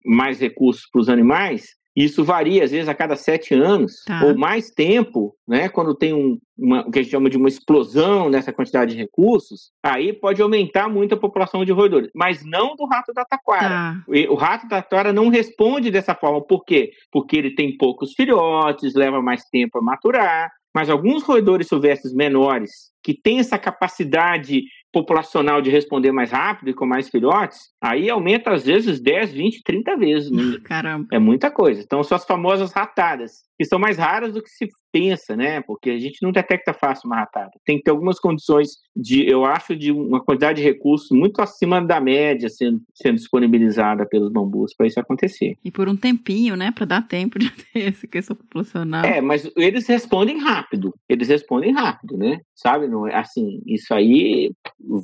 mais 0.05 0.41
recursos 0.41 0.83
para 0.91 1.01
os 1.01 1.09
animais, 1.09 1.81
isso 1.95 2.25
varia, 2.25 2.63
às 2.63 2.71
vezes, 2.71 2.89
a 2.89 2.95
cada 2.95 3.17
sete 3.17 3.53
anos, 3.53 4.03
tá. 4.07 4.25
ou 4.25 4.39
mais 4.39 4.71
tempo, 4.71 5.35
né? 5.47 5.69
Quando 5.69 5.95
tem 5.95 6.15
um, 6.15 6.39
uma, 6.57 6.87
o 6.87 6.91
que 6.91 7.01
a 7.01 7.03
gente 7.03 7.11
chama 7.11 7.29
de 7.29 7.37
uma 7.37 7.49
explosão 7.49 8.31
nessa 8.31 8.53
quantidade 8.53 8.93
de 8.93 8.99
recursos, 8.99 9.73
aí 9.83 10.13
pode 10.13 10.41
aumentar 10.41 10.89
muito 10.89 11.15
a 11.15 11.19
população 11.19 11.65
de 11.65 11.73
roedores, 11.73 12.11
mas 12.15 12.45
não 12.45 12.77
do 12.77 12.87
rato 12.87 13.13
da 13.13 13.25
taquara. 13.25 13.69
Tá. 13.69 14.05
O 14.29 14.35
rato 14.35 14.69
da 14.69 14.81
taquara 14.81 15.13
não 15.13 15.29
responde 15.29 15.91
dessa 15.91 16.15
forma. 16.15 16.41
Por 16.41 16.65
quê? 16.65 16.93
Porque 17.11 17.37
ele 17.37 17.55
tem 17.55 17.77
poucos 17.77 18.13
filhotes, 18.15 18.95
leva 18.95 19.21
mais 19.21 19.45
tempo 19.47 19.79
a 19.79 19.83
maturar, 19.83 20.51
mas 20.73 20.89
alguns 20.89 21.25
roedores 21.25 21.67
silvestres 21.67 22.15
menores 22.15 22.71
que 23.03 23.15
têm 23.15 23.41
essa 23.41 23.59
capacidade 23.59 24.63
populacional 24.93 25.63
de 25.63 25.71
responder 25.71 26.13
mais 26.13 26.31
rápido 26.31 26.71
e 26.71 26.75
com 26.75 26.87
mais 26.87 27.09
filhotes, 27.09 27.71
aí 27.81 28.11
aumenta 28.11 28.53
às 28.53 28.65
vezes 28.65 29.01
10, 29.01 29.33
20, 29.33 29.63
30 29.63 29.97
vezes. 29.97 30.31
Né? 30.31 30.59
Caramba. 30.65 31.07
É 31.13 31.19
muita 31.19 31.51
coisa. 31.51 31.81
Então 31.81 32.03
são 32.03 32.17
as 32.17 32.25
famosas 32.25 32.73
ratadas, 32.73 33.33
que 33.61 33.67
são 33.67 33.79
mais 33.79 33.99
raras 33.99 34.33
do 34.33 34.43
que 34.43 34.49
se 34.49 34.67
pensa, 34.91 35.37
né? 35.37 35.61
Porque 35.61 35.91
a 35.91 35.99
gente 35.99 36.23
não 36.23 36.33
detecta 36.33 36.73
fácil 36.73 37.07
uma 37.07 37.17
ratada. 37.17 37.51
Tem 37.63 37.77
que 37.77 37.83
ter 37.83 37.91
algumas 37.91 38.19
condições 38.19 38.71
de, 38.97 39.29
eu 39.29 39.45
acho, 39.45 39.77
de 39.77 39.93
uma 39.93 40.19
quantidade 40.19 40.63
de 40.63 40.67
recursos 40.67 41.11
muito 41.11 41.43
acima 41.43 41.79
da 41.79 42.01
média 42.01 42.49
sendo, 42.49 42.81
sendo 42.95 43.17
disponibilizada 43.17 44.07
pelos 44.07 44.33
bambus 44.33 44.75
para 44.75 44.87
isso 44.87 44.99
acontecer. 44.99 45.59
E 45.63 45.71
por 45.71 45.91
um 45.91 45.95
tempinho, 45.95 46.57
né? 46.57 46.71
Para 46.71 46.87
dar 46.87 47.07
tempo 47.07 47.39
de 47.39 47.51
ter 47.71 47.89
essa 47.89 48.07
questão 48.07 48.35
populacional. 48.35 49.05
É, 49.05 49.21
mas 49.21 49.47
eles 49.55 49.87
respondem 49.87 50.39
rápido. 50.39 50.95
Eles 51.07 51.29
respondem 51.29 51.75
rápido, 51.75 52.17
né? 52.17 52.41
Sabe? 52.55 52.89
Não, 52.89 53.07
é, 53.07 53.15
assim, 53.15 53.61
isso 53.67 53.93
aí 53.93 54.53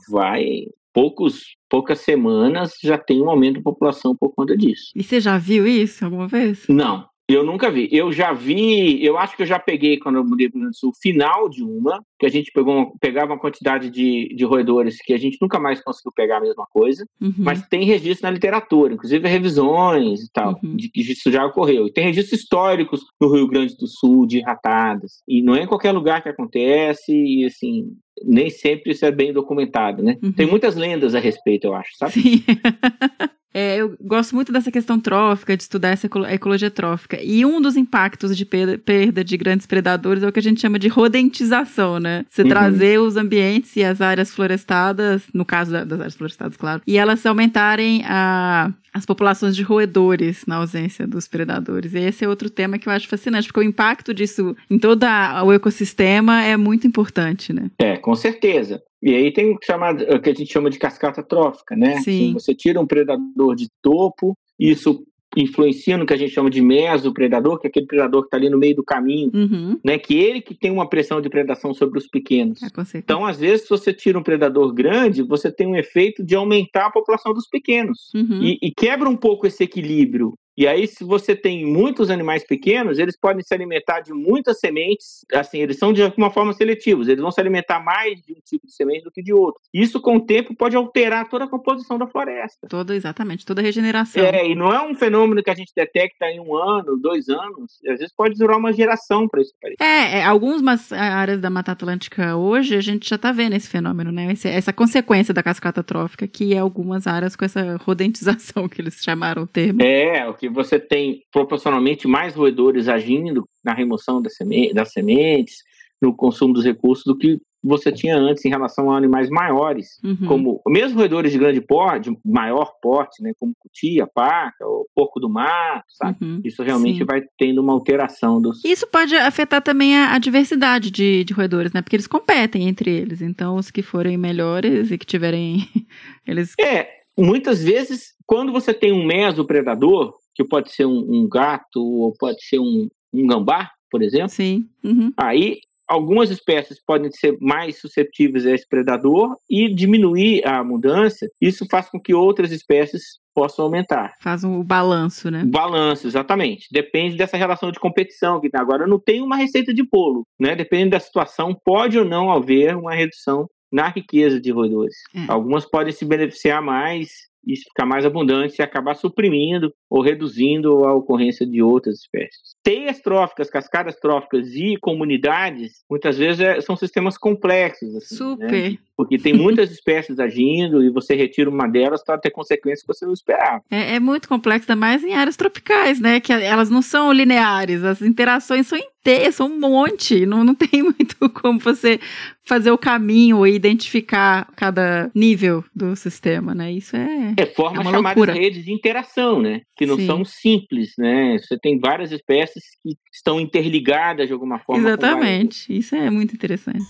vai 0.08 0.64
poucos 0.94 1.42
poucas 1.68 2.00
semanas 2.00 2.72
já 2.82 2.96
tem 2.96 3.20
um 3.20 3.28
aumento 3.28 3.56
da 3.56 3.62
população 3.62 4.16
por 4.16 4.32
conta 4.34 4.56
disso. 4.56 4.92
E 4.94 5.02
você 5.02 5.20
já 5.20 5.36
viu 5.36 5.66
isso 5.66 6.02
alguma 6.02 6.26
vez? 6.26 6.64
Não, 6.70 7.06
Eu 7.28 7.42
nunca 7.44 7.68
vi. 7.72 7.88
Eu 7.90 8.12
já 8.12 8.32
vi, 8.32 9.04
eu 9.04 9.18
acho 9.18 9.34
que 9.36 9.42
eu 9.42 9.46
já 9.46 9.58
peguei, 9.58 9.98
quando 9.98 10.14
eu 10.16 10.24
mudei 10.24 10.48
para 10.48 10.58
o 10.58 10.60
Rio 10.60 10.64
Grande 10.66 10.76
do 10.76 10.78
Sul, 10.78 10.92
final 11.02 11.48
de 11.48 11.64
uma, 11.64 12.00
que 12.20 12.24
a 12.24 12.28
gente 12.28 12.52
pegou, 12.52 12.94
pegava 13.00 13.32
uma 13.32 13.38
quantidade 13.40 13.90
de, 13.90 14.32
de 14.32 14.44
roedores 14.44 14.98
que 15.02 15.12
a 15.12 15.18
gente 15.18 15.36
nunca 15.42 15.58
mais 15.58 15.82
conseguiu 15.82 16.12
pegar 16.14 16.36
a 16.38 16.40
mesma 16.40 16.64
coisa, 16.70 17.04
Uhum. 17.20 17.32
mas 17.38 17.66
tem 17.66 17.84
registro 17.84 18.26
na 18.26 18.30
literatura, 18.30 18.94
inclusive 18.94 19.26
revisões 19.28 20.22
e 20.22 20.30
tal, 20.32 20.56
Uhum. 20.62 20.76
de 20.76 20.88
que 20.88 21.00
isso 21.00 21.30
já 21.32 21.44
ocorreu. 21.44 21.88
E 21.88 21.92
tem 21.92 22.04
registros 22.04 22.40
históricos 22.40 23.00
no 23.20 23.28
Rio 23.34 23.48
Grande 23.48 23.76
do 23.76 23.88
Sul 23.88 24.24
de 24.24 24.40
ratadas. 24.40 25.20
E 25.26 25.42
não 25.42 25.56
é 25.56 25.62
em 25.64 25.66
qualquer 25.66 25.90
lugar 25.90 26.22
que 26.22 26.28
acontece, 26.28 27.12
e 27.12 27.44
assim, 27.44 27.88
nem 28.24 28.50
sempre 28.50 28.92
isso 28.92 29.04
é 29.04 29.10
bem 29.10 29.32
documentado, 29.32 30.00
né? 30.00 30.16
Uhum. 30.22 30.32
Tem 30.32 30.46
muitas 30.46 30.76
lendas 30.76 31.12
a 31.14 31.18
respeito, 31.18 31.66
eu 31.66 31.74
acho, 31.74 31.90
sabe? 31.96 32.12
Sim. 32.12 32.44
É, 33.54 33.76
eu 33.78 33.96
gosto 34.00 34.34
muito 34.34 34.52
dessa 34.52 34.70
questão 34.70 35.00
trófica, 35.00 35.56
de 35.56 35.62
estudar 35.62 35.88
essa 35.90 36.06
ecolo- 36.06 36.26
ecologia 36.26 36.70
trófica. 36.70 37.18
E 37.22 37.44
um 37.44 37.60
dos 37.60 37.74
impactos 37.76 38.36
de 38.36 38.44
perda, 38.44 39.24
de 39.24 39.36
grandes 39.36 39.66
predadores 39.66 40.22
é 40.22 40.28
o 40.28 40.32
que 40.32 40.38
a 40.38 40.42
gente 40.42 40.60
chama 40.60 40.78
de 40.78 40.88
rodentização, 40.88 41.98
né? 41.98 42.24
Você 42.28 42.42
Uhum. 42.42 42.48
trazer 42.48 43.00
os 43.00 43.16
ambientes 43.16 43.74
e 43.76 43.82
as 43.84 44.00
áreas 44.00 44.30
florestadas, 44.34 45.22
no 45.32 45.44
caso 45.44 45.72
da- 45.72 45.84
das 45.84 45.98
áreas 46.00 46.14
florestadas, 46.14 46.56
claro, 46.56 46.82
e 46.86 46.98
elas 46.98 47.24
aumentarem 47.24 48.02
a, 48.04 48.70
as 48.92 49.06
populações 49.06 49.54
de 49.56 49.62
roedores 49.62 50.44
na 50.46 50.56
ausência 50.56 51.06
dos 51.06 51.26
predadores. 51.28 51.94
E 51.94 51.98
esse 51.98 52.24
é 52.24 52.28
outro 52.28 52.50
tema 52.50 52.78
que 52.78 52.88
eu 52.88 52.92
acho 52.92 53.08
fascinante, 53.08 53.46
porque 53.48 53.60
o 53.60 53.62
impacto 53.62 54.12
disso 54.12 54.54
em 54.70 54.78
todo 54.78 55.04
a- 55.04 55.42
o 55.44 55.52
ecossistema 55.52 56.42
é 56.42 56.56
muito 56.56 56.86
importante, 56.86 57.52
né? 57.52 57.70
É, 57.78 57.96
com 57.96 58.14
certeza. 58.14 58.82
E 59.06 59.14
aí 59.14 59.32
tem 59.32 59.52
o 59.52 59.56
que, 59.56 59.64
chama, 59.66 59.92
o 59.92 60.20
que 60.20 60.30
a 60.30 60.34
gente 60.34 60.52
chama 60.52 60.68
de 60.68 60.80
cascata 60.80 61.22
trófica, 61.22 61.76
né? 61.76 62.00
Sim. 62.00 62.32
Você 62.32 62.52
tira 62.52 62.80
um 62.80 62.86
predador 62.86 63.54
de 63.54 63.68
topo, 63.80 64.36
isso 64.58 65.04
influencia 65.36 65.96
no 65.96 66.04
que 66.04 66.12
a 66.12 66.16
gente 66.16 66.32
chama 66.32 66.50
de 66.50 66.60
mesopredador, 66.60 67.60
que 67.60 67.68
é 67.68 67.70
aquele 67.70 67.86
predador 67.86 68.22
que 68.22 68.26
está 68.26 68.36
ali 68.36 68.50
no 68.50 68.58
meio 68.58 68.74
do 68.74 68.82
caminho, 68.82 69.30
Uhum. 69.32 69.78
né? 69.84 69.96
Que 69.96 70.16
ele 70.18 70.40
que 70.40 70.54
tem 70.56 70.72
uma 70.72 70.88
pressão 70.88 71.20
de 71.20 71.28
predação 71.28 71.72
sobre 71.72 72.00
os 72.00 72.08
pequenos. 72.08 72.60
É. 72.62 72.98
Então, 72.98 73.24
às 73.24 73.38
vezes, 73.38 73.62
se 73.62 73.70
você 73.70 73.92
tira 73.92 74.18
um 74.18 74.24
predador 74.24 74.72
grande, 74.74 75.22
você 75.22 75.52
tem 75.52 75.68
um 75.68 75.76
efeito 75.76 76.24
de 76.24 76.34
aumentar 76.34 76.86
a 76.86 76.90
população 76.90 77.32
dos 77.32 77.46
pequenos. 77.46 78.10
Uhum. 78.12 78.42
E, 78.42 78.58
e 78.60 78.72
quebra 78.72 79.08
um 79.08 79.16
pouco 79.16 79.46
esse 79.46 79.62
equilíbrio. 79.62 80.34
E 80.56 80.66
aí, 80.66 80.86
se 80.86 81.04
você 81.04 81.36
tem 81.36 81.66
muitos 81.66 82.10
animais 82.10 82.44
pequenos, 82.44 82.98
eles 82.98 83.16
podem 83.18 83.42
se 83.42 83.52
alimentar 83.52 84.00
de 84.00 84.12
muitas 84.12 84.58
sementes. 84.58 85.24
Assim, 85.34 85.58
eles 85.60 85.78
são 85.78 85.92
de 85.92 86.02
alguma 86.02 86.30
forma 86.30 86.52
seletivos. 86.54 87.08
Eles 87.08 87.20
vão 87.20 87.30
se 87.30 87.40
alimentar 87.40 87.80
mais 87.80 88.20
de 88.22 88.32
um 88.32 88.40
tipo 88.44 88.66
de 88.66 88.72
semente 88.74 89.04
do 89.04 89.10
que 89.10 89.22
de 89.22 89.32
outro. 89.34 89.60
Isso, 89.72 90.00
com 90.00 90.16
o 90.16 90.20
tempo, 90.20 90.54
pode 90.56 90.74
alterar 90.76 91.28
toda 91.28 91.44
a 91.44 91.48
composição 91.48 91.98
da 91.98 92.06
floresta. 92.06 92.66
Toda, 92.68 92.94
exatamente, 92.94 93.44
toda 93.44 93.60
a 93.60 93.64
regeneração. 93.64 94.24
É, 94.24 94.48
e 94.48 94.54
não 94.54 94.72
é 94.72 94.82
um 94.82 94.94
fenômeno 94.94 95.42
que 95.42 95.50
a 95.50 95.54
gente 95.54 95.72
detecta 95.76 96.26
em 96.26 96.40
um 96.40 96.54
ano, 96.56 96.96
dois 96.96 97.28
anos. 97.28 97.78
Às 97.86 97.98
vezes 97.98 98.14
pode 98.16 98.34
durar 98.38 98.56
uma 98.56 98.72
geração 98.72 99.28
para 99.28 99.42
isso 99.42 99.52
aparecer. 99.58 99.82
É, 99.84 100.20
é, 100.20 100.24
algumas 100.24 100.90
áreas 100.92 101.40
da 101.40 101.50
Mata 101.50 101.72
Atlântica 101.72 102.34
hoje 102.36 102.76
a 102.76 102.80
gente 102.80 103.08
já 103.08 103.18
tá 103.18 103.30
vendo 103.30 103.54
esse 103.54 103.68
fenômeno, 103.68 104.10
né? 104.10 104.32
Esse- 104.32 104.48
essa 104.48 104.72
consequência 104.72 105.34
da 105.34 105.42
cascata 105.42 105.82
trófica, 105.82 106.26
que 106.26 106.54
é 106.54 106.58
algumas 106.58 107.06
áreas 107.06 107.36
com 107.36 107.44
essa 107.44 107.76
rodentização 107.76 108.66
que 108.70 108.80
eles 108.80 109.02
chamaram 109.02 109.42
o 109.42 109.46
termo. 109.46 109.82
É, 109.82 110.26
o 110.28 110.34
que 110.34 110.45
você 110.48 110.78
tem 110.78 111.20
proporcionalmente 111.32 112.06
mais 112.08 112.34
roedores 112.34 112.88
agindo 112.88 113.44
na 113.64 113.72
remoção 113.74 114.20
das, 114.22 114.34
seme- 114.36 114.72
das 114.72 114.92
sementes, 114.92 115.56
no 116.00 116.14
consumo 116.14 116.52
dos 116.54 116.64
recursos, 116.64 117.04
do 117.04 117.16
que 117.16 117.38
você 117.64 117.90
tinha 117.90 118.16
antes 118.16 118.44
em 118.44 118.48
relação 118.48 118.92
a 118.92 118.96
animais 118.96 119.28
maiores, 119.28 119.98
Uhum. 120.04 120.26
como 120.28 120.62
mesmo 120.68 120.98
roedores 120.98 121.32
de 121.32 121.38
grande 121.38 121.60
porte, 121.60 122.10
de 122.10 122.16
maior 122.24 122.70
porte, 122.80 123.20
né, 123.22 123.32
como 123.40 123.52
cutia, 123.58 124.06
paca, 124.06 124.64
o 124.64 124.86
porco 124.94 125.18
do 125.18 125.28
mato, 125.28 125.84
sabe? 125.88 126.16
Uhum. 126.22 126.40
Isso 126.44 126.62
realmente 126.62 126.98
Sim. 126.98 127.04
vai 127.04 127.22
tendo 127.36 127.60
uma 127.60 127.72
alteração 127.72 128.40
dos. 128.40 128.64
Isso 128.64 128.86
pode 128.86 129.16
afetar 129.16 129.60
também 129.62 129.96
a, 129.96 130.12
a 130.14 130.18
diversidade 130.18 130.92
de, 130.92 131.24
de 131.24 131.32
roedores, 131.32 131.72
né? 131.72 131.82
Porque 131.82 131.96
eles 131.96 132.06
competem 132.06 132.68
entre 132.68 132.90
eles. 132.90 133.20
Então, 133.20 133.56
os 133.56 133.68
que 133.70 133.82
forem 133.82 134.16
melhores 134.16 134.92
e 134.92 134.98
que 134.98 135.06
tiverem. 135.06 135.66
eles. 136.24 136.52
É, 136.60 136.88
muitas 137.18 137.64
vezes, 137.64 138.12
quando 138.26 138.52
você 138.52 138.72
tem 138.72 138.92
um 138.92 139.04
mesopredador, 139.04 140.14
que 140.36 140.44
pode 140.44 140.70
ser 140.70 140.84
um, 140.84 140.98
um 140.98 141.28
gato 141.28 141.82
ou 141.82 142.12
pode 142.18 142.44
ser 142.44 142.58
um, 142.58 142.88
um 143.12 143.26
gambá, 143.26 143.70
por 143.90 144.02
exemplo, 144.02 144.28
Sim. 144.28 144.68
Uhum. 144.84 145.10
Aí, 145.16 145.58
algumas 145.88 146.30
espécies 146.30 146.78
podem 146.84 147.10
ser 147.10 147.36
mais 147.40 147.80
susceptíveis 147.80 148.44
a 148.44 148.50
esse 148.50 148.68
predador 148.68 149.36
e 149.48 149.72
diminuir 149.72 150.46
a 150.46 150.62
mudança. 150.62 151.26
Isso 151.40 151.66
faz 151.70 151.88
com 151.88 151.98
que 151.98 152.12
outras 152.12 152.52
espécies 152.52 153.18
possam 153.34 153.64
aumentar. 153.64 154.14
Faz 154.20 154.44
um, 154.44 154.60
o 154.60 154.64
balanço, 154.64 155.30
né? 155.30 155.44
Balanço, 155.44 156.06
exatamente. 156.06 156.66
Depende 156.70 157.16
dessa 157.16 157.36
relação 157.36 157.70
de 157.70 157.78
competição 157.78 158.40
que 158.40 158.50
tá. 158.50 158.60
agora 158.60 158.86
não 158.86 158.98
tem 158.98 159.22
uma 159.22 159.36
receita 159.36 159.72
de 159.72 159.82
bolo, 159.82 160.26
né? 160.38 160.56
Dependendo 160.56 160.90
da 160.90 161.00
situação, 161.00 161.56
pode 161.64 161.98
ou 161.98 162.04
não 162.04 162.30
haver 162.30 162.76
uma 162.76 162.94
redução 162.94 163.48
na 163.72 163.88
riqueza 163.88 164.40
de 164.40 164.50
roedores. 164.50 164.96
É. 165.14 165.30
Algumas 165.30 165.66
podem 165.66 165.92
se 165.92 166.04
beneficiar 166.04 166.62
mais 166.62 167.26
e 167.46 167.56
ficar 167.56 167.86
mais 167.86 168.04
abundante 168.04 168.56
e 168.58 168.62
acabar 168.62 168.94
suprimindo 168.94 169.72
ou 169.88 170.02
reduzindo 170.02 170.84
a 170.84 170.94
ocorrência 170.94 171.46
de 171.46 171.62
outras 171.62 172.00
espécies. 172.00 172.56
Teias 172.62 173.00
tróficas, 173.00 173.48
cascadas 173.48 173.96
tróficas 173.96 174.48
e 174.54 174.76
comunidades, 174.80 175.84
muitas 175.88 176.18
vezes 176.18 176.40
é- 176.40 176.60
são 176.60 176.76
sistemas 176.76 177.16
complexos. 177.16 177.94
assim, 177.96 178.16
Super. 178.16 178.50
né? 178.50 178.76
Porque 178.96 179.18
tem 179.18 179.34
muitas 179.34 179.70
espécies 179.70 180.18
agindo 180.18 180.82
e 180.82 180.90
você 180.90 181.14
retira 181.14 181.50
uma 181.50 181.68
delas 181.68 182.02
para 182.02 182.18
ter 182.18 182.30
consequências 182.30 182.80
que 182.80 182.88
você 182.88 183.04
não 183.04 183.12
esperava. 183.12 183.62
É, 183.70 183.96
é 183.96 184.00
muito 184.00 184.26
complexo, 184.26 184.70
ainda 184.70 184.80
mais 184.80 185.04
em 185.04 185.14
áreas 185.14 185.36
tropicais, 185.36 186.00
né? 186.00 186.18
Que 186.18 186.32
elas 186.32 186.70
não 186.70 186.80
são 186.80 187.12
lineares, 187.12 187.84
as 187.84 188.00
interações 188.00 188.66
são 188.66 188.78
inteiras, 189.06 189.34
são 189.34 189.48
um 189.48 189.60
monte. 189.60 190.26
Não, 190.26 190.42
não 190.42 190.54
tem 190.56 190.82
muito 190.82 191.16
como 191.30 191.58
você 191.58 192.00
fazer 192.44 192.70
o 192.70 192.78
caminho 192.78 193.46
e 193.46 193.54
identificar 193.54 194.48
cada 194.56 195.10
nível 195.14 195.64
do 195.74 195.94
sistema, 195.96 196.54
né? 196.54 196.72
Isso 196.72 196.96
é. 196.96 197.34
É, 197.36 197.46
forma 197.46 197.82
É 197.82 197.88
uma 197.88 197.98
loucura. 197.98 198.32
redes 198.32 198.64
de 198.64 198.72
interação, 198.72 199.40
né? 199.40 199.62
Que 199.76 199.86
não 199.86 199.96
Sim. 199.96 200.06
são 200.06 200.24
simples, 200.24 200.92
né? 200.98 201.38
Você 201.38 201.58
tem 201.58 201.78
várias 201.78 202.12
espécies 202.12 202.64
que 202.82 202.96
estão 203.12 203.40
interligadas 203.40 204.26
de 204.26 204.32
alguma 204.32 204.58
forma. 204.58 204.88
Exatamente. 204.88 205.76
Isso 205.76 205.94
é 205.94 206.10
muito 206.10 206.34
interessante. 206.34 206.84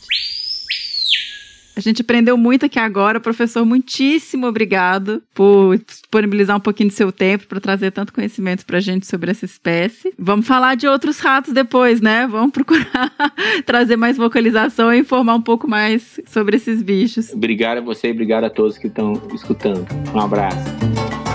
A 1.76 1.80
gente 1.80 2.00
aprendeu 2.00 2.38
muito 2.38 2.64
aqui 2.64 2.78
agora. 2.78 3.20
Professor, 3.20 3.64
muitíssimo 3.66 4.46
obrigado 4.46 5.22
por 5.34 5.76
disponibilizar 5.76 6.56
um 6.56 6.60
pouquinho 6.60 6.88
do 6.88 6.94
seu 6.94 7.12
tempo 7.12 7.46
para 7.46 7.60
trazer 7.60 7.90
tanto 7.90 8.14
conhecimento 8.14 8.64
para 8.64 8.78
a 8.78 8.80
gente 8.80 9.06
sobre 9.06 9.30
essa 9.30 9.44
espécie. 9.44 10.14
Vamos 10.18 10.46
falar 10.46 10.74
de 10.74 10.88
outros 10.88 11.18
ratos 11.18 11.52
depois, 11.52 12.00
né? 12.00 12.26
Vamos 12.26 12.52
procurar 12.52 13.12
trazer 13.66 13.96
mais 13.96 14.16
vocalização 14.16 14.92
e 14.92 15.00
informar 15.00 15.34
um 15.34 15.42
pouco 15.42 15.68
mais 15.68 16.18
sobre 16.26 16.56
esses 16.56 16.82
bichos. 16.82 17.30
Obrigado 17.32 17.78
a 17.78 17.82
você 17.82 18.08
e 18.08 18.12
obrigado 18.12 18.44
a 18.44 18.50
todos 18.50 18.78
que 18.78 18.86
estão 18.86 19.12
escutando. 19.34 19.86
Um 20.14 20.20
abraço. 20.20 21.25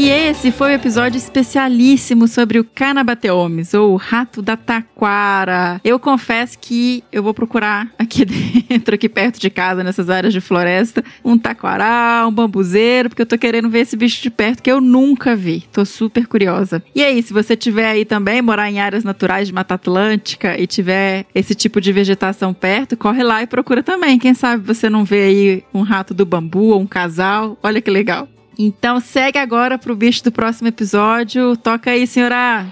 E 0.00 0.08
esse 0.08 0.50
foi 0.50 0.70
o 0.70 0.74
episódio 0.76 1.18
especialíssimo 1.18 2.26
sobre 2.26 2.58
o 2.58 2.64
Canabateomes, 2.64 3.74
ou 3.74 3.92
o 3.92 3.96
rato 3.96 4.40
da 4.40 4.56
taquara. 4.56 5.78
Eu 5.84 5.98
confesso 5.98 6.58
que 6.58 7.04
eu 7.12 7.22
vou 7.22 7.34
procurar 7.34 7.92
aqui 7.98 8.24
dentro, 8.66 8.94
aqui 8.94 9.10
perto 9.10 9.38
de 9.38 9.50
casa, 9.50 9.84
nessas 9.84 10.08
áreas 10.08 10.32
de 10.32 10.40
floresta, 10.40 11.04
um 11.22 11.36
taquará, 11.36 12.24
um 12.26 12.32
bambuzeiro, 12.32 13.10
porque 13.10 13.20
eu 13.20 13.26
tô 13.26 13.36
querendo 13.36 13.68
ver 13.68 13.80
esse 13.80 13.94
bicho 13.94 14.22
de 14.22 14.30
perto 14.30 14.62
que 14.62 14.72
eu 14.72 14.80
nunca 14.80 15.36
vi. 15.36 15.64
Tô 15.70 15.84
super 15.84 16.26
curiosa. 16.26 16.82
E 16.94 17.04
aí, 17.04 17.22
se 17.22 17.34
você 17.34 17.54
tiver 17.54 17.90
aí 17.90 18.06
também, 18.06 18.40
morar 18.40 18.70
em 18.70 18.80
áreas 18.80 19.04
naturais 19.04 19.48
de 19.48 19.52
Mata 19.52 19.74
Atlântica 19.74 20.58
e 20.58 20.66
tiver 20.66 21.26
esse 21.34 21.54
tipo 21.54 21.78
de 21.78 21.92
vegetação 21.92 22.54
perto, 22.54 22.96
corre 22.96 23.22
lá 23.22 23.42
e 23.42 23.46
procura 23.46 23.82
também. 23.82 24.18
Quem 24.18 24.32
sabe 24.32 24.66
você 24.66 24.88
não 24.88 25.04
vê 25.04 25.24
aí 25.24 25.64
um 25.74 25.82
rato 25.82 26.14
do 26.14 26.24
bambu 26.24 26.68
ou 26.70 26.80
um 26.80 26.86
casal. 26.86 27.58
Olha 27.62 27.82
que 27.82 27.90
legal. 27.90 28.26
Então 28.62 29.00
segue 29.00 29.38
agora 29.38 29.78
pro 29.78 29.96
bicho 29.96 30.22
do 30.22 30.30
próximo 30.30 30.68
episódio. 30.68 31.56
Toca 31.56 31.92
aí, 31.92 32.06
senhora. 32.06 32.66